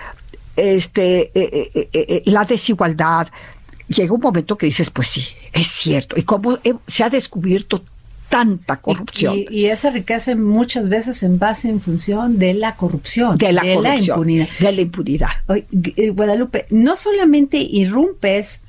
este, 0.56 1.32
eh, 1.34 1.70
eh, 1.74 1.90
eh, 1.94 2.24
la 2.26 2.46
desigualdad. 2.46 3.28
Llega 3.88 4.14
un 4.14 4.22
momento 4.22 4.58
que 4.58 4.66
dices, 4.66 4.90
pues 4.90 5.10
sí, 5.10 5.24
es 5.52 5.68
cierto. 5.68 6.18
Y 6.18 6.24
cómo 6.24 6.58
se 6.88 7.04
ha 7.04 7.10
descubierto 7.10 7.84
tanta 8.30 8.78
corrupción. 8.78 9.36
Y, 9.36 9.48
y 9.50 9.66
esa 9.66 9.92
riqueza 9.92 10.36
muchas 10.36 10.90
veces 10.90 11.22
en 11.22 11.38
base 11.38 11.70
en 11.70 11.82
función 11.82 12.40
de 12.40 12.54
la 12.54 12.76
corrupción, 12.76 13.38
de 13.38 13.52
la 13.52 13.62
corrupción, 13.62 14.18
impunidad. 14.18 14.48
de 14.60 14.72
la 14.72 14.82
impunidad. 14.82 15.30
Guadalupe, 16.14 16.66
no 16.70 16.96
solamente 16.96 17.58
irrumpes 17.58 18.62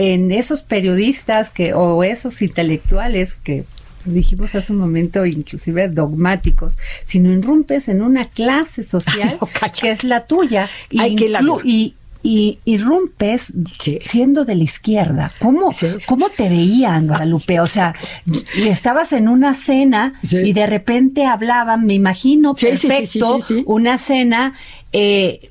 en 0.00 0.30
esos 0.30 0.62
periodistas 0.62 1.50
que 1.50 1.74
o 1.74 2.04
esos 2.04 2.40
intelectuales 2.40 3.34
que 3.34 3.64
dijimos 4.04 4.54
hace 4.54 4.72
un 4.72 4.78
momento 4.78 5.26
inclusive 5.26 5.88
dogmáticos, 5.88 6.78
sino 7.04 7.32
irrumpes 7.32 7.88
en 7.88 8.00
una 8.00 8.28
clase 8.28 8.84
social 8.84 9.38
que 9.80 9.90
es 9.90 10.04
la 10.04 10.24
tuya 10.26 10.68
y, 10.88 11.00
que 11.16 11.28
la- 11.28 11.40
y, 11.64 11.94
y 12.22 12.58
irrumpes 12.64 13.52
siendo 14.00 14.44
de 14.44 14.54
la 14.54 14.62
izquierda. 14.62 15.32
¿Cómo, 15.40 15.72
¿Cómo 16.06 16.28
te 16.30 16.48
veían, 16.48 17.08
Guadalupe? 17.08 17.58
O 17.58 17.66
sea, 17.66 17.94
estabas 18.56 19.12
en 19.12 19.26
una 19.28 19.54
cena 19.54 20.14
y 20.46 20.52
de 20.52 20.66
repente 20.68 21.26
hablaban, 21.26 21.84
me 21.84 21.94
imagino, 21.94 22.54
perfecto, 22.54 23.38
una 23.66 23.98
cena 23.98 24.54
eh, 24.92 25.50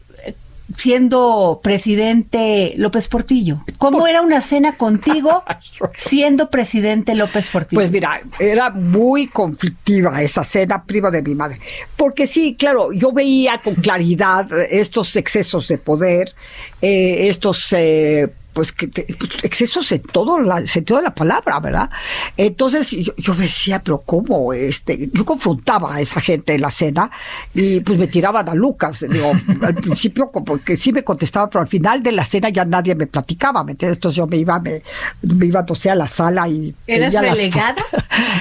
siendo 0.77 1.59
presidente 1.63 2.73
López 2.77 3.07
Portillo. 3.07 3.63
¿Cómo 3.79 4.05
era 4.07 4.21
una 4.21 4.41
cena 4.41 4.77
contigo 4.77 5.43
siendo 5.97 6.49
presidente 6.51 7.15
López 7.15 7.49
Portillo? 7.49 7.79
Pues 7.79 7.91
mira, 7.91 8.21
era 8.39 8.69
muy 8.69 9.27
conflictiva 9.27 10.21
esa 10.21 10.43
cena, 10.43 10.83
prima 10.83 11.09
de 11.09 11.23
mi 11.23 11.33
madre. 11.33 11.59
Porque 11.95 12.27
sí, 12.27 12.55
claro, 12.57 12.91
yo 12.93 13.11
veía 13.11 13.59
con 13.63 13.73
claridad 13.75 14.47
estos 14.69 15.15
excesos 15.15 15.67
de 15.67 15.79
poder, 15.79 16.35
eh, 16.81 17.27
estos 17.27 17.73
eh, 17.73 18.31
pues, 18.57 18.71
que 18.71 18.87
te- 18.87 19.03
pues, 19.03 19.29
excesos 19.43 19.91
en 19.91 20.01
todo 20.01 20.39
la- 20.41 20.65
sentido 20.65 20.97
de 20.97 21.03
la 21.03 21.13
palabra, 21.13 21.59
¿verdad? 21.59 21.91
Entonces 22.35 22.89
yo, 22.89 23.35
decía, 23.35 23.83
pero 23.83 24.01
¿cómo? 24.01 24.51
Este, 24.51 25.11
yo 25.13 25.25
confrontaba 25.25 25.93
a 25.93 26.01
esa 26.01 26.19
gente 26.21 26.55
en 26.55 26.61
la 26.61 26.71
cena 26.71 27.11
y 27.53 27.81
pues 27.81 27.99
me 27.99 28.07
tiraban 28.07 28.49
a 28.49 28.55
Lucas. 28.55 29.05
Digo, 29.07 29.31
al 29.61 29.75
principio 29.75 30.31
como 30.31 30.57
que 30.57 30.75
sí 30.75 30.91
me 30.91 31.03
contestaba, 31.03 31.47
pero 31.51 31.61
al 31.61 31.67
final 31.67 32.01
de 32.01 32.11
la 32.13 32.25
cena 32.25 32.49
ya 32.49 32.65
nadie 32.65 32.95
me 32.95 33.05
platicaba, 33.05 33.63
¿me 33.63 33.73
entiendes? 33.73 33.97
Entonces 33.97 34.17
yo 34.17 34.25
me 34.25 34.37
iba, 34.37 34.59
me, 34.59 34.81
me 35.21 35.45
iba, 35.45 35.63
no 35.69 35.75
sé, 35.75 35.91
a 35.91 35.95
la 35.95 36.07
sala 36.07 36.49
y... 36.49 36.73
¿Eras 36.87 37.13
relegada? 37.13 37.75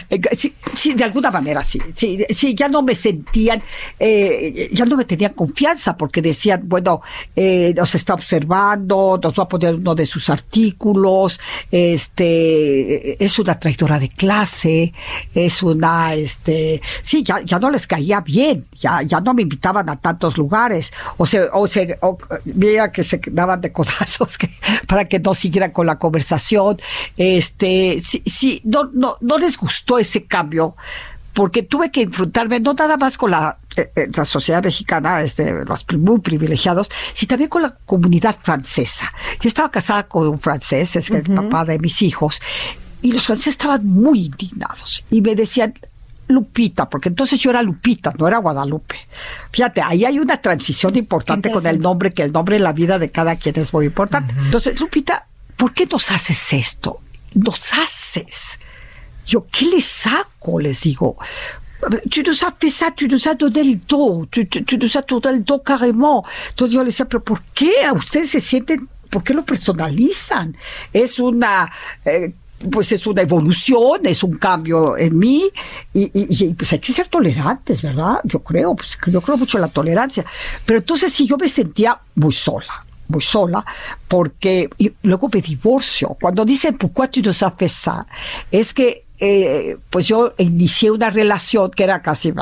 Eh, 0.08 0.20
Sí, 0.32 0.54
sí, 0.74 0.94
de 0.94 1.04
alguna 1.04 1.30
manera 1.30 1.62
sí. 1.62 1.78
Sí, 1.94 2.24
sí 2.30 2.54
ya 2.54 2.68
no 2.68 2.80
me 2.80 2.94
sentían, 2.94 3.60
eh, 3.98 4.70
ya 4.72 4.84
no 4.86 4.96
me 4.96 5.04
tenían 5.04 5.32
confianza 5.34 5.96
porque 5.96 6.22
decían, 6.22 6.62
bueno, 6.64 7.00
eh, 7.34 7.74
nos 7.76 7.94
está 7.94 8.14
observando, 8.14 9.18
nos 9.22 9.32
va 9.34 9.42
a 9.42 9.48
poner 9.48 9.74
uno 9.74 9.94
de 9.94 10.05
sus 10.06 10.30
artículos, 10.30 11.40
este, 11.70 13.22
es 13.24 13.38
una 13.38 13.58
traidora 13.58 13.98
de 13.98 14.08
clase, 14.08 14.92
es 15.34 15.62
una, 15.62 16.14
este, 16.14 16.80
sí, 17.02 17.22
ya, 17.22 17.40
ya 17.42 17.58
no 17.58 17.70
les 17.70 17.86
caía 17.86 18.20
bien, 18.20 18.66
ya, 18.72 19.02
ya 19.02 19.20
no 19.20 19.34
me 19.34 19.42
invitaban 19.42 19.88
a 19.88 19.96
tantos 19.96 20.38
lugares, 20.38 20.92
o 21.16 21.26
se, 21.26 21.48
o 21.52 21.66
se, 21.66 21.98
o, 22.00 22.18
que 22.92 23.04
se 23.04 23.20
daban 23.30 23.60
de 23.60 23.72
codazos 23.72 24.38
que, 24.38 24.50
para 24.86 25.06
que 25.06 25.18
no 25.18 25.34
siguieran 25.34 25.72
con 25.72 25.86
la 25.86 25.98
conversación, 25.98 26.78
este, 27.16 28.00
sí, 28.00 28.22
sí, 28.26 28.60
no, 28.64 28.90
no, 28.92 29.16
no 29.20 29.38
les 29.38 29.56
gustó 29.56 29.98
ese 29.98 30.24
cambio, 30.24 30.76
porque 31.36 31.62
tuve 31.62 31.90
que 31.90 32.00
enfrentarme 32.00 32.60
no 32.60 32.72
nada 32.72 32.96
más 32.96 33.18
con 33.18 33.30
la, 33.30 33.58
eh, 33.76 33.92
eh, 33.94 34.06
la 34.16 34.24
sociedad 34.24 34.64
mexicana, 34.64 35.20
este, 35.20 35.66
los 35.66 35.84
muy 35.98 36.18
privilegiados, 36.20 36.90
sino 37.12 37.28
también 37.28 37.50
con 37.50 37.60
la 37.60 37.76
comunidad 37.84 38.34
francesa. 38.42 39.12
Yo 39.42 39.46
estaba 39.46 39.70
casada 39.70 40.08
con 40.08 40.26
un 40.26 40.40
francés, 40.40 40.96
es 40.96 41.10
el 41.10 41.24
papá 41.24 41.66
de 41.66 41.78
mis 41.78 42.00
hijos, 42.00 42.40
y 43.02 43.12
los 43.12 43.26
franceses 43.26 43.52
estaban 43.52 43.86
muy 43.86 44.24
indignados 44.24 45.04
y 45.10 45.20
me 45.20 45.34
decían, 45.34 45.74
Lupita, 46.28 46.88
porque 46.88 47.10
entonces 47.10 47.38
yo 47.38 47.50
era 47.50 47.60
Lupita, 47.60 48.14
no 48.18 48.26
era 48.26 48.38
Guadalupe. 48.38 48.96
Fíjate, 49.52 49.82
ahí 49.82 50.06
hay 50.06 50.18
una 50.18 50.40
transición 50.40 50.96
importante 50.96 51.52
con 51.52 51.66
el 51.66 51.80
nombre, 51.80 52.14
que 52.14 52.22
el 52.22 52.32
nombre 52.32 52.56
en 52.56 52.64
la 52.64 52.72
vida 52.72 52.98
de 52.98 53.10
cada 53.10 53.36
quien 53.36 53.58
es 53.58 53.74
muy 53.74 53.84
importante. 53.84 54.34
Entonces, 54.38 54.80
Lupita, 54.80 55.26
¿por 55.58 55.74
qué 55.74 55.84
nos 55.84 56.10
haces 56.10 56.54
esto? 56.54 57.00
Nos 57.34 57.74
haces. 57.74 58.58
Yo, 59.26 59.46
¿qué 59.50 59.66
les 59.66 60.06
hago? 60.06 60.58
Les 60.60 60.80
digo. 60.80 61.16
Tu 62.10 62.22
nous 62.22 62.42
as 62.42 62.54
fait 62.58 62.70
ça, 62.70 62.90
tu 62.90 63.06
nous 63.06 63.28
as 63.28 63.34
donné 63.34 63.60
el 63.60 63.78
do, 63.86 64.26
tu, 64.30 64.46
tu, 64.48 64.64
tu 64.64 64.78
nous 64.78 64.96
as 64.96 65.02
donné 65.02 65.28
el 65.36 65.44
do 65.44 65.58
carrément. 65.62 66.24
Entonces 66.50 66.74
yo 66.74 66.80
le 66.82 66.86
decía, 66.90 67.04
pero 67.06 67.22
¿por 67.22 67.42
qué 67.54 67.84
a 67.84 67.92
ustedes 67.92 68.30
se 68.30 68.40
sienten, 68.40 68.88
por 69.10 69.22
qué 69.22 69.34
lo 69.34 69.44
personalizan? 69.44 70.56
Es 70.92 71.18
una, 71.18 71.70
eh, 72.04 72.32
pues 72.72 72.90
es 72.92 73.06
una 73.06 73.20
evolución, 73.22 74.06
es 74.06 74.22
un 74.22 74.38
cambio 74.38 74.96
en 74.96 75.18
mí 75.18 75.44
y, 75.92 76.04
y- 76.18 76.44
y, 76.46 76.54
pues 76.54 76.72
hay 76.72 76.78
que 76.78 76.92
ser 76.94 77.08
tolerantes, 77.08 77.82
¿verdad? 77.82 78.20
Yo 78.24 78.42
creo, 78.42 78.74
pues 78.74 78.96
yo 79.06 79.20
creo 79.20 79.36
mucho 79.36 79.58
en 79.58 79.62
la 79.62 79.68
tolerancia. 79.68 80.24
Pero 80.64 80.78
entonces 80.78 81.12
sí, 81.12 81.26
yo 81.26 81.36
me 81.36 81.48
sentía 81.48 82.00
muy 82.14 82.32
sola 82.32 82.84
muy 83.08 83.22
sola, 83.22 83.64
porque 84.08 84.68
y 84.78 84.92
luego 85.02 85.28
me 85.32 85.40
divorcio. 85.40 86.16
Cuando 86.20 86.44
dicen, 86.44 86.76
¿por 86.76 86.90
qué 86.90 87.06
tú 87.06 87.22
nos 87.22 87.40
has 87.40 87.52
fait 87.56 87.68
ça? 87.70 88.04
Es 88.50 88.74
que, 88.74 89.04
eh, 89.20 89.76
pues 89.90 90.06
yo 90.08 90.34
inicié 90.38 90.90
una 90.90 91.10
relación 91.10 91.70
que 91.70 91.84
era 91.84 92.02
casi 92.02 92.32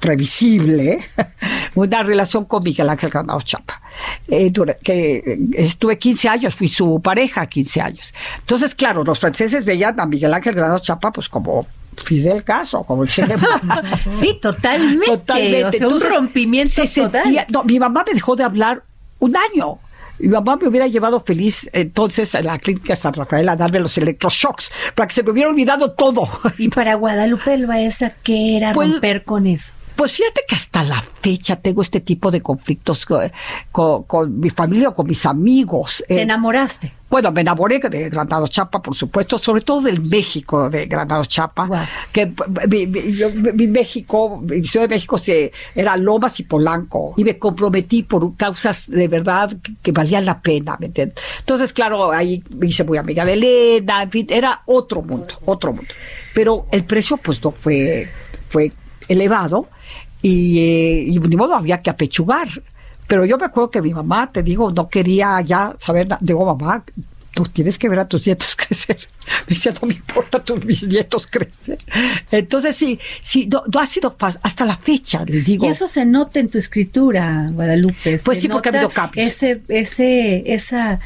previsible, 0.00 1.00
una 1.74 2.02
relación 2.02 2.44
con 2.44 2.62
Miguel 2.62 2.88
Ángel 2.88 3.10
Granados 3.10 3.44
Chapa, 3.44 3.80
eh, 4.28 4.52
que 4.82 5.16
eh, 5.16 5.38
estuve 5.54 5.98
15 5.98 6.28
años, 6.28 6.54
fui 6.54 6.68
su 6.68 7.00
pareja 7.02 7.46
15 7.46 7.80
años. 7.80 8.14
Entonces, 8.38 8.74
claro, 8.74 9.02
los 9.04 9.18
franceses 9.18 9.64
veían 9.64 9.98
a 10.00 10.06
Miguel 10.06 10.32
Ángel 10.32 10.54
Granados 10.54 10.82
Chapa 10.82 11.12
pues 11.12 11.28
como 11.28 11.66
Fidel 11.96 12.44
Castro, 12.44 12.84
como 12.84 13.02
el 13.02 13.08
Guevara. 13.10 13.82
Sí, 14.20 14.38
totalmente. 14.40 15.64
O 15.64 15.72
sea, 15.72 15.88
un 15.88 16.00
rompimiento 16.00 16.86
se 16.86 17.02
total. 17.02 17.22
sentía- 17.24 17.46
no, 17.52 17.64
mi 17.64 17.78
mamá 17.78 18.04
me 18.06 18.14
dejó 18.14 18.36
de 18.36 18.44
hablar 18.44 18.82
un 19.18 19.34
año. 19.36 19.78
Mi 20.20 20.28
mamá 20.28 20.56
me 20.56 20.66
hubiera 20.68 20.86
llevado 20.86 21.20
feliz 21.20 21.68
entonces 21.72 22.34
a 22.34 22.42
la 22.42 22.58
clínica 22.58 22.96
San 22.96 23.14
Rafael 23.14 23.48
a 23.48 23.56
darme 23.56 23.80
los 23.80 23.96
electroshocks 23.98 24.70
para 24.94 25.06
que 25.06 25.14
se 25.14 25.22
me 25.22 25.30
hubiera 25.30 25.48
olvidado 25.48 25.92
todo. 25.92 26.28
Y 26.58 26.68
para 26.68 26.94
Guadalupe 26.94 27.56
Loaesa, 27.58 28.14
¿qué 28.22 28.56
era 28.56 28.72
Pues- 28.72 28.90
romper 28.92 29.24
con 29.24 29.46
eso? 29.46 29.72
Pues 29.98 30.12
fíjate 30.12 30.42
que 30.46 30.54
hasta 30.54 30.84
la 30.84 31.02
fecha 31.20 31.56
tengo 31.56 31.82
este 31.82 31.98
tipo 32.00 32.30
de 32.30 32.40
conflictos 32.40 33.04
co- 33.04 33.18
con, 33.72 34.04
con 34.04 34.38
mi 34.38 34.48
familia 34.48 34.90
o 34.90 34.94
con 34.94 35.08
mis 35.08 35.26
amigos. 35.26 36.04
¿Te 36.06 36.18
Eh, 36.18 36.22
enamoraste? 36.22 36.92
Bueno, 37.10 37.32
me 37.32 37.40
enamoré 37.40 37.80
de 37.80 38.08
Granados 38.08 38.48
Chapa, 38.50 38.80
por 38.80 38.94
supuesto, 38.94 39.38
sobre 39.38 39.62
todo 39.62 39.80
del 39.80 40.00
México 40.00 40.70
de 40.70 40.86
Granados 40.86 41.26
Chapa, 41.26 41.88
que 42.12 42.32
mi, 42.68 42.86
mi- 42.86 43.12
yo- 43.12 43.32
mi 43.32 43.66
México, 43.66 44.38
mi 44.40 44.62
Ciudad 44.62 44.84
de 44.88 44.94
México 44.94 45.18
se, 45.18 45.50
era 45.74 45.96
Lomas 45.96 46.38
y 46.38 46.44
Polanco, 46.44 47.14
y 47.16 47.24
me 47.24 47.36
comprometí 47.36 48.04
por 48.04 48.36
causas 48.36 48.88
de 48.88 49.08
verdad 49.08 49.50
que, 49.60 49.72
que 49.82 49.90
valían 49.90 50.24
la 50.24 50.40
pena, 50.40 50.76
¿me 50.78 50.86
entiendes? 50.86 51.18
Entonces, 51.40 51.72
claro, 51.72 52.12
ahí 52.12 52.40
me 52.56 52.68
hice 52.68 52.84
muy 52.84 52.98
amiga 52.98 53.24
de 53.24 53.32
Elena, 53.32 54.04
en 54.04 54.10
fin, 54.12 54.26
era 54.30 54.62
otro 54.66 55.02
mundo, 55.02 55.34
otro 55.46 55.72
mundo. 55.72 55.92
Pero 56.34 56.66
el 56.70 56.84
precio, 56.84 57.16
pues, 57.16 57.42
no 57.42 57.50
fue, 57.50 58.08
fue 58.48 58.70
elevado, 59.08 59.66
y, 60.22 60.58
eh, 60.58 61.04
y 61.06 61.18
ni 61.18 61.36
modo, 61.36 61.54
había 61.54 61.82
que 61.82 61.90
apechugar. 61.90 62.48
Pero 63.06 63.24
yo 63.24 63.38
me 63.38 63.46
acuerdo 63.46 63.70
que 63.70 63.82
mi 63.82 63.94
mamá, 63.94 64.30
te 64.30 64.42
digo, 64.42 64.70
no 64.70 64.88
quería 64.88 65.40
ya 65.40 65.74
saber 65.78 66.08
nada. 66.08 66.18
Digo, 66.20 66.44
mamá, 66.44 66.84
tú 67.32 67.44
tienes 67.44 67.78
que 67.78 67.88
ver 67.88 68.00
a 68.00 68.08
tus 68.08 68.26
nietos 68.26 68.56
crecer. 68.56 68.98
Me 69.46 69.54
decía, 69.54 69.72
no 69.80 69.88
me 69.88 69.94
importa, 69.94 70.42
tus 70.42 70.64
mis 70.64 70.82
nietos 70.82 71.26
crecen. 71.26 71.76
Entonces, 72.30 72.76
sí, 72.76 72.98
sí, 73.20 73.46
no, 73.46 73.62
no 73.72 73.80
ha 73.80 73.86
sido 73.86 74.16
hasta 74.42 74.64
la 74.64 74.76
fecha, 74.76 75.24
les 75.24 75.46
digo. 75.46 75.66
Y 75.66 75.68
eso 75.68 75.86
se 75.88 76.04
nota 76.04 76.40
en 76.40 76.48
tu 76.48 76.58
escritura, 76.58 77.48
Guadalupe. 77.52 78.18
Pues 78.24 78.38
se 78.38 78.42
sí, 78.42 78.48
porque 78.48 78.68
ha 78.68 78.72
habido 78.72 78.90
cambios. 78.90 79.26
Ese, 79.26 79.62
ese, 79.68 80.52
esa, 80.52 81.00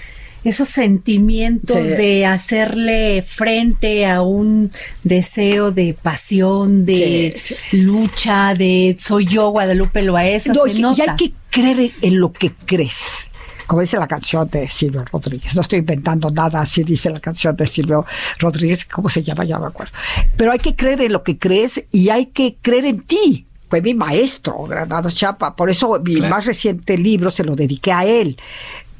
esos 0.45 0.69
sentimientos 0.69 1.77
Sí. 1.77 1.83
de 1.83 2.27
hacerle 2.27 3.23
frente 3.23 4.07
a 4.07 4.23
un 4.23 4.71
deseo 5.05 5.71
de 5.71 5.95
pasión, 5.95 6.85
de 6.85 7.41
Sí, 7.43 7.55
lucha, 7.73 8.55
de 8.55 8.97
soy 8.99 9.27
yo, 9.27 9.51
Guadalupe 9.51 10.03
Loaesa. 10.03 10.53
No, 10.53 10.65
se 10.67 10.73
y, 10.73 10.85
hay 10.85 11.17
que 11.17 11.33
creer 11.51 11.93
en, 12.01 12.19
lo 12.21 12.33
que 12.33 12.51
crees. 12.67 13.05
Como 13.67 13.81
dice 13.81 13.97
la 13.97 14.09
canción 14.09 14.49
de 14.51 14.69
Silvio 14.69 15.05
Rodríguez. 15.11 15.55
No 15.55 15.63
estoy 15.63 15.79
inventando 15.79 16.31
nada, 16.31 16.61
así 16.61 16.83
dice 16.85 17.09
la 17.11 17.21
canción 17.21 17.57
de 17.57 17.67
Silvio 17.67 18.05
Rodríguez. 18.39 18.85
¿Cómo 18.85 19.09
se 19.09 19.23
llama? 19.23 19.45
Ya 19.45 19.55
no 19.57 19.63
me 19.63 19.67
acuerdo. 19.69 19.93
Pero 20.37 20.53
hay 20.53 20.59
que 20.59 20.75
creer 20.75 21.01
en 21.03 21.13
lo 21.13 21.23
que 21.23 21.39
crees 21.39 21.83
y 21.91 22.09
hay 22.11 22.27
que 22.27 22.57
creer 22.61 22.85
en 22.87 23.01
ti. 23.03 23.47
Fue 23.71 23.81
mi 23.81 23.95
maestro, 23.95 24.65
Granados 24.65 25.15
Chapa. 25.15 25.57
Por 25.57 25.71
eso 25.71 25.99
mi 26.05 26.17
Claro. 26.17 26.35
más 26.35 26.45
reciente 26.45 26.99
libro 26.99 27.31
se 27.31 27.45
lo 27.45 27.57
dediqué 27.57 27.93
a 27.93 28.05
él. 28.05 28.37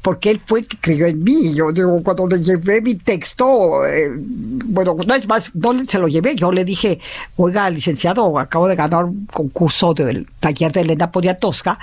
Porque 0.03 0.29
él 0.29 0.39
fue 0.45 0.63
que 0.63 0.77
creyó 0.77 1.07
en 1.07 1.23
mí. 1.23 1.55
Yo 1.55 1.71
digo, 1.71 2.03
cuando 2.03 2.27
le 2.27 2.43
llevé 2.43 2.81
mi 2.81 2.93
texto, 2.93 3.83
eh, 3.87 4.11
bueno, 4.15 4.95
no 5.07 5.15
es 5.15 5.27
más, 5.27 5.49
no 5.55 5.73
se 5.85 5.97
lo 5.97 6.07
llevé. 6.07 6.35
Yo 6.35 6.51
le 6.51 6.63
dije, 6.63 6.99
oiga, 7.37 7.69
licenciado, 7.71 8.37
acabo 8.37 8.67
de 8.67 8.75
ganar 8.75 9.05
un 9.05 9.25
concurso 9.25 9.95
del 9.95 10.27
taller 10.39 10.71
de 10.71 10.81
Elena 10.81 11.11
Poniatowska 11.11 11.79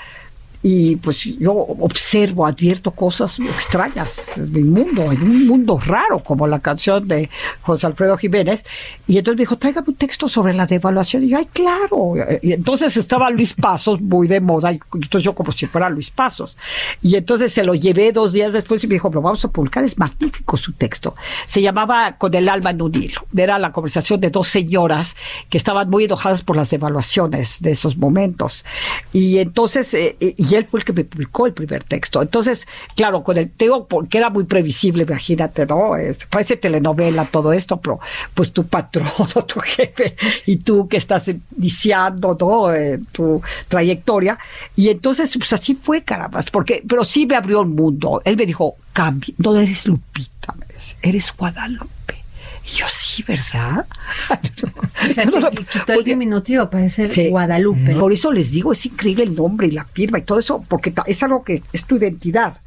y 0.62 0.96
pues 0.96 1.24
yo 1.24 1.52
observo, 1.54 2.46
advierto 2.46 2.90
cosas 2.90 3.38
extrañas 3.38 4.36
en 4.36 4.52
mi 4.52 4.62
mundo, 4.62 5.10
en 5.10 5.22
un 5.22 5.46
mundo 5.46 5.80
raro, 5.82 6.18
como 6.18 6.46
la 6.46 6.58
canción 6.58 7.08
de 7.08 7.30
José 7.62 7.86
Alfredo 7.86 8.18
Jiménez. 8.18 8.64
Y 9.06 9.16
entonces 9.16 9.38
me 9.38 9.42
dijo, 9.42 9.56
tráigame 9.56 9.88
un 9.88 9.94
texto 9.94 10.28
sobre 10.28 10.52
la 10.52 10.66
devaluación. 10.66 11.24
Y 11.24 11.28
yo, 11.28 11.38
ay, 11.38 11.46
claro. 11.46 12.14
Y 12.42 12.52
entonces 12.52 12.94
estaba 12.98 13.30
Luis 13.30 13.54
Pasos 13.54 14.02
muy 14.02 14.28
de 14.28 14.40
moda, 14.40 14.70
y 14.72 14.80
entonces 14.92 15.24
yo 15.24 15.34
como 15.34 15.50
si 15.50 15.66
fuera 15.66 15.88
Luis 15.88 16.10
Pasos. 16.10 16.58
Y 17.00 17.16
entonces 17.16 17.52
se 17.52 17.64
lo 17.64 17.74
llevé 17.74 18.12
dos 18.12 18.34
días 18.34 18.52
después 18.52 18.84
y 18.84 18.86
me 18.86 18.94
dijo, 18.94 19.10
lo 19.10 19.22
vamos 19.22 19.42
a 19.46 19.48
publicar, 19.48 19.82
es 19.84 19.96
magnífico 19.96 20.58
su 20.58 20.72
texto. 20.72 21.14
Se 21.46 21.62
llamaba 21.62 22.18
Con 22.18 22.34
el 22.34 22.50
alma 22.50 22.70
en 22.70 22.82
un 22.82 22.94
hilo. 22.94 23.22
Era 23.34 23.58
la 23.58 23.72
conversación 23.72 24.20
de 24.20 24.28
dos 24.28 24.48
señoras 24.48 25.16
que 25.48 25.56
estaban 25.56 25.88
muy 25.88 26.04
enojadas 26.04 26.42
por 26.42 26.56
las 26.56 26.68
devaluaciones 26.68 27.62
de 27.62 27.72
esos 27.72 27.96
momentos. 27.96 28.66
Y 29.14 29.38
entonces, 29.38 29.94
eh, 29.94 30.16
y 30.20 30.49
él 30.54 30.66
fue 30.70 30.80
el 30.80 30.84
que 30.84 30.92
me 30.92 31.04
publicó 31.04 31.46
el 31.46 31.52
primer 31.52 31.84
texto. 31.84 32.22
Entonces, 32.22 32.66
claro, 32.96 33.22
con 33.22 33.36
el 33.38 33.50
Teo, 33.50 33.86
porque 33.86 34.18
era 34.18 34.30
muy 34.30 34.44
previsible, 34.44 35.02
imagínate, 35.04 35.66
¿no? 35.66 35.96
Es- 35.96 36.24
parece 36.26 36.56
telenovela 36.56 37.24
todo 37.24 37.52
esto, 37.52 37.78
pero 37.78 38.00
pues 38.34 38.52
tu 38.52 38.66
patrono, 38.66 39.10
tu 39.46 39.60
jefe, 39.60 40.16
y 40.46 40.56
tú 40.58 40.88
que 40.88 40.96
estás 40.96 41.30
iniciando, 41.56 42.36
¿no? 42.38 42.72
Eh, 42.72 43.00
tu 43.12 43.42
trayectoria. 43.68 44.38
Y 44.76 44.88
entonces, 44.88 45.32
pues 45.36 45.52
así 45.52 45.74
fue, 45.74 46.02
caramba, 46.02 46.42
porque, 46.52 46.82
pero 46.86 47.04
sí 47.04 47.26
me 47.26 47.36
abrió 47.36 47.60
el 47.62 47.68
mundo. 47.68 48.20
Él 48.24 48.36
me 48.36 48.46
dijo, 48.46 48.76
cambia, 48.92 49.34
no 49.38 49.56
eres 49.56 49.86
Lupita, 49.86 50.54
eres 51.02 51.32
Guadalupe. 51.36 51.88
Y 52.70 52.76
yo, 52.76 52.86
sí, 52.88 53.24
¿verdad? 53.24 53.86
O 55.08 55.12
sea, 55.12 55.24
te 55.50 55.64
quitó 55.64 55.92
el 55.94 56.04
diminutivo 56.04 56.70
para 56.70 56.88
ser 56.88 57.12
Sí. 57.12 57.28
Guadalupe. 57.28 57.94
Por 57.94 58.12
eso 58.12 58.32
les 58.32 58.52
digo, 58.52 58.72
es 58.72 58.86
increíble 58.86 59.24
el 59.24 59.34
nombre 59.34 59.66
y 59.66 59.72
la 59.72 59.84
firma 59.84 60.18
y 60.18 60.22
todo 60.22 60.38
eso, 60.38 60.64
porque 60.68 60.92
es 61.06 61.22
algo 61.22 61.42
que 61.42 61.62
es 61.72 61.84
tu 61.84 61.96
identidad. 61.96 62.60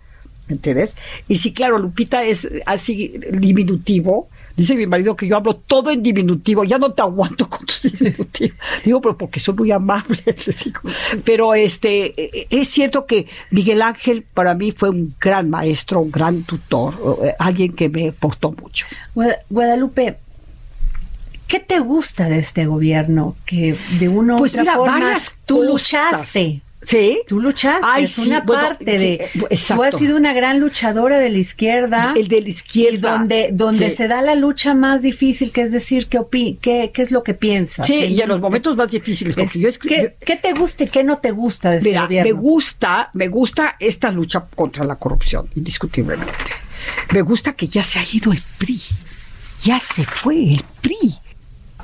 ¿me 0.47 0.55
entiendes? 0.55 0.95
Y 1.27 1.37
sí, 1.37 1.53
claro, 1.53 1.77
Lupita 1.79 2.23
es 2.23 2.47
así 2.65 3.19
diminutivo. 3.31 4.27
Dice 4.55 4.75
mi 4.75 4.85
marido 4.85 5.15
que 5.15 5.27
yo 5.27 5.35
hablo 5.35 5.55
todo 5.55 5.89
en 5.89 6.03
diminutivo, 6.03 6.63
ya 6.63 6.77
no 6.77 6.91
te 6.91 7.01
aguanto 7.01 7.49
con 7.49 7.65
tus 7.65 7.81
diminutivos. 7.99 8.55
Digo, 8.85 9.01
pero 9.01 9.17
porque 9.17 9.39
soy 9.39 9.55
muy 9.55 9.71
amable. 9.71 10.19
le 10.25 10.55
digo. 10.63 10.81
Pero 11.25 11.55
este, 11.55 12.13
eh, 12.21 12.47
es 12.51 12.69
cierto 12.69 13.05
que 13.07 13.27
Miguel 13.51 13.81
Ángel 13.81 14.23
para 14.33 14.53
mí 14.53 14.71
fue 14.71 14.89
un 14.89 15.15
gran 15.19 15.49
maestro, 15.49 16.01
un 16.01 16.11
gran 16.11 16.43
tutor, 16.43 16.93
eh, 17.23 17.33
alguien 17.39 17.73
que 17.73 17.89
me 17.89 18.11
portó 18.11 18.51
mucho. 18.51 18.85
Guada- 19.15 19.39
Guadalupe, 19.49 20.17
¿qué 21.47 21.59
te 21.59 21.79
gusta 21.79 22.29
de 22.29 22.39
este 22.39 22.65
gobierno? 22.65 23.35
Que 23.45 23.75
de 23.99 24.09
una 24.09 24.35
u 24.35 24.37
Pues 24.37 24.51
otra 24.53 24.63
mira, 24.63 24.75
forma 24.75 24.99
varias 24.99 25.31
tú 25.45 25.55
cosas. 25.57 25.69
luchaste. 25.71 26.61
¿Sí? 26.85 27.21
Tú 27.27 27.39
luchaste, 27.39 27.85
Ay, 27.89 28.03
es 28.05 28.11
sí, 28.11 28.27
una 28.27 28.41
bueno, 28.41 28.61
parte 28.63 28.85
de... 28.85 29.13
eh, 29.13 29.29
Tú 29.33 29.45
exacto. 29.49 29.83
has 29.83 29.97
sido 29.97 30.17
una 30.17 30.33
gran 30.33 30.59
luchadora 30.59 31.19
de 31.19 31.29
la 31.29 31.37
izquierda. 31.37 32.13
El 32.15 32.27
de 32.27 32.41
la 32.41 32.49
izquierda. 32.49 32.93
Y 32.95 32.97
donde, 32.97 33.49
donde 33.53 33.89
Sí. 33.89 33.95
se 33.97 34.07
da 34.07 34.21
la 34.21 34.35
lucha 34.35 34.73
más 34.73 35.01
difícil, 35.01 35.51
que 35.51 35.61
es 35.61 35.71
decir, 35.71 36.07
¿qué, 36.07 36.19
opi 36.19 36.57
qué, 36.61 36.91
qué 36.93 37.01
es 37.01 37.11
lo 37.11 37.23
que 37.23 37.33
piensas? 37.33 37.87
Sí, 37.87 37.95
y 37.95 38.21
en 38.21 38.27
los 38.29 38.39
momentos 38.39 38.75
más 38.77 38.89
difíciles, 38.91 39.35
porque 39.35 39.59
yo. 39.59 39.69
¿Qué, 39.79 40.15
qué 40.25 40.35
te 40.35 40.53
gusta 40.53 40.83
y 40.83 40.87
qué 40.87 41.03
no 41.03 41.17
te 41.17 41.31
gusta 41.31 41.71
de 41.71 41.77
este 41.77 41.89
Mira, 41.89 42.03
gobierno? 42.03 42.33
me 42.35 42.41
gusta, 42.41 43.09
me 43.13 43.27
gusta 43.27 43.75
esta 43.79 44.11
lucha 44.11 44.45
contra 44.55 44.83
la 44.83 44.95
corrupción, 44.95 45.49
indiscutiblemente. 45.55 46.31
Me 47.13 47.21
gusta 47.21 47.53
que 47.53 47.67
ya 47.67 47.83
se 47.83 47.99
ha 47.99 48.03
ido 48.11 48.31
el 48.33 48.39
PRI. 48.59 48.81
Ya 49.63 49.79
se 49.79 50.03
fue 50.03 50.35
el 50.55 50.63
PRI. 50.81 51.15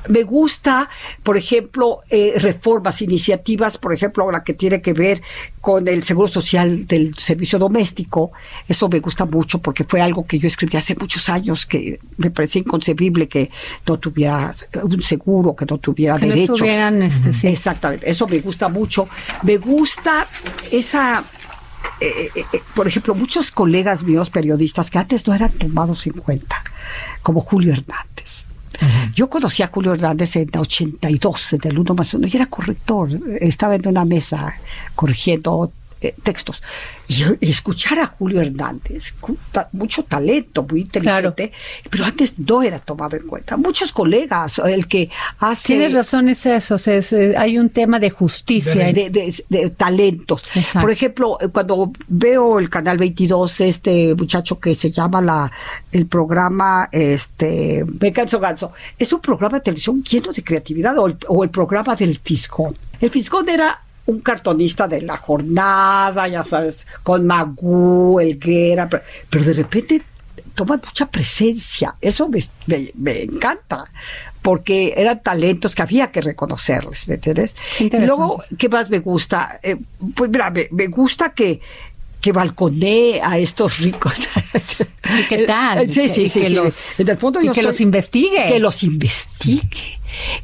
Me 0.08 0.22
gusta, 0.22 0.88
por 1.22 1.36
ejemplo, 1.36 2.00
eh, 2.10 2.34
reformas, 2.36 3.02
iniciativas, 3.02 3.78
por 3.78 3.92
ejemplo, 3.92 4.30
la 4.30 4.42
que 4.42 4.54
tiene 4.54 4.80
que 4.80 4.92
ver 4.92 5.22
con 5.60 5.88
el 5.88 6.02
seguro 6.02 6.28
social 6.28 6.86
del 6.86 7.14
servicio 7.16 7.58
doméstico. 7.58 8.32
Eso 8.66 8.88
me 8.88 9.00
gusta 9.00 9.26
mucho 9.26 9.60
porque 9.60 9.84
fue 9.84 10.00
algo 10.00 10.26
que 10.26 10.38
yo 10.38 10.46
escribí 10.46 10.76
hace 10.76 10.94
muchos 10.94 11.28
años 11.28 11.66
que 11.66 11.98
me 12.16 12.30
parecía 12.30 12.60
inconcebible 12.60 13.28
que 13.28 13.50
no 13.86 13.98
tuviera 13.98 14.54
un 14.82 15.02
seguro, 15.02 15.54
que 15.54 15.66
no 15.66 15.78
tuviera 15.78 16.16
Que 16.18 16.26
no 16.26 16.34
derechos. 16.34 16.56
estuvieran, 16.56 17.02
este, 17.02 17.32
sí. 17.32 17.48
Exactamente, 17.48 18.08
eso 18.08 18.26
me 18.26 18.38
gusta 18.38 18.68
mucho. 18.68 19.08
Me 19.42 19.58
gusta 19.58 20.26
esa, 20.72 21.22
eh, 22.00 22.30
eh, 22.34 22.44
eh, 22.52 22.60
por 22.74 22.88
ejemplo, 22.88 23.14
muchos 23.14 23.50
colegas 23.50 24.02
míos 24.02 24.30
periodistas 24.30 24.90
que 24.90 24.98
antes 24.98 25.26
no 25.26 25.34
eran 25.34 25.52
tomados 25.52 26.06
en 26.06 26.14
cuenta, 26.14 26.62
como 27.22 27.40
Julio 27.40 27.72
Hernández. 27.72 28.29
Yo 29.14 29.28
conocí 29.28 29.62
a 29.62 29.68
Julio 29.68 29.92
Hernández 29.92 30.36
en 30.36 30.50
82, 30.56 31.54
en 31.54 31.60
el 31.64 31.78
1 31.78 31.94
más 31.94 32.14
1, 32.14 32.26
y 32.26 32.36
era 32.36 32.46
corrector. 32.46 33.10
Estaba 33.40 33.74
en 33.74 33.86
una 33.88 34.04
mesa 34.04 34.54
corrigiendo 34.94 35.72
eh, 36.00 36.14
textos. 36.22 36.62
Y, 37.08 37.24
escuchar 37.40 37.98
a 37.98 38.06
Julio 38.06 38.40
Hernández, 38.40 39.12
con 39.20 39.36
ta- 39.50 39.68
mucho 39.72 40.04
talento, 40.04 40.62
muy 40.68 40.82
inteligente, 40.82 41.52
pero 41.90 42.04
antes 42.04 42.38
no 42.38 42.62
era 42.62 42.78
tomado 42.78 43.16
en 43.16 43.26
cuenta. 43.26 43.56
Muchos 43.56 43.92
colegas, 43.92 44.60
el 44.64 44.86
que 44.86 45.10
hace... 45.40 45.68
Tienes 45.74 45.92
razón, 45.92 46.28
es 46.28 46.46
eso. 46.46 46.76
o 46.76 46.78
sea, 46.78 46.94
es, 46.94 47.12
eh, 47.12 47.34
hay 47.36 47.58
un 47.58 47.68
tema 47.70 47.98
de 47.98 48.10
justicia. 48.10 48.92
de, 48.92 49.10
de- 49.10 49.44
de 49.48 49.70
talentos. 49.70 50.44
Exacto. 50.54 50.80
Por 50.82 50.90
ejemplo, 50.92 51.38
eh, 51.40 51.48
cuando 51.48 51.92
veo 52.08 52.58
el 52.58 52.70
canal 52.70 52.96
22, 52.98 53.60
este 53.60 54.14
muchacho 54.14 54.58
que 54.60 54.74
se 54.74 54.90
llama 54.90 55.20
la 55.20 55.50
el 55.92 56.06
programa 56.06 56.88
este 56.92 57.84
Me 58.00 58.12
canso 58.12 58.38
ganso, 58.38 58.72
es 58.98 59.12
un 59.12 59.20
programa 59.20 59.58
de 59.58 59.64
televisión 59.64 60.02
lleno 60.02 60.32
de 60.32 60.42
creatividad 60.44 60.96
o 60.98 61.06
el, 61.08 61.16
o 61.28 61.42
el 61.44 61.50
programa 61.50 61.96
del 61.96 62.18
Fiscón. 62.22 62.76
El 63.00 63.10
Fiscón 63.10 63.48
era 63.48 63.80
un 64.06 64.20
cartonista 64.20 64.88
de 64.88 65.02
la 65.02 65.16
jornada, 65.16 66.26
ya 66.28 66.44
sabes, 66.44 66.86
con 67.02 67.26
Magú, 67.26 68.18
Elguera, 68.20 68.88
pero, 68.88 69.02
pero 69.28 69.44
de 69.44 69.52
repente 69.54 70.02
toma 70.54 70.76
mucha 70.84 71.06
presencia. 71.06 71.94
Eso 72.00 72.28
me, 72.28 72.42
me- 72.66 72.90
me 72.96 73.22
encanta, 73.22 73.84
porque 74.42 74.94
eran 74.96 75.22
talentos 75.22 75.74
que 75.74 75.82
había 75.82 76.10
que 76.10 76.20
reconocerles, 76.22 77.06
¿me 77.08 77.14
entiendes? 77.14 77.54
Y 77.78 78.06
luego, 78.06 78.42
¿qué 78.58 78.68
más 78.68 78.90
me 78.90 78.98
gusta? 78.98 79.60
Eh, 79.62 79.76
pues 80.16 80.30
mira, 80.30 80.50
me, 80.50 80.66
me 80.72 80.86
gusta 80.88 81.30
que 81.34 81.60
que 82.20 82.32
balconee 82.32 83.20
a 83.22 83.38
estos 83.38 83.78
ricos. 83.78 84.12
¿Y 85.18 85.22
qué 85.28 85.38
tal? 85.46 85.90
Sí, 85.92 86.08
sí, 86.08 86.22
Y 86.22 86.28
sí. 86.28 86.40
que 86.40 86.48
sí. 86.48 86.54
los- 86.54 87.00
en 87.00 87.08
el 87.08 87.16
fondo 87.18 87.40
y 87.40 87.46
yo 87.46 87.52
que 87.52 87.60
soy- 87.62 87.68
los 87.68 87.80
investigue. 87.80 88.46
Que 88.48 88.58
los 88.58 88.82
investigue, 88.82 90.00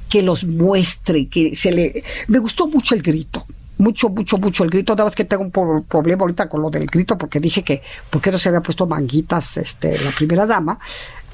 que 0.09 0.23
los 0.23 0.45
muestre, 0.45 1.29
que 1.29 1.55
se 1.55 1.73
le... 1.73 2.03
Me 2.29 2.39
gustó 2.39 2.67
mucho 2.67 2.95
el 2.95 3.03
grito. 3.03 3.47
Mucho, 3.79 4.09
mucho, 4.09 4.39
mucho 4.39 4.65
el 4.65 4.71
grito. 4.71 4.95
Nada 4.95 5.05
más 5.05 5.15
que 5.15 5.25
tengo 5.25 5.43
un 5.43 5.83
problema 5.85 6.23
ahorita 6.23 6.49
con 6.49 6.63
lo 6.63 6.71
del 6.71 6.87
grito 6.87 7.19
porque 7.19 7.41
dije 7.41 7.63
que, 7.63 7.83
¿por 8.09 8.23
qué 8.23 8.31
no 8.31 8.39
se 8.39 8.49
había 8.49 8.63
puesto 8.63 8.87
manguitas 8.87 9.59
este, 9.59 9.99
la 10.03 10.11
primera 10.13 10.47
dama? 10.47 10.79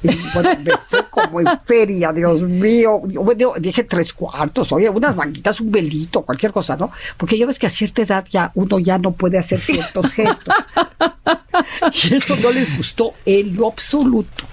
Y 0.03 0.09
bueno, 0.33 0.49
me 0.63 0.71
fue 0.87 1.05
como 1.09 1.39
en 1.39 1.47
feria, 1.65 2.11
Dios 2.11 2.41
mío. 2.41 3.01
Yo, 3.07 3.53
dije 3.59 3.83
tres 3.83 4.13
cuartos, 4.13 4.71
oye, 4.71 4.89
unas 4.89 5.15
manguitas, 5.15 5.61
un 5.61 5.71
velito, 5.71 6.21
cualquier 6.21 6.51
cosa, 6.51 6.75
¿no? 6.75 6.91
Porque 7.17 7.37
ya 7.37 7.45
ves 7.45 7.57
que 7.57 7.67
a 7.67 7.69
cierta 7.69 8.01
edad 8.01 8.25
ya 8.29 8.51
uno 8.55 8.79
ya 8.79 8.97
no 8.97 9.11
puede 9.13 9.37
hacer 9.37 9.59
ciertos 9.59 10.11
gestos. 10.11 10.53
Y 12.03 12.15
eso 12.15 12.35
no 12.37 12.51
les 12.51 12.75
gustó 12.75 13.13
en 13.25 13.55
lo 13.55 13.67
absoluto. 13.67 14.43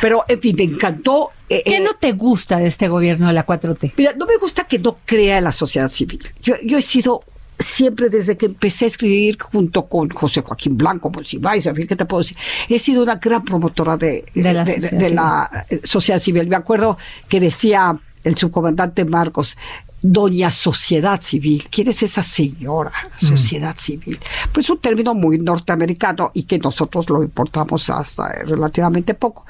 Pero, 0.00 0.24
en 0.26 0.40
fin, 0.40 0.56
me 0.56 0.64
encantó. 0.64 1.30
eh, 1.48 1.62
¿Qué 1.64 1.76
eh, 1.76 1.80
no 1.80 1.94
te 1.94 2.12
gusta 2.12 2.58
de 2.58 2.68
este 2.68 2.88
gobierno 2.88 3.28
de 3.28 3.34
la 3.34 3.46
4T? 3.46 3.92
Mira, 3.96 4.12
no 4.16 4.26
me 4.26 4.36
gusta 4.38 4.64
que 4.64 4.78
no 4.78 4.98
crea 5.04 5.40
la 5.40 5.52
sociedad 5.52 5.90
civil. 5.90 6.22
Yo, 6.40 6.54
yo 6.64 6.78
he 6.78 6.82
sido 6.82 7.20
siempre 7.66 8.08
desde 8.08 8.36
que 8.36 8.46
empecé 8.46 8.84
a 8.84 8.88
escribir 8.88 9.38
junto 9.40 9.86
con 9.86 10.08
José 10.10 10.42
Joaquín 10.42 10.76
Blanco, 10.76 11.10
Monsiváis, 11.10 11.66
en 11.66 11.74
fin, 11.76 11.86
¿qué 11.86 11.96
te 11.96 12.04
puedo 12.04 12.22
decir? 12.22 12.36
He 12.68 12.78
sido 12.78 13.02
una 13.02 13.16
gran 13.16 13.44
promotora 13.44 13.96
de, 13.96 14.24
De 14.34 14.52
la 14.52 14.64
de- 14.64 14.74
sociedad 14.80 14.90
de 14.98 15.04
civil. 15.04 15.14
la 15.16 15.66
eh, 15.68 15.80
sociedad 15.84 16.20
civil. 16.20 16.48
Me 16.48 16.56
acuerdo 16.56 16.96
que 17.28 17.40
decía 17.40 17.98
el 18.24 18.36
subcomandante 18.36 19.04
Marcos, 19.04 19.56
Doña 20.02 20.50
Sociedad 20.50 21.20
Civil, 21.22 21.66
¿quién 21.70 21.88
es 21.88 22.02
esa 22.02 22.22
señora? 22.22 22.92
Sociedad 23.18 23.74
Civil. 23.78 24.18
Pues 24.52 24.66
es 24.66 24.70
un 24.70 24.78
término 24.78 25.14
muy 25.14 25.38
norteamericano 25.38 26.30
y 26.34 26.44
que 26.44 26.58
nosotros 26.58 27.08
lo 27.10 27.22
importamos 27.22 27.88
hasta 27.90 28.28
relativamente 28.44 29.14
poco. 29.14 29.46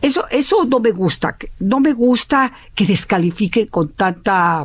Eso, 0.00 0.24
eso 0.30 0.64
no 0.64 0.80
me 0.80 0.92
gusta. 0.92 1.36
No 1.58 1.80
me 1.80 1.92
gusta 1.92 2.52
que 2.74 2.86
descalifique 2.86 3.66
con 3.66 3.90
tanta 3.90 4.64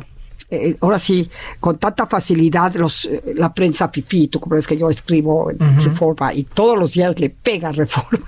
eh, 0.54 0.76
ahora 0.80 0.98
sí, 0.98 1.28
con 1.60 1.78
tanta 1.78 2.06
facilidad 2.06 2.74
los, 2.76 3.04
eh, 3.06 3.22
la 3.36 3.52
prensa 3.52 3.88
fifí, 3.88 4.28
tú 4.28 4.40
como 4.40 4.56
ves 4.56 4.66
que 4.66 4.76
yo 4.76 4.90
escribo 4.90 5.50
en 5.50 5.62
Ujú. 5.62 5.84
Reforma 5.88 6.32
y 6.34 6.44
todos 6.44 6.78
los 6.78 6.92
días 6.92 7.18
le 7.18 7.30
pega 7.30 7.72
Reforma 7.82 8.24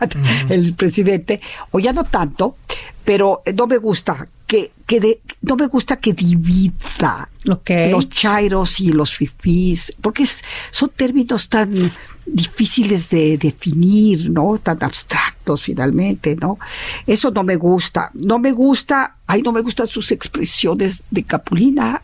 el 0.48 0.74
presidente, 0.74 1.40
o 1.70 1.78
ya 1.78 1.92
no 1.92 2.04
tanto, 2.04 2.56
pero 3.04 3.42
eh, 3.44 3.52
no 3.52 3.66
me 3.66 3.78
gusta 3.78 4.26
que, 4.46 4.72
que 4.86 5.00
de- 5.00 5.20
no 5.42 5.56
me 5.56 5.66
gusta 5.66 5.96
que 5.96 6.12
divida 6.12 7.28
los 7.90 8.08
chairos 8.08 8.78
y 8.80 8.92
los 8.92 9.12
fifís, 9.12 9.92
porque 10.00 10.22
es- 10.24 10.42
son 10.70 10.90
términos 10.90 11.48
tan 11.48 11.72
difíciles 12.24 13.08
de 13.10 13.38
definir, 13.38 14.30
¿no? 14.30 14.58
Tan 14.58 14.82
abstractos 14.82 15.62
finalmente, 15.62 16.34
¿no? 16.36 16.58
Eso 17.06 17.30
no 17.30 17.44
me 17.44 17.54
gusta. 17.56 18.10
No 18.14 18.38
me 18.40 18.50
gusta, 18.52 19.16
ay, 19.26 19.42
no 19.42 19.52
me 19.52 19.60
gustan 19.62 19.86
sus 19.86 20.10
expresiones 20.10 21.02
de 21.10 21.22
Capulina. 21.22 22.02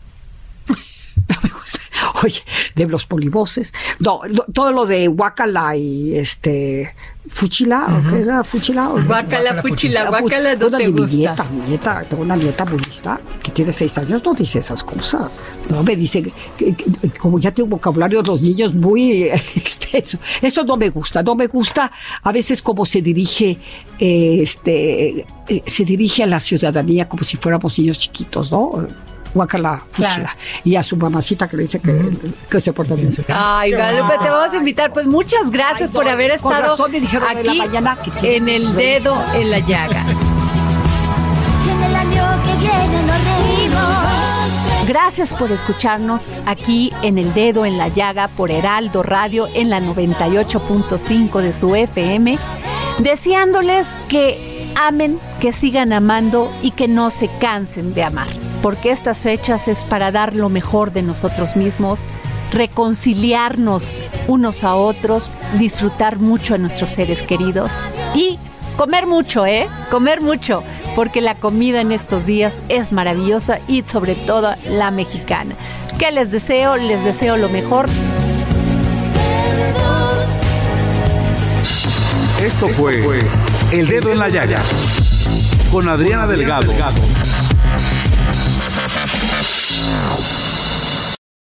Oye, 2.23 2.41
de 2.75 2.85
los 2.87 3.05
polivoces. 3.05 3.73
No, 3.99 4.21
todo 4.53 4.71
lo 4.71 4.85
de 4.85 5.07
Huacala 5.07 5.75
y 5.75 6.15
este 6.15 6.93
Fuchila, 7.29 7.87
¿o 8.05 8.09
qué 8.09 8.21
era? 8.21 8.43
Fuchila. 8.43 8.89
o- 8.89 9.01
Guácala, 9.01 9.61
fuchila, 9.61 10.09
guácala, 10.09 10.55
no 10.55 10.69
te 10.69 10.87
mi 10.89 10.91
gusta. 10.99 11.15
nieta, 11.15 11.43
mi 11.45 11.69
nieta, 11.69 12.03
tengo 12.09 12.21
una 12.23 12.35
nieta 12.35 12.65
budista 12.65 13.19
que 13.41 13.51
tiene 13.51 13.71
seis 13.71 13.97
años, 13.97 14.21
no 14.25 14.33
dice 14.33 14.59
esas 14.59 14.83
cosas. 14.83 15.31
No, 15.69 15.81
me 15.83 15.95
dice 15.95 16.21
que, 16.21 16.31
que- 16.57 16.75
que 16.75 17.09
como 17.17 17.39
ya 17.39 17.51
tengo 17.53 17.69
vocabulario 17.69 18.21
de 18.21 18.27
los 18.27 18.41
niños 18.41 18.73
muy 18.73 19.23
extenso. 19.55 20.17
Eso 20.41 20.63
no 20.65 20.75
me 20.75 20.89
gusta. 20.89 21.23
No 21.23 21.33
me 21.35 21.47
gusta 21.47 21.89
a 22.21 22.31
veces 22.33 22.61
cómo 22.61 22.85
se 22.85 23.01
dirige, 23.01 23.57
eh, 23.99 24.39
este, 24.41 25.25
eh, 25.47 25.61
se 25.65 25.85
dirige 25.85 26.23
a 26.23 26.27
la 26.27 26.41
ciudadanía 26.41 27.07
como 27.07 27.23
si 27.23 27.37
fuéramos 27.37 27.79
niños 27.79 27.99
chiquitos, 27.99 28.51
¿no? 28.51 28.85
Guacala. 29.33 29.83
Claro. 29.93 30.25
Y 30.63 30.75
a 30.75 30.83
su 30.83 30.95
mamacita 30.97 31.47
que 31.47 31.57
le 31.57 31.63
dice 31.63 31.79
que, 31.79 32.09
que 32.49 32.59
se 32.61 32.71
porta 32.73 32.95
bien. 32.95 33.09
Ay, 33.29 33.71
Guadalupe, 33.73 34.13
te 34.21 34.29
vamos 34.29 34.53
a 34.53 34.57
invitar. 34.57 34.91
Pues 34.93 35.07
muchas 35.07 35.49
gracias 35.49 35.89
por 35.91 36.07
haber 36.07 36.31
estado 36.31 36.61
razón 36.61 36.91
me 36.91 36.99
dijeron 36.99 37.29
en 37.29 37.45
la 37.45 37.51
aquí 37.51 37.57
mañana 37.59 37.97
que 38.03 38.11
tiene- 38.11 38.55
en 38.55 38.63
el 38.63 38.75
dedo 38.75 39.17
en 39.33 39.49
la 39.51 39.59
llaga. 39.59 40.05
En 41.71 41.83
el 41.83 41.95
año 41.95 42.23
que 42.45 42.55
viene 42.59 43.01
nos 43.07 43.23
reímos. 43.23 44.87
Gracias 44.87 45.33
por 45.33 45.51
escucharnos 45.51 46.33
aquí 46.45 46.91
en 47.03 47.17
El 47.17 47.33
Dedo 47.33 47.65
en 47.65 47.77
la 47.77 47.87
Llaga 47.87 48.27
por 48.27 48.51
Heraldo 48.51 49.01
Radio 49.01 49.47
en 49.53 49.69
la 49.69 49.79
98.5 49.79 51.39
de 51.41 51.53
su 51.53 51.73
FM, 51.73 52.37
deseándoles 52.99 53.87
que 54.09 54.69
amen, 54.75 55.19
que 55.39 55.53
sigan 55.53 55.93
amando 55.93 56.51
y 56.61 56.71
que 56.71 56.89
no 56.89 57.11
se 57.11 57.29
cansen 57.39 57.93
de 57.93 58.03
amar. 58.03 58.27
Porque 58.63 58.91
estas 58.91 59.23
fechas 59.23 59.67
es 59.67 59.83
para 59.83 60.11
dar 60.11 60.35
lo 60.35 60.47
mejor 60.47 60.93
de 60.93 61.01
nosotros 61.01 61.57
mismos, 61.57 62.05
reconciliarnos 62.53 63.91
unos 64.27 64.63
a 64.63 64.75
otros, 64.75 65.33
disfrutar 65.59 66.17
mucho 66.17 66.55
a 66.55 66.57
nuestros 66.57 66.89
seres 66.89 67.23
queridos 67.23 67.71
y 68.15 68.39
comer 68.77 69.05
mucho, 69.05 69.45
¿eh? 69.45 69.67
Comer 69.91 70.21
mucho, 70.21 70.63
porque 70.95 71.19
la 71.19 71.35
comida 71.35 71.81
en 71.81 71.91
estos 71.91 72.25
días 72.25 72.63
es 72.69 72.93
maravillosa 72.93 73.59
y 73.67 73.83
sobre 73.83 74.15
todo 74.15 74.55
la 74.69 74.91
mexicana. 74.91 75.55
¿Qué 75.99 76.11
les 76.11 76.31
deseo? 76.31 76.77
Les 76.77 77.03
deseo 77.03 77.35
lo 77.35 77.49
mejor. 77.49 77.87
Esto 82.41 82.69
fue 82.69 83.25
El 83.73 83.87
Dedo 83.87 84.09
en 84.09 84.19
la 84.19 84.29
Yaya 84.29 84.63
con 85.69 85.89
Adriana 85.89 86.27
Delgado. 86.27 86.71